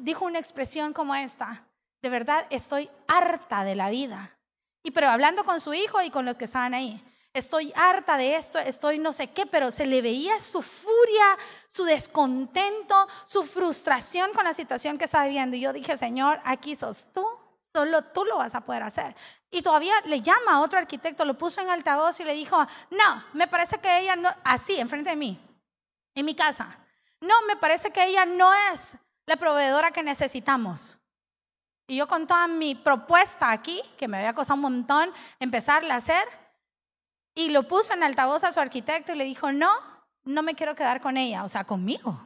dijo 0.00 0.24
una 0.24 0.40
expresión 0.40 0.92
como 0.92 1.14
esta 1.14 1.64
de 2.02 2.08
verdad 2.08 2.46
estoy 2.50 2.90
harta 3.08 3.64
de 3.64 3.74
la 3.74 3.90
vida. 3.90 4.36
Y 4.82 4.92
pero 4.92 5.08
hablando 5.08 5.44
con 5.44 5.60
su 5.60 5.74
hijo 5.74 6.00
y 6.02 6.10
con 6.10 6.24
los 6.24 6.36
que 6.36 6.46
estaban 6.46 6.74
ahí, 6.74 7.02
estoy 7.32 7.72
harta 7.76 8.16
de 8.16 8.36
esto, 8.36 8.58
estoy 8.58 8.98
no 8.98 9.12
sé 9.12 9.30
qué, 9.30 9.46
pero 9.46 9.70
se 9.70 9.86
le 9.86 10.02
veía 10.02 10.40
su 10.40 10.62
furia, 10.62 11.38
su 11.68 11.84
descontento, 11.84 13.06
su 13.24 13.44
frustración 13.44 14.32
con 14.32 14.44
la 14.44 14.52
situación 14.52 14.98
que 14.98 15.04
estaba 15.04 15.26
viviendo. 15.26 15.56
Y 15.56 15.60
yo 15.60 15.72
dije, 15.72 15.96
Señor, 15.96 16.40
aquí 16.44 16.74
sos 16.74 17.06
tú, 17.12 17.26
solo 17.58 18.02
tú 18.02 18.24
lo 18.24 18.38
vas 18.38 18.54
a 18.54 18.62
poder 18.62 18.82
hacer. 18.82 19.14
Y 19.50 19.62
todavía 19.62 19.94
le 20.06 20.20
llama 20.20 20.54
a 20.54 20.60
otro 20.60 20.78
arquitecto, 20.78 21.24
lo 21.24 21.36
puso 21.36 21.60
en 21.60 21.70
altavoz 21.70 22.18
y 22.20 22.24
le 22.24 22.34
dijo, 22.34 22.56
no, 22.90 23.24
me 23.32 23.46
parece 23.46 23.78
que 23.78 23.98
ella 23.98 24.16
no, 24.16 24.30
así, 24.44 24.78
enfrente 24.78 25.10
de 25.10 25.16
mí, 25.16 25.40
en 26.14 26.24
mi 26.24 26.34
casa, 26.34 26.78
no, 27.20 27.42
me 27.42 27.56
parece 27.56 27.90
que 27.90 28.04
ella 28.04 28.24
no 28.24 28.52
es 28.72 28.88
la 29.26 29.36
proveedora 29.36 29.90
que 29.90 30.02
necesitamos. 30.02 30.99
Y 31.90 31.96
yo 31.96 32.06
con 32.06 32.28
toda 32.28 32.46
mi 32.46 32.76
propuesta 32.76 33.50
aquí, 33.50 33.82
que 33.98 34.06
me 34.06 34.18
había 34.18 34.32
costado 34.32 34.54
un 34.54 34.60
montón 34.60 35.10
empezarla 35.40 35.94
a 35.94 35.96
hacer, 35.96 36.22
y 37.34 37.48
lo 37.48 37.64
puso 37.64 37.94
en 37.94 38.04
altavoz 38.04 38.44
a 38.44 38.52
su 38.52 38.60
arquitecto 38.60 39.12
y 39.12 39.16
le 39.16 39.24
dijo, 39.24 39.50
no, 39.50 39.72
no 40.22 40.44
me 40.44 40.54
quiero 40.54 40.76
quedar 40.76 41.00
con 41.00 41.16
ella, 41.16 41.42
o 41.42 41.48
sea, 41.48 41.64
conmigo. 41.64 42.16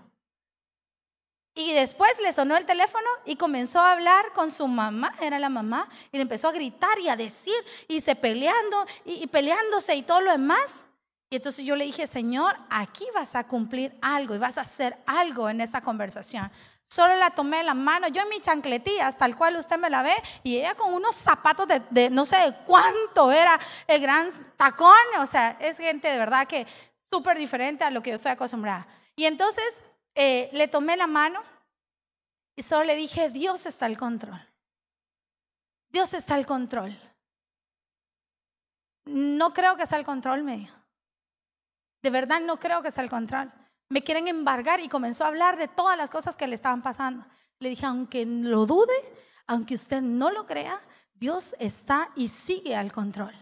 Y 1.55 1.73
después 1.73 2.13
le 2.21 2.35
sonó 2.35 2.59
el 2.59 2.67
teléfono 2.67 3.09
y 3.25 3.37
comenzó 3.37 3.81
a 3.81 3.93
hablar 3.93 4.35
con 4.35 4.51
su 4.51 4.69
mamá, 4.69 5.15
era 5.19 5.39
la 5.39 5.49
mamá, 5.49 5.89
y 6.13 6.19
le 6.19 6.23
empezó 6.25 6.49
a 6.49 6.53
gritar 6.53 6.99
y 6.99 7.09
a 7.09 7.17
decir, 7.17 7.57
y 7.89 8.03
se 8.03 8.17
peleando, 8.17 8.85
y, 9.07 9.15
y 9.15 9.27
peleándose 9.29 9.95
y 9.95 10.03
todo 10.03 10.21
lo 10.21 10.33
demás. 10.33 10.85
Y 11.31 11.37
entonces 11.37 11.65
yo 11.65 11.75
le 11.75 11.87
dije, 11.87 12.07
Señor, 12.07 12.55
aquí 12.69 13.07
vas 13.15 13.35
a 13.35 13.47
cumplir 13.47 13.97
algo 14.03 14.35
y 14.35 14.39
vas 14.39 14.59
a 14.59 14.61
hacer 14.61 14.99
algo 15.07 15.49
en 15.49 15.63
esta 15.63 15.81
conversación. 15.81 16.51
Solo 16.85 17.17
la 17.17 17.31
tomé 17.31 17.65
la 17.65 17.75
mano, 17.75 18.09
yo 18.09 18.23
en 18.23 18.29
mi 18.29 18.41
chancletilla, 18.41 19.07
hasta 19.07 19.25
el 19.25 19.37
cual 19.37 19.57
usted 19.57 19.79
me 19.79 19.91
la 19.91 20.03
ve, 20.03 20.15
y 20.43 20.59
ella 20.59 20.75
con 20.75 20.93
unos 20.93 21.17
zapatos 21.17 21.67
de, 21.91 22.11
no 22.11 22.25
sé 22.25 22.37
de 22.37 22.55
cuánto 22.67 23.33
era 23.33 23.59
el 23.87 24.01
gran 24.01 24.31
tacón, 24.57 24.95
o 25.19 25.27
sea, 25.27 25.57
es 25.61 25.79
gente 25.79 26.09
de 26.09 26.19
verdad 26.19 26.47
que 26.47 26.67
súper 27.11 27.39
diferente 27.39 27.85
a 27.85 27.91
lo 27.91 28.03
que 28.03 28.11
yo 28.11 28.17
estoy 28.17 28.33
acostumbrada. 28.33 28.87
Y 29.17 29.25
entonces 29.25 29.65
eh, 30.15 30.51
le 30.53 30.69
tomé 30.69 30.97
la 30.97 31.07
mano 31.07 31.43
y 32.55 32.63
solo 32.63 32.85
le 32.85 32.97
dije, 32.97 33.31
Dios 33.31 33.67
está 33.67 33.87
al 33.87 33.97
control. 33.97 34.41
Dios 35.89 36.13
está 36.13 36.35
al 36.35 36.47
control. 36.47 36.97
No 39.07 39.53
creo 39.55 39.77
que 39.77 39.87
sea 39.87 39.99
al 39.99 40.05
control, 40.05 40.45
me 40.45 40.59
dijo. 40.59 40.77
De 42.03 42.11
verdad 42.11 42.41
no 42.41 42.59
creo 42.59 42.83
que 42.83 42.91
sea 42.91 43.03
al 43.03 43.11
control 43.11 43.51
me 43.89 44.03
quieren 44.03 44.29
embargar 44.29 44.81
y 44.81 44.89
comenzó 44.89 45.25
a 45.25 45.29
hablar 45.29 45.57
de 45.57 45.69
todas 45.69 45.97
las 45.97 46.11
cosas 46.11 46.37
que 46.37 46.47
le 46.47 46.55
estaban 46.55 46.83
pasando. 46.83 47.27
Le 47.59 47.69
dije, 47.69 47.87
aunque 47.87 48.27
lo 48.27 48.67
dude, 48.67 48.93
aunque 49.47 49.75
usted 49.75 50.03
no 50.03 50.31
lo 50.31 50.47
crea, 50.47 50.81
Dios 51.15 51.55
está 51.59 52.11
y 52.17 52.29
sigue 52.29 52.75
al 52.75 52.93
control. 52.93 53.35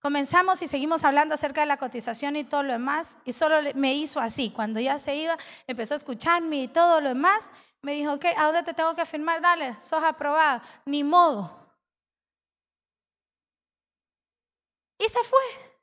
Comenzamos 0.00 0.60
y 0.60 0.68
seguimos 0.68 1.02
hablando 1.02 1.34
acerca 1.34 1.62
de 1.62 1.66
la 1.66 1.78
cotización 1.78 2.36
y 2.36 2.44
todo 2.44 2.62
lo 2.62 2.72
demás, 2.72 3.16
y 3.24 3.32
solo 3.32 3.56
me 3.74 3.94
hizo 3.94 4.20
así. 4.20 4.50
Cuando 4.50 4.78
ya 4.78 4.98
se 4.98 5.16
iba, 5.16 5.38
empezó 5.66 5.94
a 5.94 5.96
escucharme 5.96 6.62
y 6.62 6.68
todo 6.68 7.00
lo 7.00 7.08
demás. 7.08 7.50
Me 7.80 7.92
dijo, 7.92 8.12
ok, 8.12 8.26
¿a 8.36 8.44
dónde 8.44 8.62
te 8.62 8.74
tengo 8.74 8.94
que 8.94 9.06
firmar? 9.06 9.40
Dale, 9.40 9.74
sos 9.80 10.04
aprobado. 10.04 10.60
Ni 10.84 11.02
modo. 11.02 11.64
Y 14.98 15.08
se 15.08 15.22
fue. 15.24 15.73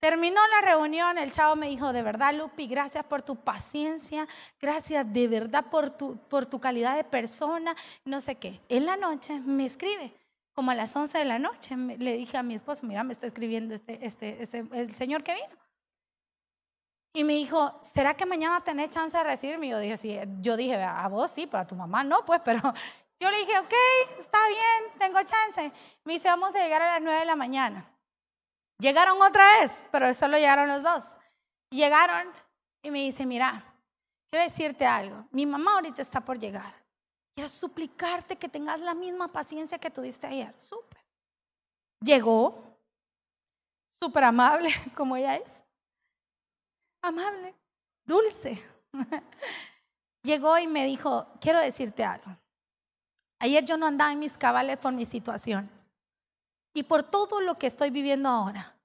Terminó 0.00 0.40
la 0.48 0.66
reunión, 0.66 1.18
el 1.18 1.30
chavo 1.30 1.56
me 1.56 1.68
dijo, 1.68 1.92
de 1.92 2.02
verdad, 2.02 2.34
Lupi, 2.34 2.66
gracias 2.66 3.04
por 3.04 3.20
tu 3.20 3.36
paciencia, 3.36 4.26
gracias 4.58 5.12
de 5.12 5.28
verdad 5.28 5.66
por 5.70 5.90
tu, 5.90 6.16
por 6.16 6.46
tu 6.46 6.58
calidad 6.58 6.96
de 6.96 7.04
persona, 7.04 7.76
no 8.06 8.22
sé 8.22 8.36
qué. 8.36 8.62
En 8.70 8.86
la 8.86 8.96
noche 8.96 9.38
me 9.40 9.66
escribe, 9.66 10.14
como 10.54 10.70
a 10.70 10.74
las 10.74 10.96
11 10.96 11.18
de 11.18 11.24
la 11.26 11.38
noche, 11.38 11.76
le 11.76 12.14
dije 12.14 12.38
a 12.38 12.42
mi 12.42 12.54
esposo, 12.54 12.86
mira, 12.86 13.04
me 13.04 13.12
está 13.12 13.26
escribiendo 13.26 13.74
este, 13.74 13.98
este, 14.04 14.42
este, 14.42 14.64
el 14.72 14.94
señor 14.94 15.22
que 15.22 15.34
vino. 15.34 15.60
Y 17.12 17.24
me 17.24 17.34
dijo, 17.34 17.78
¿será 17.82 18.14
que 18.14 18.24
mañana 18.24 18.62
tenés 18.62 18.88
chance 18.88 19.18
de 19.18 19.24
recibirme? 19.24 19.68
Yo 19.68 19.78
dije, 19.80 19.98
sí, 19.98 20.18
yo 20.40 20.56
dije, 20.56 20.82
a 20.82 21.08
vos 21.08 21.30
sí, 21.30 21.46
pero 21.46 21.64
a 21.64 21.66
tu 21.66 21.74
mamá 21.74 22.04
no, 22.04 22.24
pues, 22.24 22.40
pero 22.44 22.60
yo 23.20 23.30
le 23.30 23.38
dije, 23.38 23.58
ok, 23.58 23.74
está 24.18 24.38
bien, 24.48 24.98
tengo 24.98 25.18
chance. 25.24 25.70
Me 26.04 26.14
dice, 26.14 26.28
vamos 26.28 26.54
a 26.54 26.58
llegar 26.58 26.80
a 26.80 26.94
las 26.94 27.02
9 27.02 27.18
de 27.18 27.26
la 27.26 27.36
mañana. 27.36 27.86
Llegaron 28.80 29.20
otra 29.20 29.60
vez, 29.60 29.86
pero 29.92 30.12
solo 30.14 30.38
llegaron 30.38 30.66
los 30.68 30.82
dos. 30.82 31.16
Llegaron 31.70 32.32
y 32.82 32.90
me 32.90 33.00
dice, 33.00 33.26
mira, 33.26 33.62
quiero 34.30 34.42
decirte 34.44 34.86
algo. 34.86 35.26
Mi 35.30 35.44
mamá 35.44 35.74
ahorita 35.74 36.00
está 36.00 36.24
por 36.24 36.38
llegar. 36.38 36.74
Quiero 37.34 37.48
suplicarte 37.50 38.36
que 38.36 38.48
tengas 38.48 38.80
la 38.80 38.94
misma 38.94 39.28
paciencia 39.28 39.78
que 39.78 39.90
tuviste 39.90 40.26
ayer. 40.26 40.54
Súper. 40.58 40.98
Llegó, 42.02 42.74
súper 43.90 44.24
amable 44.24 44.70
como 44.96 45.14
ella 45.14 45.36
es. 45.36 45.52
Amable, 47.02 47.54
dulce. 48.06 48.62
Llegó 50.22 50.58
y 50.58 50.66
me 50.66 50.86
dijo, 50.86 51.26
quiero 51.40 51.60
decirte 51.60 52.02
algo. 52.02 52.34
Ayer 53.40 53.64
yo 53.64 53.76
no 53.76 53.86
andaba 53.86 54.12
en 54.12 54.18
mis 54.18 54.36
cabales 54.38 54.78
por 54.78 54.92
mis 54.92 55.08
situaciones 55.08 55.89
y 56.74 56.84
por 56.84 57.02
todo 57.02 57.40
lo 57.40 57.56
que 57.56 57.66
estoy 57.66 57.90
viviendo 57.90 58.28
ahora. 58.28 58.76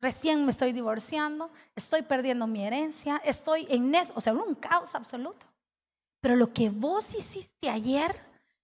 Recién 0.00 0.44
me 0.44 0.50
estoy 0.50 0.72
divorciando, 0.72 1.50
estoy 1.74 2.02
perdiendo 2.02 2.46
mi 2.46 2.64
herencia, 2.64 3.22
estoy 3.24 3.66
en 3.70 3.94
eso, 3.94 4.12
o 4.16 4.20
sea, 4.20 4.34
un 4.34 4.54
caos 4.54 4.94
absoluto. 4.94 5.46
Pero 6.20 6.36
lo 6.36 6.52
que 6.52 6.70
vos 6.70 7.14
hiciste 7.14 7.70
ayer, 7.70 8.20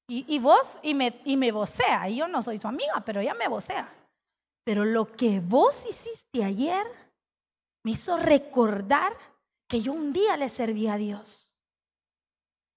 y, 0.07 0.39
vos, 0.39 0.77
y 0.83 0.93
me, 0.93 1.21
y 1.25 1.37
me 1.37 1.53
vocea, 1.53 2.09
y 2.09 2.17
yo 2.17 2.27
no 2.27 2.43
soy 2.43 2.59
tu 2.59 2.67
amiga, 2.67 3.01
pero 3.07 3.21
ella 3.21 3.35
me 3.35 3.49
vocea. 3.49 3.89
Pero 4.65 4.85
lo 4.85 5.13
que 5.13 5.41
vos 5.41 5.87
hiciste 5.89 6.45
ayer, 6.45 6.87
me 7.85 7.93
hizo 7.93 8.17
recordar 8.17 9.13
que 9.67 9.81
yo 9.81 9.93
un 9.93 10.13
día 10.13 10.37
le 10.37 10.49
serví 10.49 10.89
a 10.89 10.97
Dios. 10.97 11.53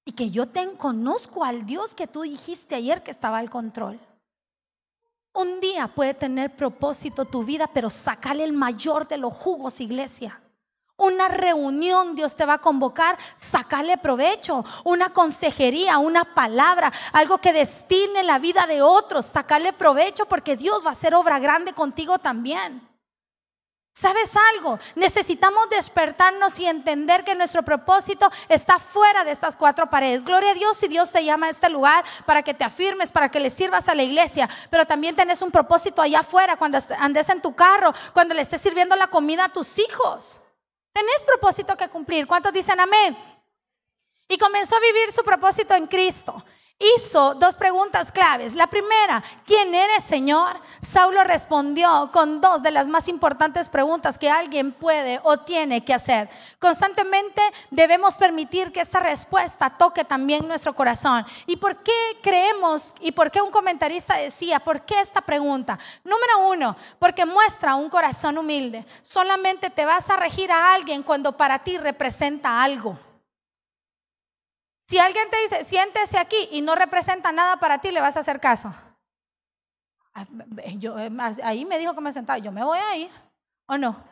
Y 0.06 0.12
que 0.14 0.30
yo 0.30 0.48
te 0.48 0.70
conozco 0.76 1.44
al 1.44 1.66
Dios 1.66 1.96
que 1.96 2.08
tú 2.08 2.22
dijiste 2.22 2.76
ayer 2.76 3.04
que 3.04 3.12
estaba 3.12 3.40
al 3.40 3.50
control. 3.50 4.00
Un 5.34 5.60
día 5.60 5.88
puede 5.88 6.14
tener 6.14 6.56
propósito 6.56 7.26
tu 7.26 7.44
vida, 7.44 7.68
pero 7.68 7.90
sacale 7.90 8.44
el 8.44 8.54
mayor 8.54 9.08
de 9.08 9.18
los 9.18 9.34
jugos, 9.34 9.82
iglesia. 9.82 10.40
Una 10.96 11.28
reunión 11.28 12.16
Dios 12.16 12.36
te 12.36 12.46
va 12.46 12.54
a 12.54 12.62
convocar, 12.62 13.18
sacale 13.36 13.98
provecho. 13.98 14.64
Una 14.84 15.10
consejería, 15.10 15.98
una 15.98 16.24
palabra, 16.24 16.94
algo 17.14 17.40
que 17.40 17.52
destine 17.52 18.22
la 18.22 18.38
vida 18.38 18.68
de 18.68 18.84
otros, 18.84 19.26
sacale 19.26 19.74
provecho 19.74 20.28
porque 20.28 20.56
Dios 20.56 20.86
va 20.86 20.90
a 20.90 20.92
hacer 20.92 21.16
obra 21.16 21.40
grande 21.40 21.74
contigo 21.74 22.20
también. 22.20 22.93
¿Sabes 23.96 24.36
algo? 24.56 24.80
Necesitamos 24.96 25.70
despertarnos 25.70 26.58
y 26.58 26.66
entender 26.66 27.24
que 27.24 27.36
nuestro 27.36 27.62
propósito 27.62 28.28
está 28.50 28.80
fuera 28.80 29.24
de 29.24 29.30
estas 29.30 29.56
cuatro 29.56 29.88
paredes. 29.88 30.26
Gloria 30.26 30.50
a 30.50 30.56
Dios 30.56 30.78
si 30.78 30.88
Dios 30.88 31.12
te 31.12 31.24
llama 31.24 31.46
a 31.46 31.50
este 31.52 31.70
lugar 31.70 32.04
para 32.26 32.42
que 32.42 32.56
te 32.56 32.64
afirmes, 32.64 33.12
para 33.12 33.30
que 33.30 33.40
le 33.40 33.52
sirvas 33.52 33.88
a 33.88 33.94
la 33.94 34.02
iglesia. 34.02 34.50
Pero 34.72 34.88
también 34.88 35.16
tenés 35.16 35.44
un 35.44 35.52
propósito 35.52 36.02
allá 36.02 36.22
afuera 36.22 36.58
cuando 36.58 36.80
andes 36.98 37.30
en 37.30 37.40
tu 37.40 37.54
carro, 37.54 37.94
cuando 38.14 38.34
le 38.34 38.42
estés 38.42 38.62
sirviendo 38.62 38.96
la 38.96 39.08
comida 39.08 39.46
a 39.46 39.54
tus 39.54 39.78
hijos. 39.78 40.42
Tenés 40.92 41.22
propósito 41.24 41.78
que 41.78 41.88
cumplir. 41.88 42.26
¿Cuántos 42.26 42.52
dicen 42.52 42.80
amén? 42.80 43.16
Y 44.28 44.40
comenzó 44.40 44.76
a 44.76 44.80
vivir 44.80 45.12
su 45.12 45.24
propósito 45.24 45.76
en 45.76 45.86
Cristo 45.86 46.44
hizo 46.80 47.36
dos 47.36 47.56
preguntas 47.56 48.12
claves. 48.12 48.56
La 48.56 48.68
primera, 48.68 49.24
¿quién 49.46 49.74
eres, 49.74 50.04
Señor? 50.04 50.60
Saulo 50.86 51.24
respondió 51.24 52.10
con 52.12 52.42
dos 52.42 52.62
de 52.62 52.72
las 52.72 52.88
más 52.88 53.08
importantes 53.08 53.70
preguntas 53.70 54.20
que 54.20 54.30
alguien 54.30 54.72
puede 54.72 55.20
o 55.24 55.38
tiene 55.38 55.84
que 55.84 55.94
hacer. 55.94 56.30
Constantemente 56.60 57.42
debemos 57.72 58.18
permitir 58.18 58.72
que 58.72 58.82
esta 58.82 59.00
respuesta 59.00 59.70
toque 59.70 60.04
también 60.04 60.48
nuestro 60.48 60.74
corazón. 60.74 61.26
¿Y 61.46 61.58
por 61.58 61.78
qué 61.78 61.92
creemos 62.22 62.94
y 63.00 63.12
por 63.12 63.32
qué 63.32 63.42
un 63.42 63.52
comentarista 63.52 64.18
decía, 64.18 64.60
¿por 64.60 64.82
qué 64.82 65.00
esta 65.00 65.22
pregunta? 65.22 65.80
Número 66.04 66.50
uno, 66.50 66.76
porque 67.00 67.26
muestra 67.26 67.76
un 67.76 67.90
corazón 67.90 68.38
humilde. 68.38 68.86
Solamente 69.02 69.70
te 69.70 69.86
vas 69.86 70.10
a 70.10 70.16
regir 70.16 70.52
a 70.52 70.74
alguien 70.74 71.04
cuando 71.04 71.38
para 71.38 71.60
ti 71.60 71.78
representa 71.78 72.62
algo. 72.62 72.98
Si 74.84 75.00
alguien 75.00 75.30
te 75.30 75.42
dice, 75.42 75.64
siéntese 75.64 76.18
aquí 76.18 76.50
y 76.52 76.62
no 76.62 76.76
representa 76.76 77.32
nada 77.32 77.58
para 77.58 77.80
ti, 77.80 77.92
le 77.92 78.02
vas 78.02 78.18
a 78.18 78.20
hacer 78.20 78.40
caso. 78.40 78.74
Ah, 80.14 80.26
yo, 80.76 81.00
eh, 81.00 81.10
ahí 81.42 81.66
me 81.66 81.80
dijo 81.80 81.96
que 81.96 82.02
me 82.02 82.12
sentara, 82.12 82.38
yo 82.38 82.52
me 82.52 82.64
voy 82.64 82.78
a 82.78 82.96
ir, 82.96 83.12
¿o 83.66 83.78
no? 83.78 84.04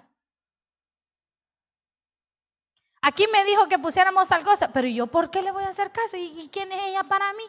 Aquí 3.02 3.28
me 3.32 3.44
dijo 3.44 3.68
que 3.68 3.80
pusiéramos 3.80 4.28
tal 4.28 4.44
cosa, 4.44 4.72
pero 4.72 4.88
yo, 4.88 5.08
¿por 5.08 5.30
qué 5.30 5.42
le 5.42 5.52
voy 5.52 5.64
a 5.64 5.70
hacer 5.70 5.92
caso? 5.92 6.18
¿Y, 6.18 6.50
quién 6.52 6.72
es 6.72 6.84
ella 6.84 7.04
para 7.04 7.34
mí? 7.34 7.44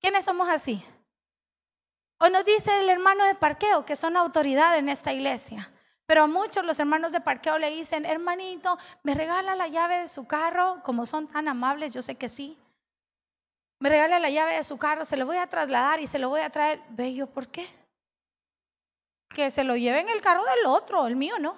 ¿Quiénes 0.00 0.24
somos 0.24 0.48
así? 0.48 0.84
O 2.18 2.28
nos 2.28 2.44
dice 2.44 2.70
el 2.80 2.90
hermano 2.90 3.24
de 3.24 3.34
parqueo, 3.34 3.86
que 3.86 3.96
son 3.96 4.16
autoridad 4.16 4.76
en 4.76 4.88
esta 4.88 5.12
iglesia. 5.12 5.72
Pero 6.10 6.24
a 6.24 6.26
muchos 6.26 6.64
los 6.64 6.80
hermanos 6.80 7.12
de 7.12 7.20
parqueo 7.20 7.56
le 7.56 7.70
dicen, 7.70 8.04
hermanito, 8.04 8.76
¿me 9.04 9.14
regala 9.14 9.54
la 9.54 9.68
llave 9.68 10.00
de 10.00 10.08
su 10.08 10.26
carro? 10.26 10.80
Como 10.82 11.06
son 11.06 11.28
tan 11.28 11.46
amables, 11.46 11.92
yo 11.92 12.02
sé 12.02 12.16
que 12.16 12.28
sí. 12.28 12.58
Me 13.78 13.90
regala 13.90 14.18
la 14.18 14.28
llave 14.28 14.54
de 14.56 14.64
su 14.64 14.76
carro, 14.76 15.04
se 15.04 15.16
lo 15.16 15.24
voy 15.24 15.36
a 15.36 15.46
trasladar 15.46 16.00
y 16.00 16.08
se 16.08 16.18
lo 16.18 16.28
voy 16.28 16.40
a 16.40 16.50
traer. 16.50 16.82
Ve 16.88 17.14
yo, 17.14 17.28
¿por 17.28 17.46
qué? 17.46 17.68
Que 19.28 19.52
se 19.52 19.62
lo 19.62 19.76
lleven 19.76 20.08
el 20.08 20.20
carro 20.20 20.42
del 20.46 20.66
otro, 20.66 21.06
el 21.06 21.14
mío 21.14 21.38
no. 21.38 21.54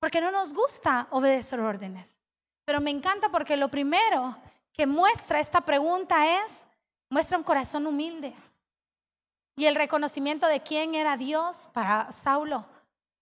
Porque 0.00 0.20
no 0.20 0.30
nos 0.30 0.52
gusta 0.52 1.08
obedecer 1.10 1.60
órdenes. 1.60 2.18
Pero 2.66 2.82
me 2.82 2.90
encanta 2.90 3.30
porque 3.30 3.56
lo 3.56 3.70
primero 3.70 4.36
que 4.74 4.86
muestra 4.86 5.40
esta 5.40 5.62
pregunta 5.62 6.44
es, 6.44 6.66
muestra 7.08 7.38
un 7.38 7.44
corazón 7.44 7.86
humilde. 7.86 8.34
Y 9.56 9.64
el 9.64 9.76
reconocimiento 9.76 10.46
de 10.46 10.60
quién 10.60 10.94
era 10.94 11.16
Dios 11.16 11.70
para 11.72 12.12
Saulo 12.12 12.66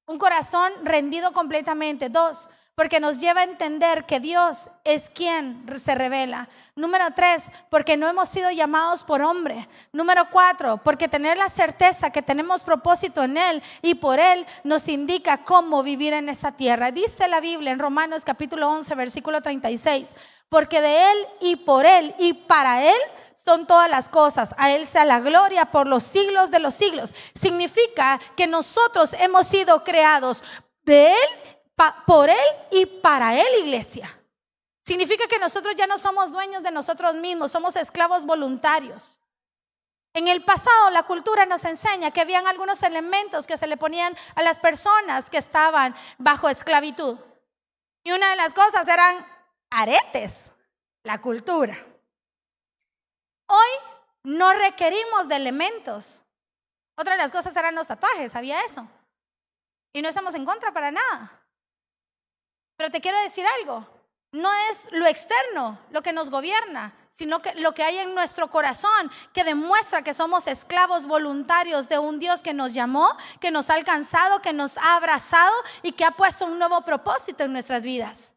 un 0.08 0.18
corazón 0.18 0.72
rendido 0.82 1.32
completamente. 1.32 2.08
Dos, 2.08 2.48
porque 2.78 3.00
nos 3.00 3.18
lleva 3.18 3.40
a 3.40 3.42
entender 3.42 4.04
que 4.04 4.20
Dios 4.20 4.70
es 4.84 5.10
quien 5.10 5.66
se 5.82 5.96
revela. 5.96 6.48
Número 6.76 7.06
tres, 7.12 7.42
porque 7.70 7.96
no 7.96 8.06
hemos 8.06 8.28
sido 8.28 8.52
llamados 8.52 9.02
por 9.02 9.20
hombre. 9.20 9.68
Número 9.90 10.28
cuatro, 10.30 10.80
porque 10.84 11.08
tener 11.08 11.36
la 11.36 11.48
certeza 11.48 12.10
que 12.10 12.22
tenemos 12.22 12.62
propósito 12.62 13.24
en 13.24 13.36
Él 13.36 13.64
y 13.82 13.96
por 13.96 14.20
Él 14.20 14.46
nos 14.62 14.86
indica 14.86 15.38
cómo 15.38 15.82
vivir 15.82 16.12
en 16.12 16.28
esta 16.28 16.52
tierra. 16.52 16.92
Dice 16.92 17.26
la 17.26 17.40
Biblia 17.40 17.72
en 17.72 17.80
Romanos 17.80 18.24
capítulo 18.24 18.70
11, 18.70 18.94
versículo 18.94 19.42
36, 19.42 20.10
porque 20.48 20.80
de 20.80 21.10
Él 21.10 21.18
y 21.40 21.56
por 21.56 21.84
Él 21.84 22.14
y 22.20 22.32
para 22.32 22.84
Él 22.84 23.00
son 23.34 23.66
todas 23.66 23.90
las 23.90 24.08
cosas. 24.08 24.54
A 24.56 24.70
Él 24.70 24.86
sea 24.86 25.04
la 25.04 25.18
gloria 25.18 25.64
por 25.72 25.88
los 25.88 26.04
siglos 26.04 26.52
de 26.52 26.60
los 26.60 26.74
siglos. 26.74 27.12
Significa 27.34 28.20
que 28.36 28.46
nosotros 28.46 29.14
hemos 29.14 29.48
sido 29.48 29.82
creados 29.82 30.44
de 30.84 31.08
Él, 31.08 31.57
por 32.06 32.28
Él 32.28 32.36
y 32.70 32.86
para 32.86 33.34
Él, 33.34 33.46
iglesia. 33.60 34.14
Significa 34.82 35.26
que 35.26 35.38
nosotros 35.38 35.76
ya 35.76 35.86
no 35.86 35.98
somos 35.98 36.32
dueños 36.32 36.62
de 36.62 36.70
nosotros 36.70 37.14
mismos, 37.14 37.52
somos 37.52 37.76
esclavos 37.76 38.24
voluntarios. 38.24 39.20
En 40.14 40.28
el 40.28 40.44
pasado 40.44 40.90
la 40.90 41.02
cultura 41.02 41.46
nos 41.46 41.64
enseña 41.64 42.10
que 42.10 42.20
habían 42.20 42.46
algunos 42.46 42.82
elementos 42.82 43.46
que 43.46 43.56
se 43.56 43.66
le 43.66 43.76
ponían 43.76 44.16
a 44.34 44.42
las 44.42 44.58
personas 44.58 45.30
que 45.30 45.38
estaban 45.38 45.94
bajo 46.16 46.48
esclavitud. 46.48 47.18
Y 48.02 48.12
una 48.12 48.30
de 48.30 48.36
las 48.36 48.54
cosas 48.54 48.88
eran 48.88 49.24
aretes, 49.70 50.50
la 51.02 51.20
cultura. 51.20 51.76
Hoy 53.46 53.68
no 54.22 54.52
requerimos 54.54 55.28
de 55.28 55.36
elementos. 55.36 56.22
Otra 56.96 57.12
de 57.12 57.22
las 57.22 57.30
cosas 57.30 57.54
eran 57.54 57.74
los 57.74 57.86
tatuajes, 57.86 58.32
¿sabía 58.32 58.62
eso? 58.62 58.88
Y 59.92 60.02
no 60.02 60.08
estamos 60.08 60.34
en 60.34 60.44
contra 60.44 60.72
para 60.72 60.90
nada. 60.90 61.47
Pero 62.78 62.90
te 62.92 63.00
quiero 63.00 63.20
decir 63.20 63.44
algo, 63.60 63.84
no 64.30 64.48
es 64.70 64.88
lo 64.92 65.04
externo 65.06 65.80
lo 65.90 66.00
que 66.00 66.12
nos 66.12 66.30
gobierna, 66.30 66.94
sino 67.08 67.42
que 67.42 67.52
lo 67.56 67.72
que 67.72 67.82
hay 67.82 67.98
en 67.98 68.14
nuestro 68.14 68.50
corazón 68.50 69.10
que 69.32 69.42
demuestra 69.42 70.02
que 70.02 70.14
somos 70.14 70.46
esclavos 70.46 71.06
voluntarios 71.06 71.88
de 71.88 71.98
un 71.98 72.20
Dios 72.20 72.40
que 72.40 72.54
nos 72.54 72.72
llamó, 72.74 73.16
que 73.40 73.50
nos 73.50 73.68
ha 73.68 73.74
alcanzado, 73.74 74.40
que 74.42 74.52
nos 74.52 74.78
ha 74.78 74.94
abrazado 74.94 75.52
y 75.82 75.90
que 75.90 76.04
ha 76.04 76.12
puesto 76.12 76.46
un 76.46 76.58
nuevo 76.58 76.80
propósito 76.82 77.42
en 77.42 77.52
nuestras 77.52 77.82
vidas. 77.82 78.32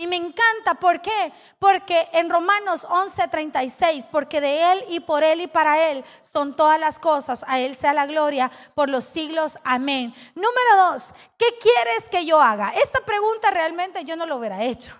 Y 0.00 0.06
me 0.06 0.16
encanta, 0.16 0.76
¿por 0.76 1.02
qué? 1.02 1.30
Porque 1.58 2.08
en 2.12 2.30
Romanos 2.30 2.86
11:36, 2.88 4.06
porque 4.10 4.40
de 4.40 4.72
Él 4.72 4.84
y 4.88 5.00
por 5.00 5.22
Él 5.22 5.42
y 5.42 5.46
para 5.46 5.90
Él 5.90 6.02
son 6.22 6.56
todas 6.56 6.80
las 6.80 6.98
cosas, 6.98 7.44
a 7.46 7.60
Él 7.60 7.76
sea 7.76 7.92
la 7.92 8.06
gloria 8.06 8.50
por 8.74 8.88
los 8.88 9.04
siglos, 9.04 9.58
amén. 9.62 10.14
Número 10.34 10.76
dos, 10.86 11.12
¿qué 11.36 11.44
quieres 11.60 12.08
que 12.10 12.24
yo 12.24 12.40
haga? 12.40 12.72
Esta 12.82 13.00
pregunta 13.00 13.50
realmente 13.50 14.02
yo 14.02 14.16
no 14.16 14.24
lo 14.24 14.38
hubiera 14.38 14.64
hecho. 14.64 14.98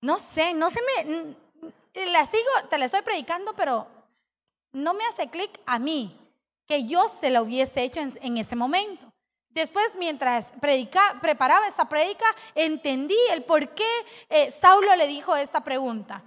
No 0.00 0.18
sé, 0.18 0.52
no 0.52 0.68
se 0.68 0.80
me, 0.82 1.36
la 2.06 2.26
sigo, 2.26 2.50
te 2.68 2.78
la 2.78 2.86
estoy 2.86 3.02
predicando, 3.02 3.54
pero 3.54 3.86
no 4.72 4.92
me 4.92 5.06
hace 5.06 5.30
clic 5.30 5.60
a 5.66 5.78
mí 5.78 6.18
que 6.66 6.84
yo 6.88 7.06
se 7.06 7.30
la 7.30 7.42
hubiese 7.42 7.84
hecho 7.84 8.00
en 8.00 8.38
ese 8.38 8.56
momento. 8.56 9.12
Después, 9.56 9.94
mientras 9.94 10.52
preparaba 11.22 11.66
esta 11.66 11.88
predica, 11.88 12.26
entendí 12.54 13.16
el 13.30 13.42
por 13.42 13.70
qué 13.70 13.88
eh, 14.28 14.50
Saulo 14.50 14.94
le 14.96 15.06
dijo 15.06 15.34
esta 15.34 15.64
pregunta. 15.64 16.22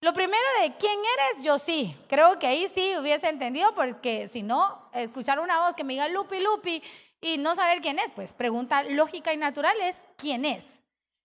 Lo 0.00 0.12
primero 0.12 0.44
de 0.60 0.72
quién 0.76 0.96
eres, 0.96 1.42
yo 1.42 1.58
sí, 1.58 1.96
creo 2.08 2.38
que 2.38 2.46
ahí 2.46 2.68
sí 2.68 2.96
hubiese 2.96 3.28
entendido, 3.28 3.74
porque 3.74 4.28
si 4.28 4.44
no, 4.44 4.88
escuchar 4.92 5.40
una 5.40 5.58
voz 5.66 5.74
que 5.74 5.82
me 5.82 5.94
diga 5.94 6.06
Lupi, 6.06 6.38
Lupi, 6.38 6.80
y 7.20 7.36
no 7.36 7.56
saber 7.56 7.80
quién 7.80 7.98
es, 7.98 8.12
pues 8.12 8.32
pregunta 8.32 8.84
lógica 8.84 9.32
y 9.32 9.38
natural 9.38 9.76
es 9.80 9.96
quién 10.16 10.44
es. 10.44 10.64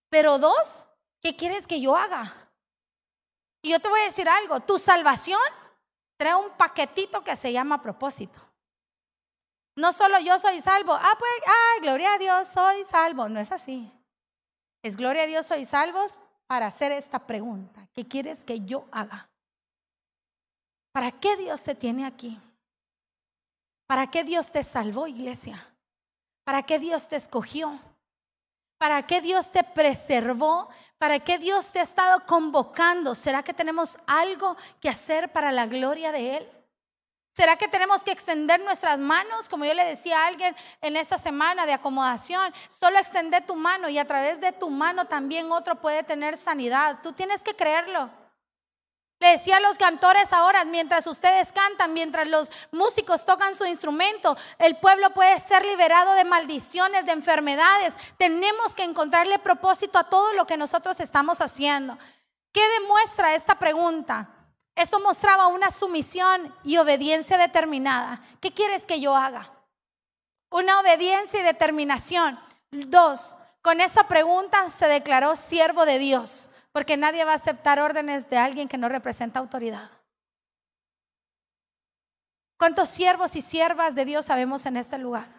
Pero 0.10 0.40
dos, 0.40 0.80
¿qué 1.22 1.36
quieres 1.36 1.68
que 1.68 1.80
yo 1.80 1.96
haga? 1.96 2.34
Y 3.62 3.70
yo 3.70 3.80
te 3.80 3.90
voy 3.90 4.00
a 4.00 4.06
decir 4.06 4.28
algo, 4.28 4.60
tu 4.62 4.80
salvación 4.80 5.40
trae 6.18 6.34
un 6.34 6.50
paquetito 6.58 7.24
que 7.24 7.36
se 7.36 7.54
llama 7.54 7.80
propósito. 7.80 8.47
No 9.78 9.94
solo 9.94 10.20
yo 10.20 10.40
soy 10.40 10.60
salvo. 10.60 10.94
Ah, 10.94 11.16
pues, 11.20 11.32
ah, 11.46 11.82
gloria 11.82 12.16
a 12.16 12.18
Dios, 12.18 12.48
soy 12.48 12.84
salvo. 12.90 13.30
No 13.30 13.40
es 13.40 13.52
así. 13.52 13.92
Es 14.82 14.98
gloria 14.98 15.24
a 15.24 15.28
Dios, 15.28 15.46
soy 15.46 15.66
salvos 15.66 16.18
para 16.48 16.66
hacer 16.66 16.92
esta 16.92 17.28
pregunta. 17.28 17.88
¿Qué 17.94 18.08
quieres 18.08 18.44
que 18.44 18.60
yo 18.62 18.86
haga? 18.92 19.30
¿Para 20.92 21.12
qué 21.12 21.38
Dios 21.38 21.64
te 21.64 21.76
tiene 21.76 22.08
aquí? 22.08 22.42
¿Para 23.86 24.10
qué 24.10 24.24
Dios 24.24 24.52
te 24.52 24.64
salvó, 24.64 25.06
iglesia? 25.06 25.64
¿Para 26.44 26.64
qué 26.64 26.80
Dios 26.80 27.08
te 27.08 27.16
escogió? 27.16 27.80
¿Para 28.80 29.06
qué 29.06 29.22
Dios 29.22 29.52
te 29.52 29.64
preservó? 29.64 30.70
¿Para 30.98 31.20
qué 31.20 31.38
Dios 31.38 31.72
te 31.72 31.82
ha 31.82 31.84
estado 31.84 32.26
convocando? 32.26 33.14
¿Será 33.14 33.44
que 33.44 33.54
tenemos 33.54 34.00
algo 34.08 34.58
que 34.82 34.90
hacer 34.90 35.32
para 35.32 35.52
la 35.52 35.68
gloria 35.68 36.12
de 36.12 36.38
Él? 36.38 36.57
¿Será 37.38 37.56
que 37.56 37.68
tenemos 37.68 38.02
que 38.02 38.10
extender 38.10 38.60
nuestras 38.62 38.98
manos? 38.98 39.48
Como 39.48 39.64
yo 39.64 39.76
le 39.76 39.86
decía 39.86 40.24
a 40.24 40.26
alguien 40.26 40.56
en 40.82 40.98
esta 40.98 41.20
semana 41.20 41.68
de 41.68 41.74
acomodación, 41.74 42.52
solo 42.68 42.98
extender 42.98 43.46
tu 43.46 43.56
mano 43.56 43.90
y 43.90 44.00
a 44.00 44.08
través 44.08 44.42
de 44.42 44.54
tu 44.54 44.72
mano 44.72 45.06
también 45.06 45.52
otro 45.52 45.76
puede 45.76 46.02
tener 46.02 46.36
sanidad. 46.36 46.98
Tú 47.04 47.14
tienes 47.14 47.44
que 47.44 47.56
creerlo. 47.56 48.10
Le 49.20 49.30
decía 49.30 49.58
a 49.58 49.60
los 49.60 49.78
cantores 49.78 50.34
ahora, 50.34 50.66
mientras 50.66 51.06
ustedes 51.06 51.52
cantan, 51.52 51.94
mientras 51.94 52.28
los 52.28 52.52
músicos 52.72 53.24
tocan 53.24 53.54
su 53.54 53.68
instrumento, 53.68 54.36
el 54.58 54.76
pueblo 54.78 55.12
puede 55.12 55.38
ser 55.38 55.64
liberado 55.64 56.14
de 56.14 56.24
maldiciones, 56.24 57.06
de 57.06 57.12
enfermedades. 57.12 57.94
Tenemos 58.18 58.74
que 58.74 58.84
encontrarle 58.84 59.38
propósito 59.38 60.00
a 60.00 60.10
todo 60.10 60.34
lo 60.34 60.48
que 60.48 60.58
nosotros 60.58 61.00
estamos 61.00 61.40
haciendo. 61.40 62.00
¿Qué 62.52 62.68
demuestra 62.80 63.36
esta 63.36 63.60
pregunta? 63.60 64.37
Esto 64.78 65.00
mostraba 65.00 65.48
una 65.48 65.72
sumisión 65.72 66.54
y 66.64 66.78
obediencia 66.78 67.40
determinada. 67.40 68.22
¿Qué 68.40 68.54
quieres 68.54 68.86
que 68.86 69.02
yo 69.02 69.16
haga? 69.16 69.52
Una 70.52 70.80
obediencia 70.80 71.40
y 71.40 71.44
determinación. 71.44 72.40
Dos, 72.70 73.36
con 73.64 73.82
esta 73.82 74.08
pregunta 74.08 74.70
se 74.70 74.88
declaró 74.88 75.36
siervo 75.36 75.88
de 75.88 75.98
Dios, 75.98 76.52
porque 76.72 76.96
nadie 76.96 77.26
va 77.26 77.32
a 77.32 77.36
aceptar 77.36 77.80
órdenes 77.80 78.30
de 78.30 78.38
alguien 78.38 78.68
que 78.68 78.78
no 78.78 78.88
representa 78.88 79.40
autoridad. 79.40 79.90
¿Cuántos 82.60 82.88
siervos 82.90 83.36
y 83.36 83.42
siervas 83.42 83.96
de 83.96 84.06
Dios 84.06 84.26
sabemos 84.26 84.68
en 84.68 84.78
este 84.78 85.00
lugar? 85.00 85.37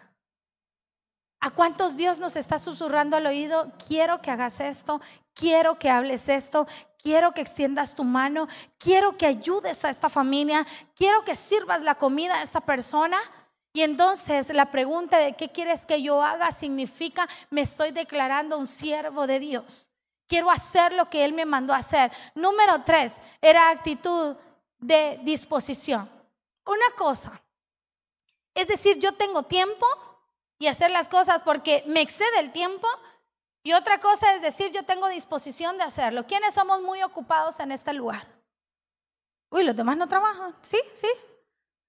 ¿A 1.41 1.51
cuántos 1.51 1.95
Dios 1.95 2.19
nos 2.19 2.35
está 2.35 2.59
susurrando 2.59 3.15
al 3.15 3.25
oído? 3.25 3.71
Quiero 3.87 4.21
que 4.21 4.29
hagas 4.29 4.59
esto, 4.59 4.99
quiero 5.33 5.79
que 5.79 5.89
hables 5.89 6.27
esto, 6.27 6.67
quiero 7.01 7.33
que 7.33 7.39
extiendas 7.41 7.95
tu 7.95 8.03
mano, 8.03 8.49
quiero 8.77 9.15
que 9.15 9.25
ayudes 9.25 9.85
a 9.85 9.89
esta 9.89 10.09
familia, 10.09 10.67
quiero 10.95 11.23
que 11.23 11.37
sirvas 11.37 11.81
la 11.81 11.95
comida 11.95 12.35
a 12.35 12.43
esa 12.43 12.59
persona. 12.59 13.17
Y 13.71 13.83
entonces 13.83 14.49
la 14.49 14.69
pregunta 14.69 15.17
de 15.17 15.33
qué 15.37 15.49
quieres 15.49 15.85
que 15.85 16.01
yo 16.01 16.21
haga 16.21 16.51
significa 16.51 17.29
me 17.49 17.61
estoy 17.61 17.91
declarando 17.91 18.57
un 18.57 18.67
siervo 18.67 19.25
de 19.25 19.39
Dios. 19.39 19.89
Quiero 20.27 20.51
hacer 20.51 20.91
lo 20.91 21.09
que 21.09 21.23
Él 21.23 21.31
me 21.31 21.45
mandó 21.45 21.73
hacer. 21.73 22.11
Número 22.35 22.83
tres 22.83 23.17
era 23.41 23.69
actitud 23.69 24.35
de 24.77 25.19
disposición. 25.23 26.09
Una 26.65 26.89
cosa, 26.97 27.41
es 28.53 28.67
decir, 28.67 28.99
yo 28.99 29.13
tengo 29.13 29.43
tiempo 29.43 29.87
y 30.59 30.67
hacer 30.67 30.91
las 30.91 31.07
cosas 31.07 31.41
porque 31.41 31.83
me 31.87 32.01
excede 32.01 32.39
el 32.39 32.51
tiempo 32.51 32.87
y 33.63 33.73
otra 33.73 33.99
cosa 33.99 34.33
es 34.33 34.41
decir, 34.41 34.71
yo 34.71 34.83
tengo 34.83 35.07
disposición 35.09 35.77
de 35.77 35.83
hacerlo. 35.83 36.25
¿Quiénes 36.25 36.53
somos 36.53 36.81
muy 36.81 37.01
ocupados 37.01 37.59
en 37.59 37.71
este 37.71 37.93
lugar? 37.93 38.27
Uy, 39.49 39.63
los 39.63 39.75
demás 39.75 39.97
no 39.97 40.07
trabajan. 40.07 40.55
Sí, 40.61 40.79
sí. 40.93 41.07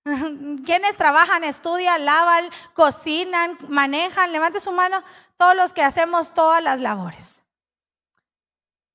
¿Quiénes 0.65 0.97
trabajan, 0.97 1.45
estudian, 1.45 2.05
lavan, 2.05 2.51
cocinan, 2.75 3.59
manejan? 3.69 4.33
Levante 4.33 4.61
su 4.61 4.73
mano. 4.73 5.03
Todos 5.37 5.55
los 5.55 5.73
que 5.73 5.83
hacemos 5.83 6.33
todas 6.33 6.63
las 6.63 6.81
labores. 6.81 7.41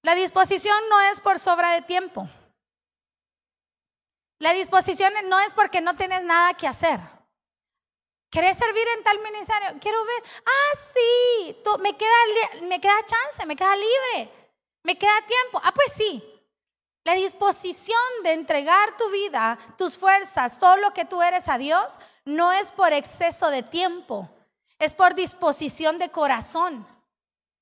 La 0.01 0.15
disposición 0.15 0.77
no 0.89 1.01
es 1.01 1.19
por 1.19 1.39
sobra 1.39 1.71
de 1.71 1.81
tiempo. 1.81 2.27
La 4.39 4.53
disposición 4.53 5.13
no 5.27 5.39
es 5.39 5.53
porque 5.53 5.81
no 5.81 5.95
tienes 5.95 6.23
nada 6.23 6.53
que 6.55 6.67
hacer. 6.67 6.99
¿Querés 8.29 8.57
servir 8.57 8.85
en 8.97 9.03
tal 9.03 9.19
ministerio? 9.19 9.79
Quiero 9.79 10.03
ver. 10.05 10.23
Ah, 10.45 10.77
sí, 10.93 11.57
me, 11.79 11.95
queda, 11.95 12.11
me 12.63 12.81
queda 12.81 13.05
chance, 13.05 13.45
me 13.45 13.55
queda 13.55 13.75
libre, 13.75 14.29
me 14.83 14.97
queda 14.97 15.25
tiempo. 15.25 15.61
Ah, 15.63 15.73
pues 15.73 15.93
sí. 15.93 16.23
La 17.03 17.13
disposición 17.13 18.01
de 18.23 18.33
entregar 18.33 18.97
tu 18.97 19.09
vida, 19.11 19.59
tus 19.77 19.97
fuerzas, 19.97 20.59
todo 20.59 20.77
lo 20.77 20.91
que 20.91 21.05
tú 21.05 21.21
eres 21.21 21.47
a 21.47 21.59
Dios, 21.59 21.99
no 22.25 22.51
es 22.51 22.71
por 22.71 22.93
exceso 22.93 23.51
de 23.51 23.61
tiempo, 23.61 24.27
es 24.79 24.95
por 24.95 25.13
disposición 25.13 25.99
de 25.99 26.09
corazón. 26.09 26.85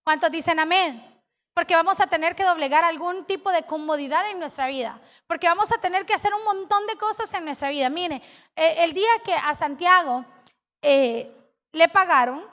¿Cuántos 0.03 0.31
dicen 0.31 0.59
amén? 0.59 1.13
Porque 1.53 1.75
vamos 1.75 1.99
a 1.99 2.07
tener 2.07 2.35
que 2.35 2.43
doblegar 2.43 2.83
algún 2.83 3.25
tipo 3.25 3.51
de 3.51 3.63
comodidad 3.63 4.29
en 4.31 4.39
nuestra 4.39 4.67
vida. 4.67 4.99
Porque 5.27 5.47
vamos 5.47 5.71
a 5.71 5.77
tener 5.77 6.05
que 6.05 6.13
hacer 6.13 6.33
un 6.33 6.43
montón 6.43 6.87
de 6.87 6.95
cosas 6.95 7.31
en 7.33 7.45
nuestra 7.45 7.69
vida. 7.69 7.89
Mire, 7.89 8.21
eh, 8.55 8.75
el 8.79 8.93
día 8.93 9.11
que 9.23 9.35
a 9.35 9.53
Santiago 9.53 10.25
eh, 10.83 11.35
le 11.71 11.89
pagaron, 11.89 12.45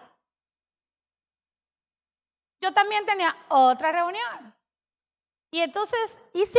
yo 2.60 2.72
también 2.72 3.04
tenía 3.04 3.36
otra 3.48 3.92
reunión. 3.92 4.54
Y 5.50 5.60
entonces 5.60 6.18
hice 6.32 6.58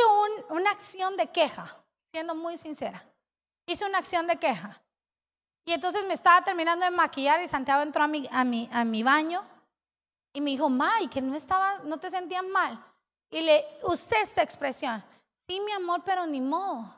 una 0.49 0.72
acción 0.72 1.15
de 1.17 1.28
queja, 1.28 1.78
siendo 2.11 2.36
muy 2.36 2.57
sincera. 2.57 3.03
Hice 3.65 3.86
una 3.86 3.99
acción 3.99 4.28
de 4.28 4.38
queja. 4.38 4.82
Y 5.65 5.72
entonces 5.74 6.05
me 6.05 6.13
estaba 6.13 6.43
terminando 6.43 6.86
de 6.86 6.91
maquillar 6.91 7.41
y 7.41 7.47
Santiago 7.47 7.84
entró 7.84 8.03
a 8.03 8.07
mi, 8.07 8.28
a 8.32 8.43
mi, 8.43 8.69
a 8.72 8.84
mi 8.84 9.03
baño 9.03 9.45
y 10.34 10.41
me 10.41 10.51
dijo, 10.51 10.69
May, 10.69 11.07
que 11.07 11.22
no, 11.22 11.36
estaba, 11.36 11.80
no 11.80 11.99
te 11.99 12.09
sentías 12.09 12.43
mal. 12.43 12.84
Y 13.30 13.41
le 13.41 13.65
usé 13.84 14.19
esta 14.22 14.41
expresión, 14.41 15.03
sí, 15.47 15.59
mi 15.61 15.72
amor, 15.72 16.01
pero 16.03 16.26
ni 16.26 16.41
modo. 16.41 16.93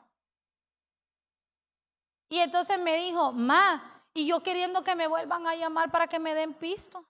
Y 2.28 2.38
entonces 2.38 2.78
me 2.80 2.96
dijo, 2.96 3.32
Ma, 3.32 3.93
y 4.14 4.26
yo 4.26 4.40
queriendo 4.40 4.84
que 4.84 4.94
me 4.94 5.08
vuelvan 5.08 5.46
a 5.46 5.56
llamar 5.56 5.90
para 5.90 6.06
que 6.06 6.20
me 6.20 6.34
den 6.34 6.54
pisto. 6.54 7.04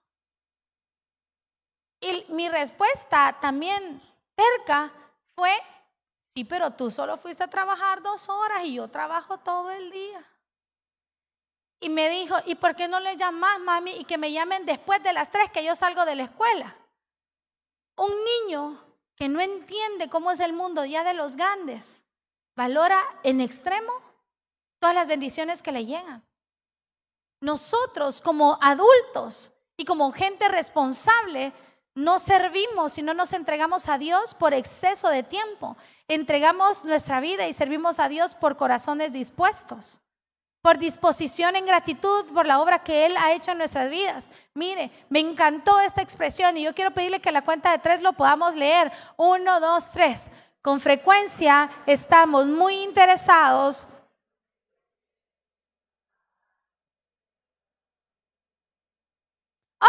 Y 2.01 2.25
mi 2.29 2.49
respuesta 2.49 3.37
también 3.39 4.01
cerca 4.35 4.91
fue, 5.35 5.53
sí, 6.29 6.43
pero 6.43 6.71
tú 6.71 6.89
solo 6.89 7.17
fuiste 7.17 7.43
a 7.43 7.49
trabajar 7.49 8.01
dos 8.01 8.27
horas 8.27 8.63
y 8.65 8.73
yo 8.73 8.87
trabajo 8.89 9.37
todo 9.37 9.69
el 9.69 9.91
día. 9.91 10.25
Y 11.79 11.89
me 11.89 12.09
dijo, 12.09 12.35
¿y 12.47 12.55
por 12.55 12.75
qué 12.75 12.87
no 12.87 12.99
le 12.99 13.15
llamas, 13.15 13.59
mami, 13.59 13.91
y 13.91 14.05
que 14.05 14.17
me 14.17 14.31
llamen 14.31 14.65
después 14.65 15.03
de 15.03 15.13
las 15.13 15.29
tres 15.29 15.51
que 15.51 15.63
yo 15.63 15.75
salgo 15.75 16.05
de 16.05 16.15
la 16.15 16.23
escuela? 16.23 16.75
Un 17.97 18.11
niño 18.25 18.83
que 19.15 19.29
no 19.29 19.39
entiende 19.39 20.09
cómo 20.09 20.31
es 20.31 20.39
el 20.39 20.53
mundo 20.53 20.83
ya 20.85 21.03
de 21.03 21.13
los 21.13 21.35
grandes, 21.35 22.03
valora 22.55 23.01
en 23.23 23.41
extremo 23.41 23.93
todas 24.79 24.95
las 24.95 25.07
bendiciones 25.07 25.61
que 25.61 25.71
le 25.71 25.85
llegan 25.85 26.25
nosotros 27.45 28.19
como 28.19 28.57
adultos 28.61 29.53
y 29.77 29.85
como 29.85 30.11
gente 30.11 30.47
responsable 30.49 31.53
no 31.93 32.19
servimos 32.19 32.97
y 32.97 33.01
no 33.01 33.13
nos 33.13 33.31
entregamos 33.31 33.87
a 33.87 33.97
Dios 33.97 34.33
por 34.33 34.53
exceso 34.53 35.07
de 35.09 35.23
tiempo. 35.23 35.77
Entregamos 36.09 36.83
nuestra 36.83 37.21
vida 37.21 37.47
y 37.47 37.53
servimos 37.53 37.99
a 37.99 38.09
Dios 38.09 38.35
por 38.35 38.57
corazones 38.57 39.13
dispuestos, 39.13 40.01
por 40.61 40.77
disposición 40.77 41.55
en 41.55 41.65
gratitud 41.65 42.25
por 42.33 42.45
la 42.45 42.59
obra 42.59 42.83
que 42.83 43.05
Él 43.05 43.15
ha 43.17 43.31
hecho 43.31 43.51
en 43.51 43.59
nuestras 43.59 43.89
vidas. 43.89 44.29
Mire, 44.53 44.91
me 45.09 45.19
encantó 45.19 45.79
esta 45.79 46.01
expresión 46.01 46.57
y 46.57 46.63
yo 46.63 46.75
quiero 46.75 46.91
pedirle 46.91 47.21
que 47.21 47.29
a 47.29 47.31
la 47.31 47.45
cuenta 47.45 47.71
de 47.71 47.79
tres 47.79 48.01
lo 48.01 48.13
podamos 48.13 48.55
leer. 48.55 48.91
Uno, 49.15 49.61
dos, 49.61 49.91
tres. 49.93 50.29
Con 50.61 50.79
frecuencia 50.81 51.69
estamos 51.85 52.47
muy 52.47 52.73
interesados 52.83 53.87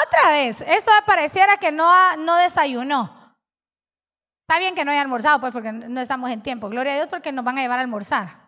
Otra 0.05 0.31
vez, 0.31 0.61
esto 0.61 0.91
pareciera 1.07 1.57
que 1.57 1.73
no, 1.73 2.17
no 2.17 2.37
desayunó. 2.37 3.35
Está 4.41 4.59
bien 4.59 4.75
que 4.75 4.85
no 4.85 4.91
haya 4.91 5.01
almorzado, 5.01 5.41
pues 5.41 5.53
porque 5.53 5.73
no 5.73 6.01
estamos 6.01 6.31
en 6.31 6.43
tiempo. 6.43 6.69
Gloria 6.69 6.93
a 6.93 6.97
Dios 6.97 7.09
porque 7.09 7.33
nos 7.33 7.45
van 7.45 7.59
a 7.59 7.63
llevar 7.63 7.79
a 7.79 7.83
almorzar. 7.83 8.47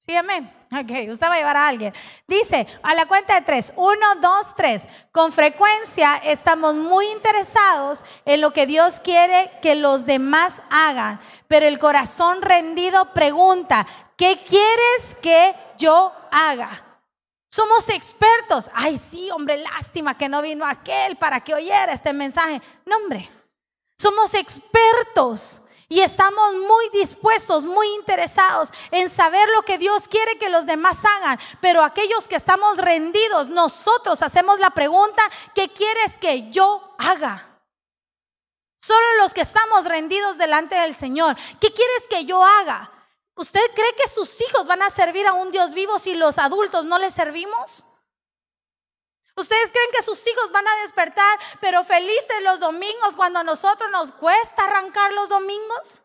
¿Sí, 0.00 0.14
amén? 0.14 0.52
Ok, 0.70 1.10
usted 1.10 1.28
va 1.28 1.34
a 1.34 1.38
llevar 1.38 1.56
a 1.56 1.68
alguien. 1.68 1.94
Dice, 2.26 2.66
a 2.82 2.94
la 2.94 3.06
cuenta 3.06 3.34
de 3.34 3.40
tres, 3.40 3.72
uno, 3.76 4.16
dos, 4.20 4.54
tres. 4.54 4.86
Con 5.12 5.32
frecuencia 5.32 6.16
estamos 6.16 6.74
muy 6.74 7.06
interesados 7.06 8.04
en 8.26 8.40
lo 8.40 8.52
que 8.52 8.66
Dios 8.66 9.00
quiere 9.00 9.50
que 9.62 9.76
los 9.76 10.04
demás 10.04 10.60
hagan, 10.68 11.20
pero 11.48 11.66
el 11.66 11.78
corazón 11.78 12.42
rendido 12.42 13.14
pregunta, 13.14 13.86
¿qué 14.16 14.40
quieres 14.46 15.16
que 15.22 15.54
yo 15.78 16.12
haga? 16.30 16.93
Somos 17.54 17.88
expertos. 17.88 18.68
Ay, 18.74 18.96
sí, 18.96 19.30
hombre, 19.30 19.58
lástima 19.58 20.18
que 20.18 20.28
no 20.28 20.42
vino 20.42 20.66
aquel 20.66 21.14
para 21.14 21.38
que 21.38 21.54
oyera 21.54 21.92
este 21.92 22.12
mensaje. 22.12 22.60
No, 22.84 22.96
hombre, 22.96 23.30
somos 23.96 24.34
expertos 24.34 25.62
y 25.88 26.00
estamos 26.00 26.54
muy 26.54 26.88
dispuestos, 26.88 27.64
muy 27.64 27.86
interesados 27.94 28.72
en 28.90 29.08
saber 29.08 29.48
lo 29.54 29.62
que 29.62 29.78
Dios 29.78 30.08
quiere 30.08 30.36
que 30.36 30.48
los 30.48 30.66
demás 30.66 31.04
hagan. 31.04 31.38
Pero 31.60 31.84
aquellos 31.84 32.26
que 32.26 32.34
estamos 32.34 32.76
rendidos, 32.76 33.46
nosotros 33.46 34.20
hacemos 34.22 34.58
la 34.58 34.70
pregunta, 34.70 35.22
¿qué 35.54 35.68
quieres 35.68 36.18
que 36.18 36.50
yo 36.50 36.96
haga? 36.98 37.60
Solo 38.80 39.06
los 39.20 39.32
que 39.32 39.42
estamos 39.42 39.84
rendidos 39.84 40.38
delante 40.38 40.74
del 40.74 40.92
Señor, 40.92 41.36
¿qué 41.60 41.72
quieres 41.72 42.08
que 42.10 42.24
yo 42.24 42.44
haga? 42.44 42.93
¿Usted 43.36 43.60
cree 43.74 43.94
que 43.96 44.08
sus 44.08 44.40
hijos 44.40 44.66
van 44.66 44.82
a 44.82 44.90
servir 44.90 45.26
a 45.26 45.32
un 45.32 45.50
Dios 45.50 45.74
vivo 45.74 45.98
si 45.98 46.14
los 46.14 46.38
adultos 46.38 46.84
no 46.84 46.98
les 46.98 47.14
servimos? 47.14 47.84
¿Ustedes 49.36 49.72
creen 49.72 49.90
que 49.92 50.02
sus 50.02 50.24
hijos 50.26 50.52
van 50.52 50.66
a 50.66 50.82
despertar, 50.82 51.38
pero 51.60 51.82
felices 51.82 52.42
los 52.44 52.60
domingos 52.60 53.16
cuando 53.16 53.40
a 53.40 53.44
nosotros 53.44 53.90
nos 53.90 54.12
cuesta 54.12 54.64
arrancar 54.64 55.12
los 55.12 55.28
domingos? 55.28 56.02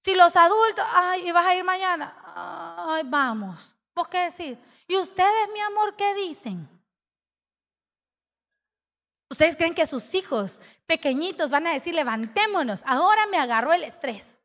Si 0.00 0.14
los 0.14 0.36
adultos, 0.36 0.84
ay, 0.92 1.28
¿y 1.28 1.32
vas 1.32 1.46
a 1.46 1.54
ir 1.54 1.64
mañana? 1.64 2.16
ay, 2.34 3.02
vamos. 3.06 3.74
¿Vos 3.94 4.08
qué 4.08 4.18
decir? 4.18 4.58
¿Y 4.86 4.96
ustedes, 4.96 5.48
mi 5.52 5.60
amor, 5.60 5.96
qué 5.96 6.14
dicen? 6.14 6.68
¿Ustedes 9.30 9.56
creen 9.56 9.74
que 9.74 9.86
sus 9.86 10.12
hijos 10.14 10.60
pequeñitos 10.86 11.50
van 11.50 11.66
a 11.66 11.72
decir, 11.72 11.94
levantémonos? 11.94 12.82
Ahora 12.84 13.26
me 13.26 13.38
agarró 13.38 13.72
el 13.72 13.84
estrés. 13.84 14.39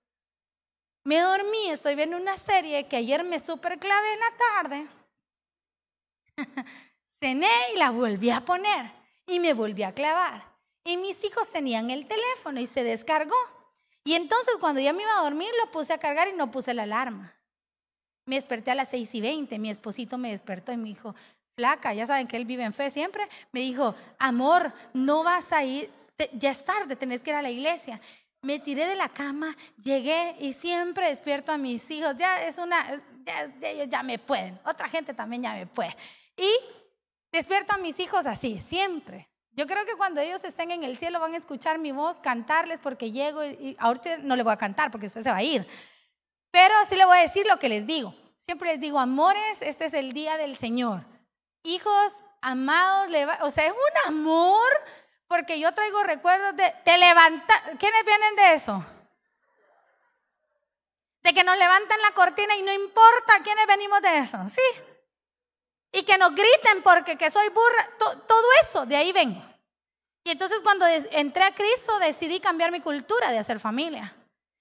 Me 1.05 1.21
dormí, 1.21 1.69
estoy 1.69 1.93
viendo 1.93 2.17
una 2.17 2.35
serie 2.35 2.87
que 2.87 2.97
ayer 2.97 3.23
me 3.23 3.39
super 3.39 3.77
clavé 3.77 4.13
en 4.13 4.19
la 4.19 4.33
tarde. 4.37 4.87
Cené 7.05 7.47
y 7.75 7.77
la 7.77 7.91
volví 7.91 8.31
a 8.31 8.43
poner 8.43 8.91
y 9.27 9.39
me 9.39 9.53
volví 9.53 9.83
a 9.83 9.93
clavar. 9.93 10.43
Y 10.83 10.97
mis 10.97 11.23
hijos 11.23 11.51
tenían 11.51 11.91
el 11.91 12.07
teléfono 12.07 12.59
y 12.59 12.65
se 12.65 12.83
descargó. 12.83 13.35
Y 14.03 14.15
entonces 14.15 14.55
cuando 14.59 14.81
ya 14.81 14.93
me 14.93 15.03
iba 15.03 15.19
a 15.19 15.23
dormir 15.23 15.49
lo 15.63 15.69
puse 15.69 15.93
a 15.93 15.99
cargar 15.99 16.27
y 16.27 16.33
no 16.33 16.49
puse 16.49 16.73
la 16.73 16.83
alarma. 16.83 17.35
Me 18.25 18.35
desperté 18.35 18.71
a 18.71 18.75
las 18.75 18.89
seis 18.89 19.13
y 19.13 19.21
veinte, 19.21 19.59
mi 19.59 19.69
esposito 19.69 20.17
me 20.17 20.31
despertó 20.31 20.71
y 20.71 20.77
me 20.77 20.89
dijo, 20.89 21.13
flaca, 21.55 21.93
ya 21.93 22.07
saben 22.07 22.27
que 22.27 22.35
él 22.35 22.45
vive 22.45 22.63
en 22.63 22.73
fe 22.73 22.89
siempre, 22.89 23.27
me 23.51 23.59
dijo, 23.59 23.93
amor, 24.17 24.73
no 24.93 25.23
vas 25.23 25.53
a 25.53 25.63
ir, 25.63 25.91
ya 26.33 26.49
es 26.49 26.65
tarde, 26.65 26.95
tenés 26.95 27.21
que 27.21 27.29
ir 27.29 27.35
a 27.35 27.43
la 27.43 27.51
iglesia. 27.51 28.01
Me 28.45 28.59
tiré 28.59 28.85
de 28.85 28.95
la 28.95 29.09
cama, 29.09 29.55
llegué 29.81 30.35
y 30.39 30.53
siempre 30.53 31.09
despierto 31.09 31.51
a 31.51 31.57
mis 31.57 31.89
hijos, 31.91 32.15
ya 32.17 32.43
es 32.43 32.57
una, 32.57 32.95
ya, 33.25 33.51
ellos 33.61 33.87
ya 33.89 34.03
me 34.03 34.19
pueden, 34.19 34.59
otra 34.65 34.87
gente 34.87 35.13
también 35.13 35.43
ya 35.43 35.53
me 35.53 35.65
puede. 35.65 35.95
Y 36.37 36.49
despierto 37.31 37.73
a 37.73 37.77
mis 37.77 37.99
hijos 37.99 38.25
así, 38.25 38.59
siempre. 38.59 39.27
Yo 39.51 39.67
creo 39.67 39.85
que 39.85 39.95
cuando 39.95 40.21
ellos 40.21 40.43
estén 40.43 40.71
en 40.71 40.83
el 40.83 40.97
cielo 40.97 41.19
van 41.19 41.33
a 41.33 41.37
escuchar 41.37 41.79
mi 41.79 41.91
voz, 41.91 42.19
cantarles 42.19 42.79
porque 42.79 43.11
llego 43.11 43.43
y, 43.43 43.47
y 43.47 43.75
ahorita 43.79 44.17
no 44.17 44.35
les 44.35 44.43
voy 44.43 44.53
a 44.53 44.57
cantar 44.57 44.91
porque 44.91 45.07
usted 45.07 45.23
se 45.23 45.31
va 45.31 45.37
a 45.37 45.43
ir. 45.43 45.65
Pero 46.51 46.73
sí 46.87 46.95
le 46.95 47.05
voy 47.05 47.17
a 47.17 47.21
decir 47.21 47.45
lo 47.47 47.57
que 47.57 47.69
les 47.69 47.85
digo. 47.85 48.13
Siempre 48.37 48.71
les 48.71 48.79
digo, 48.79 48.99
amores, 48.99 49.61
este 49.61 49.85
es 49.85 49.93
el 49.93 50.13
día 50.13 50.37
del 50.37 50.55
Señor 50.55 51.03
hijos 51.65 52.13
amados, 52.41 53.07
o 53.41 53.49
sea, 53.49 53.65
es 53.65 53.73
un 53.73 54.07
amor, 54.07 54.69
porque 55.27 55.59
yo 55.59 55.73
traigo 55.73 56.03
recuerdos 56.03 56.55
de, 56.55 56.73
te 56.83 56.97
levanta, 56.97 57.61
¿quiénes 57.79 58.05
vienen 58.05 58.35
de 58.35 58.53
eso? 58.53 58.85
De 61.23 61.33
que 61.33 61.43
nos 61.43 61.57
levantan 61.57 62.01
la 62.01 62.11
cortina 62.11 62.55
y 62.55 62.61
no 62.61 62.71
importa 62.71 63.41
quiénes 63.43 63.65
venimos 63.67 64.01
de 64.01 64.17
eso, 64.19 64.37
¿sí? 64.47 64.61
Y 65.91 66.03
que 66.03 66.17
nos 66.17 66.31
griten 66.31 66.83
porque 66.83 67.17
que 67.17 67.31
soy 67.31 67.49
burra, 67.49 67.89
todo 67.97 68.47
eso, 68.61 68.85
de 68.85 68.95
ahí 68.95 69.11
vengo. 69.11 69.41
Y 70.23 70.31
entonces 70.31 70.59
cuando 70.61 70.85
entré 70.87 71.43
a 71.43 71.53
Cristo 71.53 71.99
decidí 71.99 72.39
cambiar 72.39 72.71
mi 72.71 72.81
cultura 72.81 73.31
de 73.31 73.39
hacer 73.39 73.59
familia. 73.59 74.15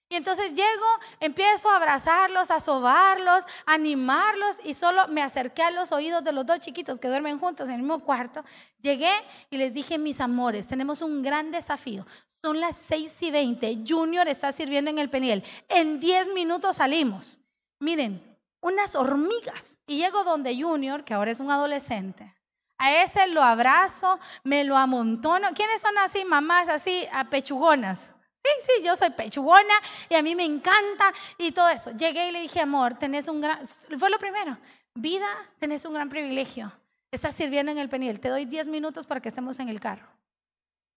Y 0.09 0.17
entonces 0.17 0.55
llego, 0.55 0.87
empiezo 1.19 1.71
a 1.71 1.77
abrazarlos, 1.77 2.51
a 2.51 2.61
sobarlos, 2.61 3.45
a 3.67 3.73
animarlos 3.75 4.61
y 4.63 4.75
solo 4.75 5.09
me 5.09 5.23
acerqué 5.23 5.63
a 5.63 5.71
los 5.71 5.93
oídos 5.93 6.23
de 6.23 6.33
los 6.33 6.45
dos 6.45 6.61
chiquitos 6.61 7.01
que 7.01 7.09
duermen 7.09 7.39
juntos 7.39 7.69
en 7.69 7.77
el 7.77 7.81
mismo 7.81 8.01
cuarto. 8.01 8.45
Llegué 8.81 9.13
y 9.51 9.57
les 9.57 9.73
dije, 9.73 9.99
mis 9.99 10.21
amores, 10.21 10.69
tenemos 10.69 11.01
un 11.01 11.23
gran 11.23 11.51
desafío. 11.51 12.07
Son 12.27 12.61
las 12.61 12.77
6 12.77 13.23
y 13.23 13.31
20. 13.31 13.79
Junior 13.87 14.29
está 14.29 14.53
sirviendo 14.53 14.91
en 14.91 14.99
el 14.99 15.09
peniel. 15.09 15.43
En 15.69 15.99
10 16.01 16.35
minutos 16.35 16.77
salimos. 16.77 17.41
Miren, 17.81 18.23
unas 18.61 18.95
hormigas. 18.95 19.79
Y 19.87 19.99
llego 19.99 20.23
donde 20.25 20.61
Junior, 20.61 21.05
que 21.05 21.15
ahora 21.15 21.31
es 21.31 21.41
un 21.41 21.51
adolescente. 21.51 22.35
A 22.79 23.03
ese 23.03 23.27
lo 23.29 23.43
abrazo, 23.43 24.19
me 24.43 24.65
lo 24.65 24.77
amontono. 24.77 25.49
¿Quiénes 25.55 25.83
son 25.83 25.97
así, 25.99 26.25
mamás 26.25 26.69
así, 26.69 27.07
apechugonas? 27.13 28.14
Sí, 28.45 28.51
sí, 28.67 28.83
yo 28.83 28.95
soy 28.95 29.09
pechugona 29.09 29.75
y 30.11 30.15
a 30.17 30.23
mí 30.23 30.35
me 30.35 30.45
encanta 30.45 31.11
y 31.39 31.51
todo 31.53 31.71
eso. 31.71 31.93
Llegué 31.93 32.29
y 32.29 32.33
le 32.33 32.41
dije, 32.43 32.61
amor, 32.61 32.99
tenés 32.99 33.27
un 33.27 33.41
gran, 33.41 33.67
fue 33.67 34.11
lo 34.11 34.19
primero, 34.19 34.59
vida, 34.95 35.27
tenés 35.59 35.87
un 35.87 35.95
gran 35.95 36.11
privilegio. 36.11 36.71
Estás 37.11 37.35
sirviendo 37.35 37.73
en 37.73 37.79
el 37.79 37.89
peniel, 37.89 38.21
te 38.21 38.29
doy 38.29 38.45
10 38.45 38.67
minutos 38.67 39.07
para 39.07 39.21
que 39.21 39.31
estemos 39.31 39.59
en 39.61 39.71
el 39.71 39.81
carro. 39.81 40.07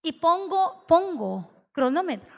Y 0.02 0.12
pongo, 0.12 0.84
pongo 0.86 1.48
cronómetro. 1.72 2.34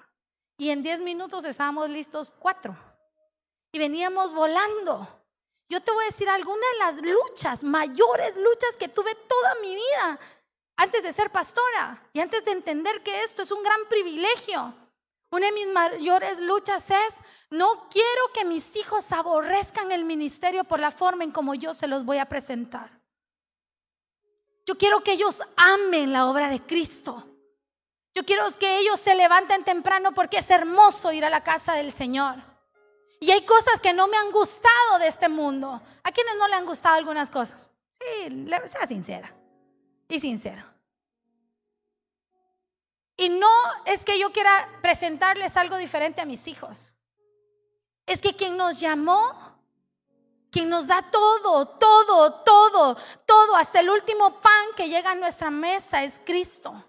Y 0.57 0.71
en 0.71 0.83
10 0.83 1.01
minutos 1.01 1.45
estábamos 1.45 1.91
listos 1.91 2.31
cuatro. 2.31 2.77
Y 3.73 3.79
veníamos 3.79 4.33
volando. 4.33 5.09
Yo 5.69 5.81
te 5.81 5.91
voy 5.91 6.05
a 6.05 6.07
decir 6.07 6.29
algunas 6.29 6.71
de 6.73 6.79
las 6.79 6.97
luchas, 7.15 7.65
mayores 7.65 8.37
luchas 8.37 8.77
que 8.79 8.89
tuve 8.89 9.15
toda 9.15 9.55
mi 9.63 9.75
vida 9.75 10.21
antes 10.77 11.03
de 11.03 11.13
ser 11.13 11.31
pastora 11.31 12.03
y 12.13 12.21
antes 12.21 12.45
de 12.45 12.53
entender 12.53 13.03
que 13.03 13.23
esto 13.23 13.43
es 13.43 13.51
un 13.51 13.63
gran 13.63 13.89
privilegio. 13.89 14.75
Una 15.31 15.47
de 15.47 15.53
mis 15.53 15.69
mayores 15.69 16.41
luchas 16.41 16.91
es, 16.91 17.17
no 17.51 17.89
quiero 17.89 18.33
que 18.35 18.45
mis 18.45 18.75
hijos 18.77 19.13
aborrezcan 19.13 19.93
el 19.93 20.05
ministerio 20.05 20.65
por 20.65 20.81
la 20.81 20.91
forma 20.91 21.25
en 21.25 21.31
como 21.31 21.55
yo 21.55 21.73
se 21.73 21.87
los 21.87 22.05
voy 22.05 22.19
a 22.19 22.29
presentar. 22.29 23.01
Yo 24.67 24.77
quiero 24.77 25.03
que 25.03 25.13
ellos 25.13 25.43
amen 25.57 26.13
la 26.13 26.27
obra 26.27 26.49
de 26.49 26.61
Cristo. 26.61 27.27
Yo 28.15 28.25
quiero 28.25 28.45
que 28.59 28.79
ellos 28.79 28.99
se 28.99 29.15
levanten 29.15 29.65
temprano 29.65 30.13
porque 30.13 30.39
es 30.39 30.51
hermoso 30.51 31.13
ir 31.13 31.25
a 31.25 31.31
la 31.31 31.45
casa 31.45 31.75
del 31.75 31.93
Señor. 31.93 32.37
Y 33.21 33.31
hay 33.31 33.45
cosas 33.45 33.81
que 33.81 33.93
no 33.93 34.09
me 34.09 34.17
han 34.17 34.33
gustado 34.33 34.99
de 34.99 35.07
este 35.07 35.29
mundo. 35.29 35.81
¿A 36.03 36.13
quienes 36.13 36.37
no 36.37 36.49
le 36.49 36.55
han 36.55 36.67
gustado 36.67 36.97
algunas 36.97 37.31
cosas? 37.31 37.69
Sí, 37.93 38.47
sea 38.69 38.87
sincera 38.87 39.33
y 40.09 40.19
sincero. 40.19 40.70
Y 43.21 43.29
no 43.29 43.53
es 43.85 44.03
que 44.03 44.19
yo 44.19 44.33
quiera 44.33 44.67
presentarles 44.81 45.55
algo 45.59 45.77
diferente 45.77 46.23
a 46.23 46.25
mis 46.25 46.47
hijos. 46.47 46.95
Es 48.07 48.23
que 48.23 48.35
quien 48.35 48.57
nos 48.57 48.81
llamó, 48.81 49.59
quien 50.51 50.71
nos 50.71 50.87
da 50.87 51.03
todo, 51.03 51.69
todo, 51.69 52.33
todo, 52.43 52.97
todo, 53.27 53.57
hasta 53.57 53.81
el 53.81 53.91
último 53.91 54.41
pan 54.41 54.69
que 54.75 54.89
llega 54.89 55.11
a 55.11 55.15
nuestra 55.15 55.51
mesa 55.51 56.03
es 56.03 56.19
Cristo. 56.25 56.83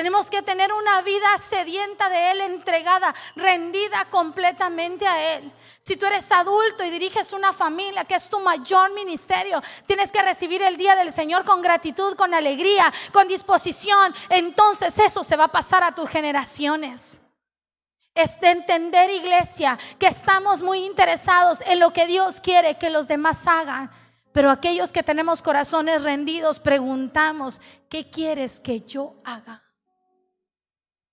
Tenemos 0.00 0.30
que 0.30 0.40
tener 0.40 0.72
una 0.72 1.02
vida 1.02 1.28
sedienta 1.36 2.08
de 2.08 2.30
Él, 2.30 2.40
entregada, 2.40 3.14
rendida 3.36 4.06
completamente 4.06 5.06
a 5.06 5.34
Él. 5.34 5.52
Si 5.78 5.94
tú 5.94 6.06
eres 6.06 6.32
adulto 6.32 6.82
y 6.82 6.88
diriges 6.88 7.34
una 7.34 7.52
familia, 7.52 8.06
que 8.06 8.14
es 8.14 8.30
tu 8.30 8.40
mayor 8.40 8.94
ministerio, 8.94 9.60
tienes 9.84 10.10
que 10.10 10.22
recibir 10.22 10.62
el 10.62 10.78
día 10.78 10.96
del 10.96 11.12
Señor 11.12 11.44
con 11.44 11.60
gratitud, 11.60 12.16
con 12.16 12.32
alegría, 12.32 12.90
con 13.12 13.28
disposición. 13.28 14.14
Entonces 14.30 14.98
eso 14.98 15.22
se 15.22 15.36
va 15.36 15.44
a 15.44 15.52
pasar 15.52 15.84
a 15.84 15.94
tus 15.94 16.08
generaciones. 16.08 17.20
Es 18.14 18.40
de 18.40 18.52
entender, 18.52 19.10
iglesia, 19.10 19.78
que 19.98 20.06
estamos 20.06 20.62
muy 20.62 20.82
interesados 20.86 21.60
en 21.66 21.78
lo 21.78 21.92
que 21.92 22.06
Dios 22.06 22.40
quiere 22.40 22.78
que 22.78 22.88
los 22.88 23.06
demás 23.06 23.46
hagan. 23.46 23.90
Pero 24.32 24.50
aquellos 24.50 24.92
que 24.92 25.02
tenemos 25.02 25.42
corazones 25.42 26.04
rendidos, 26.04 26.58
preguntamos, 26.58 27.60
¿qué 27.90 28.08
quieres 28.08 28.60
que 28.60 28.80
yo 28.80 29.16
haga? 29.24 29.62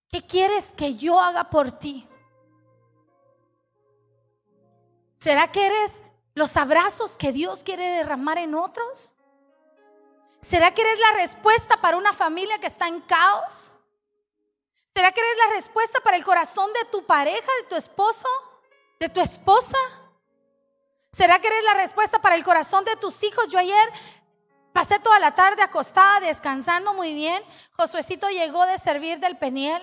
¿Qué 0.10 0.26
quieres 0.26 0.72
que 0.72 0.96
yo 0.96 1.20
haga 1.20 1.50
por 1.50 1.72
ti? 1.72 2.08
¿Será 5.16 5.52
que 5.52 5.66
eres 5.66 5.94
los 6.36 6.56
abrazos 6.56 7.18
que 7.18 7.32
Dios 7.32 7.64
quiere 7.64 7.88
derramar 7.90 8.38
en 8.38 8.56
otros? 8.56 9.16
¿Será 10.42 10.74
que 10.74 10.82
eres 10.82 11.00
la 11.00 11.12
respuesta 11.14 11.78
para 11.82 11.98
una 11.98 12.14
familia 12.14 12.60
que 12.60 12.68
está 12.68 12.88
en 12.88 13.02
caos? 13.02 13.74
¿Será 14.94 15.12
que 15.12 15.20
eres 15.20 15.38
la 15.38 15.56
respuesta 15.56 16.00
para 16.02 16.18
el 16.18 16.24
corazón 16.24 16.72
de 16.74 16.86
tu 16.92 17.06
pareja, 17.06 17.48
de 17.62 17.68
tu 17.68 17.76
esposo, 17.76 18.28
de 19.00 19.10
tu 19.10 19.20
esposa? 19.20 19.78
¿Será 21.12 21.40
que 21.40 21.48
eres 21.48 21.64
la 21.64 21.74
respuesta 21.74 22.20
para 22.20 22.36
el 22.36 22.44
corazón 22.44 22.86
de 22.86 22.96
tus 22.96 23.24
hijos? 23.24 23.48
Yo 23.50 23.60
ayer 23.60 23.92
pasé 24.74 25.00
toda 25.00 25.20
la 25.20 25.34
tarde 25.34 25.64
acostada, 25.64 26.20
descansando 26.20 26.94
muy 26.94 27.14
bien. 27.14 27.44
Josuecito 27.72 28.30
llegó 28.30 28.66
de 28.68 28.78
servir 28.78 29.20
del 29.20 29.38
peniel. 29.38 29.82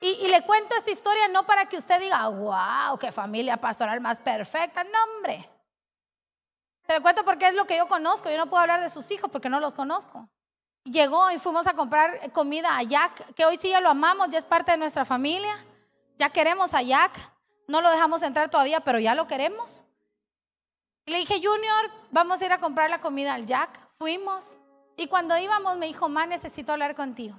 Y, 0.00 0.28
le 0.28 0.42
cuento 0.42 0.76
esta 0.76 0.92
historia 0.92 1.26
no 1.28 1.44
para 1.44 1.66
que 1.66 1.76
usted 1.76 1.98
diga, 1.98 2.28
wow, 2.28 2.96
qué 2.98 3.10
familia 3.10 3.56
pastoral 3.56 4.00
más 4.00 4.18
perfecta. 4.18 4.84
No, 4.84 4.90
hombre. 5.16 5.48
Se 6.86 6.94
lo 6.94 7.02
cuento 7.02 7.24
porque 7.24 7.48
es 7.48 7.54
lo 7.54 7.66
que 7.66 7.76
yo 7.76 7.88
conozco. 7.88 8.30
Yo 8.30 8.36
no 8.36 8.48
puedo 8.48 8.60
hablar 8.60 8.80
de 8.80 8.90
sus 8.90 9.10
hijos 9.10 9.28
porque 9.30 9.48
no 9.48 9.58
los 9.58 9.74
conozco. 9.74 10.28
Llegó 10.84 11.30
y 11.32 11.38
fuimos 11.38 11.66
a 11.66 11.74
comprar 11.74 12.32
comida 12.32 12.78
a 12.78 12.82
Jack, 12.82 13.34
que 13.34 13.44
hoy 13.44 13.56
sí 13.56 13.70
ya 13.70 13.80
lo 13.80 13.90
amamos, 13.90 14.30
ya 14.30 14.38
es 14.38 14.44
parte 14.44 14.70
de 14.70 14.78
nuestra 14.78 15.04
familia. 15.04 15.64
Ya 16.16 16.30
queremos 16.30 16.74
a 16.74 16.82
Jack. 16.82 17.18
No 17.66 17.80
lo 17.80 17.90
dejamos 17.90 18.22
entrar 18.22 18.48
todavía, 18.48 18.80
pero 18.80 18.98
ya 19.00 19.14
lo 19.14 19.26
queremos. 19.26 19.84
Y 21.06 21.10
le 21.10 21.18
dije, 21.18 21.40
Junior, 21.42 21.90
vamos 22.10 22.40
a 22.40 22.46
ir 22.46 22.52
a 22.52 22.60
comprar 22.60 22.88
la 22.88 23.00
comida 23.00 23.34
al 23.34 23.46
Jack. 23.46 23.80
Fuimos. 23.98 24.58
Y 24.96 25.08
cuando 25.08 25.36
íbamos 25.36 25.76
me 25.76 25.86
dijo, 25.86 26.08
Ma, 26.08 26.26
necesito 26.26 26.72
hablar 26.72 26.94
contigo. 26.94 27.36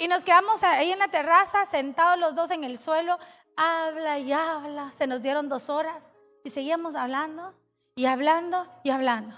Y 0.00 0.08
nos 0.08 0.24
quedamos 0.24 0.62
ahí 0.62 0.92
en 0.92 0.98
la 0.98 1.08
terraza, 1.08 1.66
sentados 1.66 2.18
los 2.18 2.34
dos 2.34 2.50
en 2.50 2.64
el 2.64 2.78
suelo, 2.78 3.18
habla 3.54 4.18
y 4.18 4.32
habla. 4.32 4.90
Se 4.92 5.06
nos 5.06 5.20
dieron 5.20 5.50
dos 5.50 5.68
horas 5.68 6.10
y 6.42 6.48
seguíamos 6.48 6.94
hablando 6.94 7.52
y 7.94 8.06
hablando 8.06 8.66
y 8.82 8.88
hablando. 8.88 9.36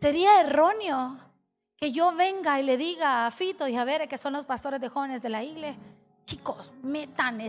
Sería 0.00 0.40
erróneo 0.40 1.16
que 1.76 1.92
yo 1.92 2.10
venga 2.16 2.58
y 2.58 2.64
le 2.64 2.76
diga 2.76 3.26
a 3.26 3.30
Fito 3.30 3.68
y 3.68 3.76
a 3.76 3.84
ver 3.84 4.08
que 4.08 4.18
son 4.18 4.32
los 4.32 4.44
pastores 4.44 4.80
de 4.80 4.88
jóvenes 4.88 5.22
de 5.22 5.28
la 5.28 5.44
iglesia, 5.44 5.80
chicos, 6.24 6.72
metan, 6.82 7.40
a, 7.40 7.44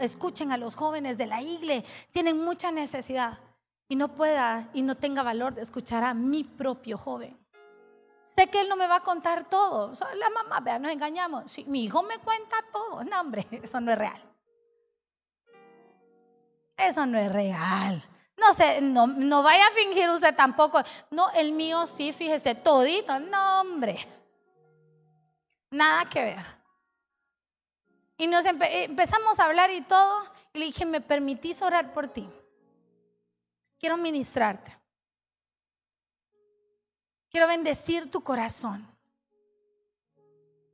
escuchen 0.00 0.52
a 0.52 0.58
los 0.58 0.74
jóvenes 0.74 1.16
de 1.16 1.24
la 1.24 1.40
iglesia, 1.40 1.88
tienen 2.12 2.38
mucha 2.38 2.70
necesidad. 2.70 3.38
Y 3.88 3.96
no 3.96 4.08
pueda 4.08 4.68
y 4.74 4.82
no 4.82 4.94
tenga 4.94 5.22
valor 5.22 5.54
de 5.54 5.62
escuchar 5.62 6.04
a 6.04 6.12
mi 6.12 6.44
propio 6.44 6.98
joven. 6.98 7.37
Sé 8.34 8.48
que 8.48 8.60
él 8.60 8.68
no 8.68 8.76
me 8.76 8.86
va 8.86 8.96
a 8.96 9.02
contar 9.02 9.48
todo. 9.48 9.92
la 10.14 10.30
mamá, 10.30 10.60
vea, 10.60 10.78
nos 10.78 10.92
engañamos. 10.92 11.50
Si 11.50 11.64
mi 11.64 11.84
hijo 11.84 12.02
me 12.02 12.18
cuenta 12.18 12.56
todo, 12.72 13.04
no, 13.04 13.20
hombre, 13.20 13.46
eso 13.62 13.80
no 13.80 13.92
es 13.92 13.98
real. 13.98 14.22
Eso 16.76 17.04
no 17.06 17.18
es 17.18 17.32
real. 17.32 18.04
No 18.36 18.54
sé, 18.54 18.80
no, 18.80 19.08
no 19.08 19.42
vaya 19.42 19.66
a 19.66 19.72
fingir 19.72 20.08
usted 20.10 20.34
tampoco. 20.34 20.80
No, 21.10 21.30
el 21.32 21.52
mío 21.52 21.86
sí, 21.86 22.12
fíjese, 22.12 22.54
todito. 22.54 23.18
No, 23.18 23.60
hombre. 23.62 24.06
Nada 25.70 26.04
que 26.08 26.22
ver. 26.22 26.58
Y 28.16 28.28
nos 28.28 28.44
empezamos 28.46 29.40
a 29.40 29.44
hablar 29.46 29.72
y 29.72 29.80
todo. 29.80 30.22
Y 30.52 30.60
le 30.60 30.64
dije, 30.66 30.86
¿me 30.86 31.00
permitís 31.00 31.62
orar 31.62 31.92
por 31.92 32.08
ti? 32.08 32.28
Quiero 33.80 33.96
ministrarte. 33.96 34.77
Quiero 37.30 37.46
bendecir 37.46 38.10
tu 38.10 38.22
corazón. 38.22 38.86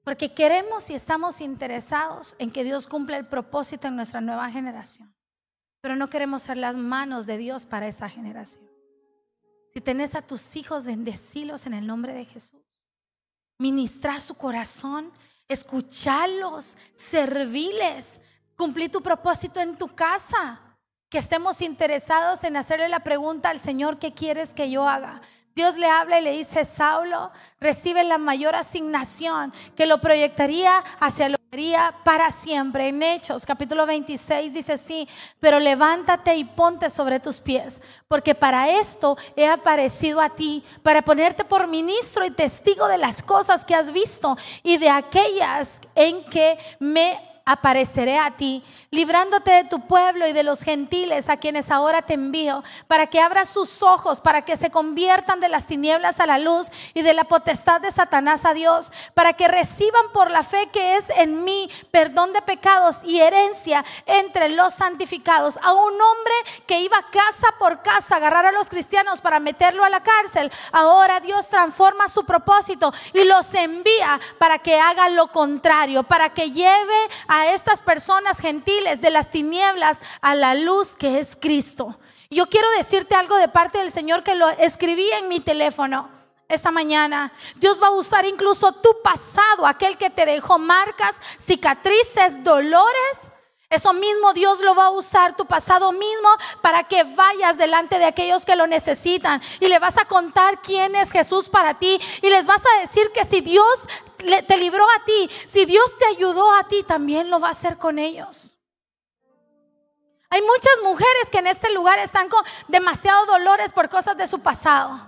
Porque 0.05 0.35
queremos 0.35 0.91
y 0.91 0.95
estamos 0.95 1.41
interesados 1.41 2.37
en 2.39 2.51
que 2.51 2.65
Dios 2.65 2.87
cumpla 2.87 3.17
el 3.17 3.27
propósito 3.27 3.89
en 3.89 3.97
nuestra 3.97 4.21
nueva 4.21 4.51
generación. 4.51 5.15
Pero 5.81 5.97
no 5.97 6.11
queremos 6.11 6.43
ser 6.43 6.57
las 6.57 6.77
manos 6.77 7.27
de 7.27 7.39
Dios 7.39 7.67
para 7.67 7.89
esa 7.89 8.09
generación. 8.09 8.69
Si 9.73 9.81
tenés 9.81 10.15
a 10.15 10.23
tus 10.23 10.57
hijos, 10.57 10.87
bendecilos 10.87 11.67
en 11.67 11.75
el 11.75 11.87
nombre 11.87 12.13
de 12.13 12.27
Jesús. 12.27 12.89
Ministra 13.59 14.21
su 14.21 14.37
corazón 14.37 15.13
escucharlos, 15.49 16.77
servirles, 16.95 18.21
cumplir 18.57 18.91
tu 18.91 19.03
propósito 19.03 19.61
en 19.61 19.77
tu 19.77 19.89
casa. 19.89 20.61
Que 21.09 21.19
estemos 21.19 21.61
interesados 21.61 22.43
en 22.45 22.57
hacerle 22.57 22.89
la 22.89 23.01
pregunta 23.01 23.51
al 23.51 23.61
Señor, 23.61 23.99
¿qué 23.99 24.13
quieres 24.13 24.53
que 24.55 24.71
yo 24.71 24.89
haga? 24.89 25.21
Dios 25.55 25.77
le 25.77 25.89
habla 25.89 26.21
y 26.21 26.25
le 26.25 26.33
dice, 26.33 26.65
Saulo, 26.65 27.31
recibe 27.61 28.03
la 28.05 28.19
mayor 28.19 28.55
asignación 28.55 29.53
que 29.77 29.87
lo 29.87 29.99
proyectaría 30.01 30.83
hacia 30.99 31.29
lo 31.29 31.37
para 32.03 32.31
siempre. 32.33 32.89
En 32.89 33.03
Hechos, 33.03 33.47
capítulo 33.47 33.87
26, 33.87 34.53
dice 34.53 34.73
así, 34.73 35.09
pero 35.39 35.61
levántate 35.61 36.35
y 36.35 36.45
ponte 36.45 36.91
sobre 36.91 37.21
tus 37.21 37.41
pies, 37.41 37.81
porque 38.09 38.35
para 38.35 38.69
esto 38.71 39.17
he 39.37 39.47
aparecido 39.47 40.21
a 40.21 40.31
ti, 40.31 40.65
para 40.83 41.03
ponerte 41.03 41.45
por 41.45 41.69
ministro 41.69 42.25
y 42.25 42.31
testigo 42.31 42.89
de 42.89 42.99
las 42.99 43.23
cosas 43.23 43.65
que 43.65 43.75
has 43.75 43.93
visto 43.93 44.37
y 44.65 44.79
de 44.79 44.91
aquellas 44.91 45.81
en 45.95 46.25
que 46.25 46.59
me 46.81 47.34
apareceré 47.45 48.19
a 48.19 48.31
ti, 48.31 48.63
librándote 48.91 49.51
de 49.51 49.65
tu 49.65 49.87
pueblo 49.87 50.27
y 50.27 50.33
de 50.33 50.43
los 50.43 50.63
gentiles 50.63 51.29
a 51.29 51.37
quienes 51.37 51.71
ahora 51.71 52.03
te 52.03 52.15
envío, 52.15 52.65
para 52.89 53.09
que 53.09 53.21
abras 53.21 53.51
sus 53.51 53.83
ojos, 53.83 54.21
para 54.21 54.43
que 54.43 54.57
se 54.57 54.71
conviertan 54.71 55.41
de 55.41 55.49
las 55.49 55.67
tinieblas 55.67 56.21
a 56.21 56.27
la 56.27 56.39
luz 56.39 56.69
y 56.95 57.03
de 57.03 57.13
la 57.13 57.25
potestad 57.25 57.81
de 57.81 57.91
Satanás 57.91 58.45
a 58.45 58.55
Dios, 58.55 58.93
para 59.13 59.35
que 59.35 59.49
reciban 59.49 60.11
por 60.13 60.31
la 60.31 60.43
fe 60.43 60.69
que 60.73 60.97
es 60.97 61.11
en 61.11 61.45
mí 61.45 61.69
perdón 61.91 62.33
de 62.33 62.41
pecados 62.41 63.01
y 63.05 63.21
herencia 63.21 63.85
entre 64.07 64.49
los 64.49 64.75
santificados. 64.75 65.59
A 65.63 65.73
un 65.73 65.93
hombre 65.93 66.35
que 66.67 66.81
iba 66.81 67.05
casa 67.11 67.49
por 67.59 67.83
casa 67.83 68.15
a 68.15 68.19
agarrar 68.19 68.47
a 68.47 68.53
los 68.53 68.69
cristianos 68.69 69.21
para 69.21 69.39
meterlo 69.39 69.85
a 69.85 69.91
la 69.91 70.03
cárcel, 70.03 70.51
ahora 70.73 71.21
Dios 71.21 71.49
transforma 71.49 72.09
su 72.09 72.25
propósito 72.25 72.93
y 73.13 73.25
los 73.25 73.53
envía 73.53 74.19
para 74.39 74.59
que 74.59 74.81
haga 74.81 75.09
lo 75.11 75.27
contrario, 75.27 76.05
para 76.05 76.31
que 76.31 76.51
lleve 76.51 77.09
a 77.27 77.34
a 77.35 77.53
estas 77.53 77.83
personas 77.83 78.39
gentiles 78.39 79.01
de 79.01 79.11
las 79.11 79.33
tinieblas 79.33 79.99
a 80.21 80.37
la 80.37 80.55
luz 80.55 80.95
que 80.95 81.19
es 81.19 81.37
Cristo. 81.37 81.99
Yo 82.31 82.49
quiero 82.49 82.71
decirte 82.77 83.17
algo 83.17 83.37
de 83.37 83.49
parte 83.49 83.79
del 83.79 83.91
Señor 83.91 84.23
que 84.23 84.37
lo 84.37 84.49
escribí 84.51 85.11
en 85.11 85.29
mi 85.29 85.41
teléfono 85.41 86.09
esta 86.49 86.71
mañana. 86.71 87.33
Dios 87.57 87.83
va 87.83 87.89
a 87.89 87.91
usar 87.91 88.25
incluso 88.25 88.73
tu 88.75 89.03
pasado, 89.03 89.67
aquel 89.67 89.99
que 89.99 90.11
te 90.11 90.25
dejó 90.25 90.59
marcas, 90.59 91.21
cicatrices, 91.39 92.45
dolores. 92.45 93.31
Eso 93.69 93.93
mismo 93.93 94.33
Dios 94.33 94.61
lo 94.61 94.77
va 94.77 94.87
a 94.87 94.91
usar, 94.91 95.35
tu 95.35 95.47
pasado 95.47 95.91
mismo, 95.91 96.29
para 96.63 96.85
que 96.85 97.03
vayas 97.03 97.59
delante 97.59 97.99
de 97.99 98.05
aquellos 98.05 98.45
que 98.45 98.55
lo 98.55 98.69
necesitan. 98.69 99.43
Y 99.59 99.67
le 99.67 99.81
vas 99.81 99.99
a 99.99 100.05
contar 100.05 100.63
quién 100.63 100.95
es 100.95 101.11
Jesús 101.11 101.49
para 101.49 101.81
ti. 101.81 102.01
Y 102.23 102.31
les 102.31 102.47
vas 102.47 102.63
a 102.65 102.81
decir 102.83 103.11
que 103.13 103.25
si 103.25 103.41
Dios 103.41 103.81
te 104.47 104.57
libró 104.57 104.85
a 104.85 105.05
ti, 105.05 105.31
si 105.47 105.65
Dios 105.65 105.97
te 105.99 106.07
ayudó 106.07 106.53
a 106.53 106.67
ti, 106.69 106.83
también 106.83 107.31
lo 107.31 107.41
va 107.41 107.49
a 107.49 107.53
hacer 107.53 107.79
con 107.79 107.99
ellos. 107.99 108.57
Hay 110.31 110.43
muchas 110.43 110.73
mujeres 110.83 111.31
que 111.31 111.39
en 111.39 111.47
este 111.47 111.73
lugar 111.73 111.99
están 112.01 112.29
con 112.29 112.45
demasiados 112.67 113.27
dolores 113.29 113.73
por 113.73 113.89
cosas 113.89 114.17
de 114.17 114.27
su 114.27 114.41
pasado. 114.41 114.99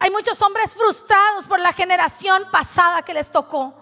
Hay 0.00 0.10
muchos 0.10 0.40
hombres 0.42 0.74
frustrados 0.74 1.46
por 1.46 1.60
la 1.60 1.72
generación 1.72 2.44
pasada 2.50 3.02
que 3.02 3.14
les 3.14 3.30
tocó. 3.30 3.79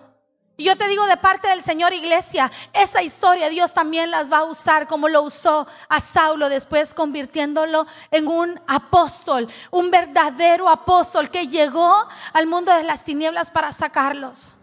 Y 0.60 0.64
yo 0.64 0.76
te 0.76 0.88
digo 0.88 1.06
de 1.06 1.16
parte 1.16 1.46
del 1.46 1.62
Señor 1.62 1.92
Iglesia, 1.92 2.50
esa 2.72 3.00
historia 3.00 3.48
Dios 3.48 3.72
también 3.72 4.10
las 4.10 4.30
va 4.30 4.38
a 4.38 4.44
usar 4.44 4.88
como 4.88 5.08
lo 5.08 5.22
usó 5.22 5.68
a 5.88 6.00
Saulo 6.00 6.48
después 6.48 6.94
convirtiéndolo 6.94 7.86
en 8.10 8.26
un 8.26 8.60
apóstol, 8.66 9.46
un 9.70 9.92
verdadero 9.92 10.68
apóstol 10.68 11.30
que 11.30 11.46
llegó 11.46 11.94
al 12.32 12.48
mundo 12.48 12.74
de 12.74 12.82
las 12.82 13.04
tinieblas 13.04 13.52
para 13.52 13.70
sacarlos. 13.70 14.56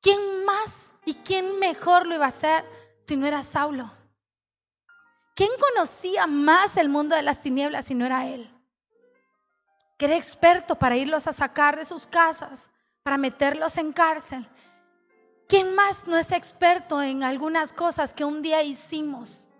¿Quién 0.00 0.44
más 0.44 0.92
y 1.04 1.14
quién 1.14 1.58
mejor 1.58 2.06
lo 2.06 2.14
iba 2.14 2.26
a 2.26 2.28
hacer 2.28 2.64
si 3.04 3.16
no 3.16 3.26
era 3.26 3.42
Saulo? 3.42 3.90
¿Quién 5.34 5.50
conocía 5.58 6.28
más 6.28 6.76
el 6.76 6.88
mundo 6.88 7.16
de 7.16 7.22
las 7.22 7.40
tinieblas 7.40 7.86
si 7.86 7.96
no 7.96 8.06
era 8.06 8.28
él? 8.28 8.48
Que 9.98 10.04
era 10.04 10.14
experto 10.14 10.76
para 10.76 10.94
irlos 10.94 11.26
a 11.26 11.32
sacar 11.32 11.76
de 11.76 11.84
sus 11.84 12.06
casas, 12.06 12.70
para 13.02 13.18
meterlos 13.18 13.76
en 13.78 13.92
cárcel 13.92 14.48
¿Quién 15.52 15.74
más 15.74 16.08
no 16.08 16.16
es 16.16 16.32
experto 16.32 17.02
en 17.02 17.22
algunas 17.22 17.74
cosas 17.74 18.14
que 18.14 18.24
un 18.24 18.40
día 18.40 18.62
hicimos? 18.62 19.50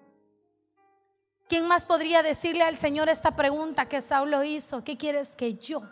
¿Quién 1.51 1.66
más 1.66 1.84
podría 1.84 2.22
decirle 2.22 2.64
al 2.64 2.76
Señor 2.76 3.11
esta 3.11 3.36
pregunta 3.36 3.90
que 3.90 4.01
Saulo 4.01 4.43
hizo? 4.43 4.82
¿Qué 4.82 4.97
quieres 4.97 5.36
que 5.36 5.53
yo? 5.57 5.82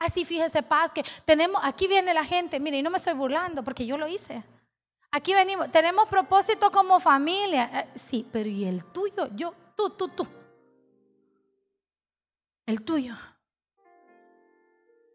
Así 0.00 0.24
fíjese, 0.24 0.64
paz, 0.64 0.90
que 0.90 1.04
tenemos, 1.24 1.60
aquí 1.62 1.86
viene 1.86 2.12
la 2.12 2.24
gente, 2.24 2.58
mire, 2.58 2.78
y 2.78 2.82
no 2.82 2.90
me 2.90 2.96
estoy 2.96 3.12
burlando 3.12 3.62
porque 3.62 3.86
yo 3.86 3.96
lo 3.96 4.08
hice. 4.08 4.42
Aquí 5.12 5.32
venimos, 5.32 5.70
tenemos 5.70 6.08
propósito 6.08 6.72
como 6.72 6.98
familia. 6.98 7.70
Eh, 7.72 7.90
sí, 7.94 8.28
pero 8.32 8.48
¿y 8.48 8.64
el 8.64 8.86
tuyo? 8.86 9.28
Yo, 9.36 9.54
tú, 9.76 9.90
tú, 9.90 10.08
tú. 10.08 10.26
El 12.66 12.82
tuyo. 12.82 13.14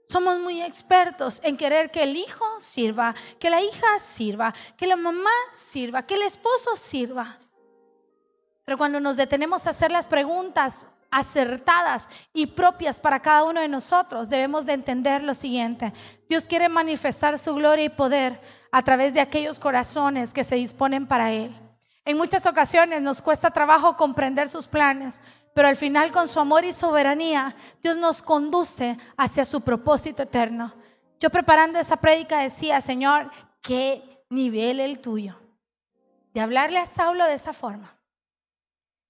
Somos 0.10 0.40
muy 0.40 0.60
expertos 0.64 1.40
en 1.44 1.56
querer 1.56 1.92
que 1.92 2.02
el 2.02 2.18
hijo 2.18 2.44
sirva, 2.60 3.14
que 3.38 3.52
la 3.52 3.62
hija 3.62 4.00
sirva, 4.00 4.56
que 4.76 4.88
la 4.88 4.96
mamá 4.96 5.30
sirva, 5.52 6.02
que 6.02 6.16
el 6.16 6.24
esposo 6.24 6.76
sirva. 6.76 7.38
Pero 8.66 8.76
cuando 8.76 9.00
nos 9.00 9.18
detenemos 9.18 9.68
a 9.68 9.70
hacer 9.70 9.92
las 9.92 10.08
preguntas 10.08 10.84
acertadas 11.12 12.10
y 12.34 12.48
propias 12.48 13.00
para 13.00 13.20
cada 13.20 13.44
uno 13.44 13.62
de 13.62 13.68
nosotros, 13.68 14.30
debemos 14.30 14.66
de 14.66 14.74
entender 14.74 15.22
lo 15.22 15.36
siguiente. 15.36 15.94
Dios 16.28 16.48
quiere 16.48 16.70
manifestar 16.70 17.38
su 17.38 17.54
gloria 17.54 17.86
y 17.86 17.90
poder 17.90 18.42
a 18.72 18.82
través 18.82 19.14
de 19.14 19.22
aquellos 19.22 19.60
corazones 19.60 20.34
que 20.34 20.44
se 20.44 20.56
disponen 20.56 21.06
para 21.06 21.32
Él. 21.32 21.56
En 22.04 22.18
muchas 22.18 22.48
ocasiones 22.48 23.04
nos 23.04 23.22
cuesta 23.22 23.52
trabajo 23.52 23.96
comprender 23.96 24.50
sus 24.50 24.68
planes, 24.68 25.22
pero 25.54 25.68
al 25.68 25.76
final 25.76 26.12
con 26.12 26.28
su 26.28 26.40
amor 26.40 26.64
y 26.64 26.74
soberanía, 26.74 27.56
Dios 27.82 27.98
nos 27.98 28.22
conduce 28.22 28.98
hacia 29.18 29.46
su 29.46 29.62
propósito 29.62 30.24
eterno. 30.24 30.74
Yo 31.20 31.30
preparando 31.30 31.80
esa 31.80 31.98
prédica 31.98 32.40
decía, 32.40 32.80
Señor, 32.82 33.32
qué 33.62 34.24
nivel 34.30 34.80
el 34.80 35.00
tuyo. 35.00 35.36
De 36.34 36.42
hablarle 36.42 36.80
a 36.80 36.86
Saulo 36.86 37.26
de 37.26 37.34
esa 37.34 37.54
forma. 37.54 37.98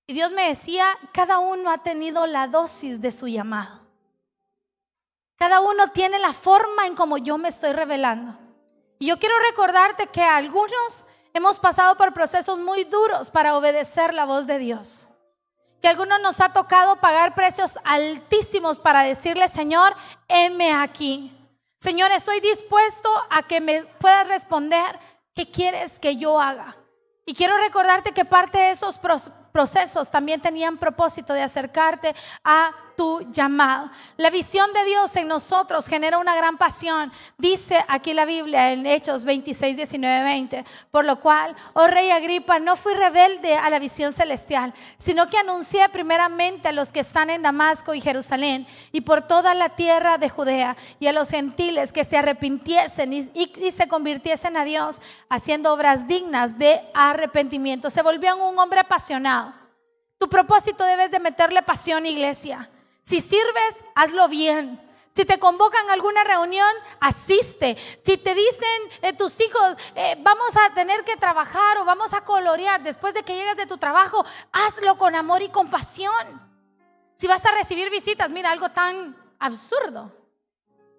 Y 0.08 0.14
Dios 0.14 0.32
me 0.32 0.48
decía, 0.48 0.98
cada 1.14 1.40
uno 1.40 1.70
ha 1.70 1.84
tenido 1.84 2.26
la 2.26 2.48
dosis 2.48 3.00
de 3.00 3.12
su 3.12 3.28
llamado. 3.28 3.82
Cada 5.36 5.60
uno 5.60 5.90
tiene 5.90 6.20
la 6.20 6.34
forma 6.34 6.88
en 6.88 6.96
como 6.96 7.18
yo 7.18 7.38
me 7.38 7.50
estoy 7.50 7.74
revelando. 7.74 8.38
Y 8.98 9.08
yo 9.08 9.20
quiero 9.20 9.36
recordarte 9.52 10.08
que 10.08 10.24
algunos 10.24 11.06
hemos 11.34 11.60
pasado 11.60 11.96
por 11.96 12.14
procesos 12.14 12.58
muy 12.58 12.86
duros 12.86 13.30
para 13.30 13.56
obedecer 13.56 14.14
la 14.14 14.26
voz 14.26 14.48
de 14.48 14.58
Dios 14.58 15.09
que 15.82 15.88
algunos 15.88 16.19
nos 16.21 16.41
ha 16.41 16.53
tocado 16.53 16.97
pagar 16.97 17.36
precios 17.36 17.77
altísimos 17.84 18.80
para 18.80 19.03
decirle, 19.03 19.47
Señor, 19.47 19.95
heme 20.27 20.73
aquí. 20.73 21.36
Señor, 21.77 22.11
estoy 22.11 22.41
dispuesto 22.41 23.09
a 23.30 23.43
que 23.43 23.61
me 23.61 23.84
puedas 23.84 24.27
responder 24.27 24.99
qué 25.34 25.49
quieres 25.49 25.99
que 25.99 26.17
yo 26.17 26.39
haga. 26.39 26.75
Y 27.25 27.34
quiero 27.34 27.57
recordarte 27.57 28.11
que 28.11 28.25
parte 28.25 28.57
de 28.57 28.71
esos 28.71 28.99
procesos 29.51 30.11
también 30.11 30.41
tenían 30.41 30.77
propósito 30.77 31.34
de 31.34 31.43
acercarte 31.43 32.15
a 32.43 32.71
tu 33.00 33.22
llamado. 33.32 33.89
La 34.18 34.30
visión 34.30 34.74
de 34.74 34.84
Dios 34.84 35.16
en 35.16 35.30
nosotros 35.30 35.88
genera 35.88 36.18
una 36.18 36.36
gran 36.36 36.58
pasión. 36.58 37.14
Dice 37.38 37.80
aquí 37.88 38.14
la 38.14 38.26
Biblia 38.26 38.74
en 38.74 38.86
Hechos 38.86 39.24
26, 39.24 39.78
19, 39.78 40.24
20. 40.26 40.66
Por 40.91 41.06
lo 41.06 41.22
cual, 41.22 41.56
oh 41.76 41.88
rey 41.88 42.12
Agripa, 42.12 42.60
no 42.60 42.76
fui 42.76 42.93
rebelde 42.93 43.56
a 43.56 43.70
la 43.70 43.80
visión 43.80 44.12
celestial, 44.12 44.74
sino 44.97 45.30
que 45.30 45.38
anuncié 45.38 45.88
primeramente 45.88 46.68
a 46.68 46.74
los 46.74 46.91
que 46.91 47.00
están 47.00 47.30
en 47.30 47.41
Damasco 47.41 47.93
y 47.93 48.02
Jerusalén 48.02 48.68
y 48.91 49.00
por 49.00 49.22
toda 49.22 49.56
la 49.56 49.70
tierra 49.70 50.18
de 50.18 50.28
Judea 50.28 50.76
y 51.00 51.08
a 51.08 51.14
los 51.14 51.30
gentiles 51.30 51.93
que 51.93 52.04
se 52.04 52.18
arrepintiesen 52.18 53.14
y, 53.14 53.72
se 53.72 53.88
convirtiesen 53.88 54.58
a 54.58 54.66
Dios, 54.66 55.00
haciendo 55.30 55.72
obras 55.72 56.06
dignas 56.06 56.60
de 56.60 56.82
arrepentimiento. 56.93 57.89
Se 57.89 58.02
volvió 58.02 58.36
un 58.36 58.60
hombre 58.60 58.82
apasionado. 58.82 59.54
Tu 60.18 60.28
propósito 60.28 60.84
debes 60.84 61.12
de 61.12 61.20
meterle 61.22 61.62
pasión, 61.62 62.06
iglesia. 62.06 62.70
Si 63.10 63.22
sirves, 63.22 63.84
hazlo 63.95 64.28
bien. 64.28 64.80
Si 65.16 65.26
te 65.26 65.39
convocan 65.39 65.89
a 65.89 65.93
alguna 65.93 66.24
reunión, 66.24 66.72
asiste. 66.99 67.76
Si 68.05 68.18
te 68.18 68.36
dicen 68.36 68.82
eh, 69.01 69.14
tus 69.14 69.39
hijos, 69.41 69.78
eh, 69.95 70.16
vamos 70.20 70.55
a 70.55 70.76
tener 70.76 71.03
que 71.03 71.18
trabajar 71.18 71.80
o 71.80 71.86
vamos 71.86 72.14
a 72.14 72.22
colorear 72.22 72.84
después 72.84 73.16
de 73.16 73.24
que 73.24 73.34
llegues 73.34 73.57
de 73.57 73.66
tu 73.66 73.80
trabajo, 73.80 74.24
hazlo 74.51 74.95
con 74.99 75.16
amor 75.16 75.41
y 75.41 75.49
compasión. 75.49 76.39
Si 77.18 77.26
vas 77.26 77.43
a 77.47 77.51
recibir 77.51 77.89
visitas, 77.89 78.30
mira 78.30 78.51
algo 78.51 78.70
tan 78.70 79.18
absurdo. 79.39 80.16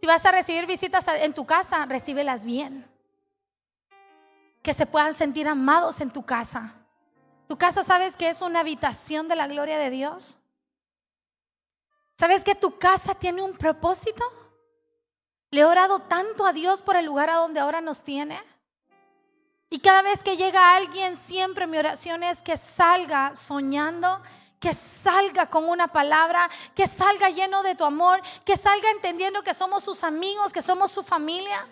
Si 0.00 0.04
vas 0.04 0.26
a 0.26 0.32
recibir 0.32 0.66
visitas 0.66 1.06
en 1.06 1.32
tu 1.32 1.46
casa, 1.46 1.86
recíbelas 1.86 2.44
bien. 2.44 2.90
Que 4.64 4.74
se 4.74 4.84
puedan 4.84 5.14
sentir 5.14 5.46
amados 5.46 6.00
en 6.00 6.10
tu 6.10 6.24
casa. 6.24 6.74
Tu 7.46 7.56
casa, 7.56 7.84
¿sabes 7.84 8.16
que 8.16 8.30
es 8.30 8.42
una 8.42 8.60
habitación 8.60 9.28
de 9.28 9.36
la 9.36 9.46
gloria 9.46 9.78
de 9.78 9.90
Dios? 9.90 10.39
¿Sabes 12.20 12.44
que 12.44 12.54
tu 12.54 12.76
casa 12.76 13.14
tiene 13.14 13.40
un 13.40 13.56
propósito? 13.56 14.22
Le 15.50 15.62
he 15.62 15.64
orado 15.64 16.00
tanto 16.00 16.44
a 16.44 16.52
Dios 16.52 16.82
por 16.82 16.94
el 16.96 17.06
lugar 17.06 17.30
a 17.30 17.36
donde 17.36 17.60
ahora 17.60 17.80
nos 17.80 18.04
tiene. 18.04 18.38
Y 19.70 19.78
cada 19.78 20.02
vez 20.02 20.22
que 20.22 20.36
llega 20.36 20.76
alguien, 20.76 21.16
siempre 21.16 21.66
mi 21.66 21.78
oración 21.78 22.22
es 22.22 22.42
que 22.42 22.58
salga 22.58 23.34
soñando, 23.34 24.20
que 24.58 24.74
salga 24.74 25.46
con 25.46 25.66
una 25.66 25.88
palabra, 25.88 26.50
que 26.74 26.86
salga 26.86 27.30
lleno 27.30 27.62
de 27.62 27.74
tu 27.74 27.84
amor, 27.84 28.20
que 28.44 28.58
salga 28.58 28.90
entendiendo 28.90 29.42
que 29.42 29.54
somos 29.54 29.82
sus 29.82 30.04
amigos, 30.04 30.52
que 30.52 30.60
somos 30.60 30.90
su 30.90 31.02
familia. 31.02 31.66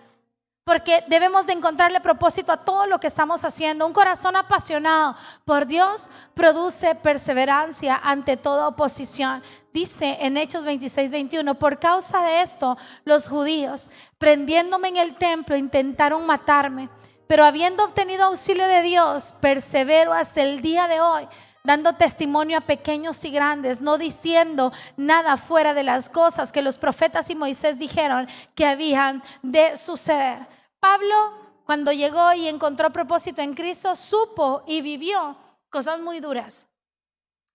Porque 0.68 1.02
debemos 1.08 1.46
de 1.46 1.54
encontrarle 1.54 1.98
propósito 1.98 2.52
a 2.52 2.58
todo 2.58 2.86
lo 2.86 3.00
que 3.00 3.06
estamos 3.06 3.42
haciendo. 3.42 3.86
Un 3.86 3.94
corazón 3.94 4.36
apasionado 4.36 5.16
por 5.46 5.66
Dios 5.66 6.10
produce 6.34 6.94
perseverancia 6.94 7.98
ante 8.04 8.36
toda 8.36 8.68
oposición 8.68 9.42
dice 9.72 10.18
en 10.20 10.36
Hechos 10.36 10.66
26, 10.66 11.10
21, 11.10 11.54
por 11.54 11.78
causa 11.78 12.20
de 12.20 12.42
esto 12.42 12.76
los 13.06 13.30
judíos, 13.30 13.88
prendiéndome 14.18 14.88
en 14.88 14.98
el 14.98 15.14
templo, 15.14 15.56
intentaron 15.56 16.26
matarme, 16.26 16.90
pero 17.26 17.46
habiendo 17.46 17.84
obtenido 17.84 18.24
auxilio 18.24 18.66
de 18.66 18.82
Dios, 18.82 19.34
persevero 19.40 20.12
hasta 20.12 20.42
el 20.42 20.60
día 20.60 20.86
de 20.86 21.00
hoy, 21.00 21.28
dando 21.64 21.94
testimonio 21.94 22.58
a 22.58 22.62
pequeños 22.62 23.24
y 23.24 23.30
grandes, 23.30 23.80
no 23.80 23.96
diciendo 23.96 24.70
nada 24.98 25.38
fuera 25.38 25.72
de 25.72 25.84
las 25.84 26.10
cosas 26.10 26.52
que 26.52 26.60
los 26.60 26.76
profetas 26.76 27.30
y 27.30 27.34
Moisés 27.34 27.78
dijeron 27.78 28.28
que 28.54 28.66
habían 28.66 29.22
de 29.42 29.78
suceder. 29.78 30.57
Pablo, 30.80 31.32
cuando 31.64 31.92
llegó 31.92 32.32
y 32.32 32.48
encontró 32.48 32.90
propósito 32.90 33.42
en 33.42 33.54
Cristo, 33.54 33.96
supo 33.96 34.62
y 34.66 34.80
vivió 34.80 35.36
cosas 35.70 36.00
muy 36.00 36.20
duras. 36.20 36.66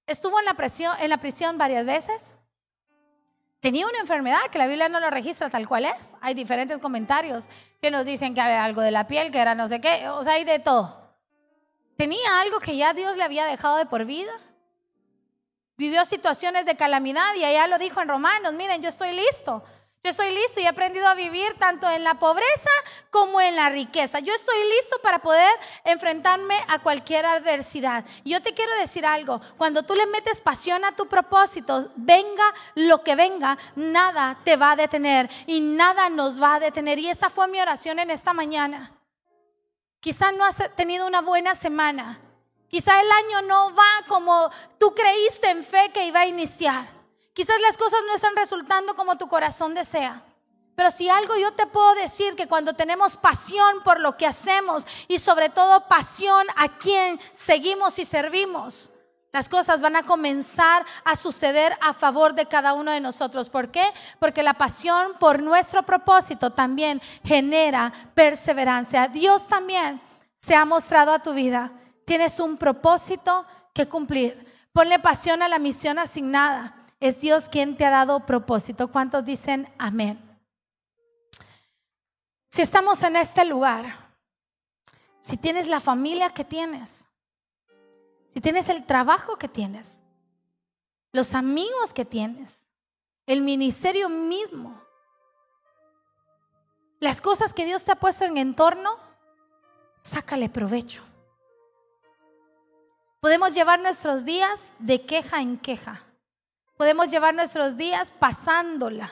Estuvo 0.05 0.39
en 0.39 0.45
la, 0.45 0.53
prisión, 0.55 0.95
en 0.99 1.09
la 1.09 1.17
prisión 1.17 1.57
varias 1.57 1.85
veces. 1.85 2.33
Tenía 3.61 3.87
una 3.87 3.99
enfermedad 3.99 4.41
que 4.51 4.57
la 4.57 4.67
Biblia 4.67 4.89
no 4.89 4.99
lo 4.99 5.09
registra 5.09 5.49
tal 5.49 5.67
cual 5.67 5.85
es. 5.85 6.11
Hay 6.19 6.33
diferentes 6.33 6.79
comentarios 6.79 7.47
que 7.81 7.89
nos 7.89 8.05
dicen 8.05 8.33
que 8.33 8.41
era 8.41 8.65
algo 8.65 8.81
de 8.81 8.91
la 8.91 9.07
piel, 9.07 9.31
que 9.31 9.39
era 9.39 9.55
no 9.55 9.67
sé 9.67 9.79
qué, 9.79 10.09
o 10.09 10.21
sea, 10.23 10.33
hay 10.33 10.43
de 10.43 10.59
todo. 10.59 11.15
Tenía 11.97 12.41
algo 12.41 12.59
que 12.59 12.75
ya 12.75 12.93
Dios 12.93 13.15
le 13.15 13.23
había 13.23 13.45
dejado 13.45 13.77
de 13.77 13.85
por 13.85 14.03
vida. 14.03 14.33
Vivió 15.77 16.03
situaciones 16.03 16.65
de 16.65 16.75
calamidad 16.75 17.33
y 17.35 17.45
allá 17.45 17.67
lo 17.67 17.77
dijo 17.77 18.01
en 18.01 18.09
Romanos, 18.09 18.53
miren, 18.53 18.81
yo 18.81 18.89
estoy 18.89 19.11
listo 19.13 19.63
yo 20.03 20.09
estoy 20.09 20.31
listo 20.33 20.59
y 20.59 20.63
he 20.63 20.67
aprendido 20.67 21.07
a 21.07 21.15
vivir 21.15 21.55
tanto 21.57 21.89
en 21.89 22.03
la 22.03 22.15
pobreza 22.15 22.69
como 23.09 23.39
en 23.39 23.55
la 23.55 23.69
riqueza. 23.69 24.19
Yo 24.19 24.33
estoy 24.33 24.57
listo 24.77 24.99
para 25.01 25.19
poder 25.19 25.49
enfrentarme 25.85 26.55
a 26.67 26.79
cualquier 26.79 27.25
adversidad. 27.25 28.03
Yo 28.25 28.41
te 28.41 28.53
quiero 28.53 28.75
decir 28.75 29.05
algo, 29.05 29.39
cuando 29.55 29.83
tú 29.83 29.95
le 29.95 30.05
metes 30.07 30.41
pasión 30.41 30.83
a 30.83 30.93
tu 30.93 31.07
propósito, 31.07 31.89
venga 31.95 32.43
lo 32.75 33.01
que 33.01 33.15
venga, 33.15 33.57
nada 33.77 34.37
te 34.43 34.57
va 34.57 34.71
a 34.71 34.75
detener 34.75 35.29
y 35.47 35.61
nada 35.61 36.09
nos 36.09 36.41
va 36.41 36.55
a 36.55 36.59
detener. 36.59 36.99
Y 36.99 37.07
esa 37.07 37.29
fue 37.29 37.47
mi 37.47 37.61
oración 37.61 37.97
en 37.97 38.11
esta 38.11 38.33
mañana. 38.33 38.91
Quizá 40.01 40.33
no 40.33 40.43
has 40.43 40.57
tenido 40.75 41.07
una 41.07 41.21
buena 41.21 41.55
semana. 41.55 42.19
Quizá 42.67 42.99
el 42.99 43.09
año 43.09 43.41
no 43.43 43.73
va 43.73 44.05
como 44.09 44.49
tú 44.77 44.93
creíste 44.93 45.49
en 45.49 45.63
fe 45.63 45.91
que 45.93 46.07
iba 46.07 46.19
a 46.19 46.25
iniciar. 46.25 47.02
Quizás 47.33 47.59
las 47.61 47.77
cosas 47.77 47.99
no 48.07 48.15
están 48.15 48.35
resultando 48.35 48.95
como 48.95 49.17
tu 49.17 49.27
corazón 49.27 49.73
desea. 49.73 50.23
Pero 50.75 50.89
si 50.91 51.09
algo 51.09 51.35
yo 51.35 51.53
te 51.53 51.67
puedo 51.67 51.93
decir 51.95 52.35
que 52.35 52.47
cuando 52.47 52.73
tenemos 52.73 53.17
pasión 53.17 53.81
por 53.83 53.99
lo 53.99 54.17
que 54.17 54.25
hacemos 54.25 54.87
y 55.07 55.19
sobre 55.19 55.49
todo 55.49 55.87
pasión 55.87 56.47
a 56.55 56.77
quien 56.77 57.19
seguimos 57.31 57.99
y 57.99 58.05
servimos, 58.05 58.89
las 59.31 59.49
cosas 59.49 59.81
van 59.81 59.95
a 59.95 60.03
comenzar 60.03 60.85
a 61.03 61.15
suceder 61.15 61.75
a 61.81 61.93
favor 61.93 62.35
de 62.35 62.45
cada 62.45 62.73
uno 62.73 62.91
de 62.91 62.99
nosotros. 62.99 63.49
¿Por 63.49 63.71
qué? 63.71 63.83
Porque 64.19 64.43
la 64.43 64.53
pasión 64.53 65.13
por 65.19 65.41
nuestro 65.41 65.83
propósito 65.83 66.51
también 66.51 67.01
genera 67.23 67.91
perseverancia. 68.13 69.07
Dios 69.07 69.47
también 69.47 69.99
se 70.35 70.53
ha 70.53 70.65
mostrado 70.65 71.11
a 71.11 71.23
tu 71.23 71.33
vida. 71.33 71.71
Tienes 72.05 72.39
un 72.39 72.57
propósito 72.57 73.45
que 73.73 73.87
cumplir. 73.87 74.69
Ponle 74.71 74.99
pasión 74.99 75.41
a 75.41 75.47
la 75.47 75.57
misión 75.57 75.97
asignada. 75.97 76.82
Es 77.03 77.19
Dios 77.19 77.49
quien 77.49 77.75
te 77.75 77.83
ha 77.83 77.89
dado 77.89 78.25
propósito. 78.25 78.87
¿Cuántos 78.87 79.25
dicen 79.25 79.67
amén? 79.77 80.17
Si 82.47 82.61
estamos 82.61 83.03
en 83.03 83.17
este 83.17 83.43
lugar, 83.43 83.97
si 85.19 85.35
tienes 85.35 85.67
la 85.67 85.81
familia 85.81 86.29
que 86.29 86.45
tienes, 86.45 87.09
si 88.29 88.39
tienes 88.39 88.69
el 88.69 88.85
trabajo 88.85 89.35
que 89.35 89.49
tienes, 89.49 90.01
los 91.11 91.35
amigos 91.35 91.93
que 91.93 92.05
tienes, 92.05 92.69
el 93.25 93.41
ministerio 93.41 94.07
mismo, 94.07 94.81
las 97.01 97.19
cosas 97.19 97.53
que 97.53 97.65
Dios 97.65 97.83
te 97.83 97.91
ha 97.91 97.99
puesto 97.99 98.23
en 98.23 98.37
entorno, 98.37 98.97
sácale 100.01 100.47
provecho. 100.47 101.03
Podemos 103.19 103.53
llevar 103.53 103.81
nuestros 103.81 104.23
días 104.23 104.71
de 104.79 105.05
queja 105.05 105.41
en 105.41 105.57
queja. 105.57 106.01
Podemos 106.83 107.09
llevar 107.09 107.33
nuestros 107.33 107.77
días 107.77 108.11
pasándola, 108.11 109.09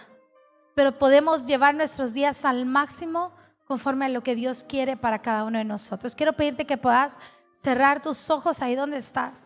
pero 0.75 0.99
podemos 0.99 1.45
llevar 1.45 1.73
nuestros 1.73 2.13
días 2.13 2.43
al 2.43 2.65
máximo 2.65 3.31
conforme 3.63 4.07
a 4.07 4.09
lo 4.09 4.23
que 4.23 4.35
Dios 4.35 4.65
quiere 4.65 4.97
para 4.97 5.21
cada 5.21 5.45
uno 5.45 5.57
de 5.57 5.63
nosotros. 5.63 6.13
Quiero 6.13 6.33
pedirte 6.33 6.65
que 6.65 6.75
puedas 6.75 7.17
cerrar 7.63 8.01
tus 8.01 8.29
ojos 8.29 8.61
ahí 8.61 8.75
donde 8.75 8.97
estás 8.97 9.45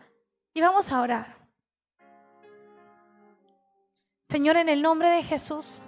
y 0.54 0.60
vamos 0.60 0.90
a 0.90 1.02
orar. 1.02 1.36
Señor, 4.22 4.56
en 4.56 4.70
el 4.70 4.82
nombre 4.82 5.08
de 5.08 5.22
Jesús, 5.22 5.80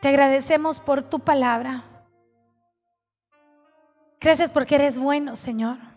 te 0.00 0.10
agradecemos 0.10 0.78
por 0.78 1.02
tu 1.02 1.18
palabra. 1.18 1.82
Gracias 4.20 4.48
porque 4.48 4.76
eres 4.76 4.96
bueno, 4.96 5.34
Señor. 5.34 5.89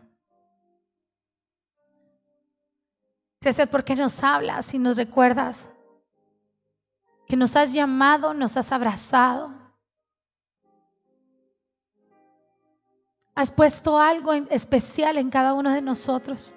Gracias 3.44 3.68
porque 3.68 3.94
nos 3.94 4.24
hablas 4.24 4.74
y 4.74 4.80
nos 4.80 4.96
recuerdas 4.96 5.68
que 7.28 7.36
nos 7.36 7.58
has 7.58 7.74
llamado, 7.74 8.34
nos 8.34 8.56
has 8.56 8.72
abrazado. 8.72 9.52
Has 13.36 13.52
puesto 13.52 14.00
algo 14.00 14.32
especial 14.34 15.18
en 15.18 15.30
cada 15.30 15.54
uno 15.54 15.72
de 15.72 15.82
nosotros. 15.82 16.56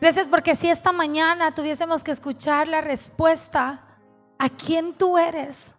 Gracias 0.00 0.28
porque 0.28 0.54
si 0.54 0.70
esta 0.70 0.92
mañana 0.92 1.52
tuviésemos 1.52 2.02
que 2.02 2.12
escuchar 2.12 2.66
la 2.66 2.80
respuesta 2.80 3.84
a 4.38 4.48
quién 4.48 4.94
tú 4.94 5.18
eres, 5.18 5.74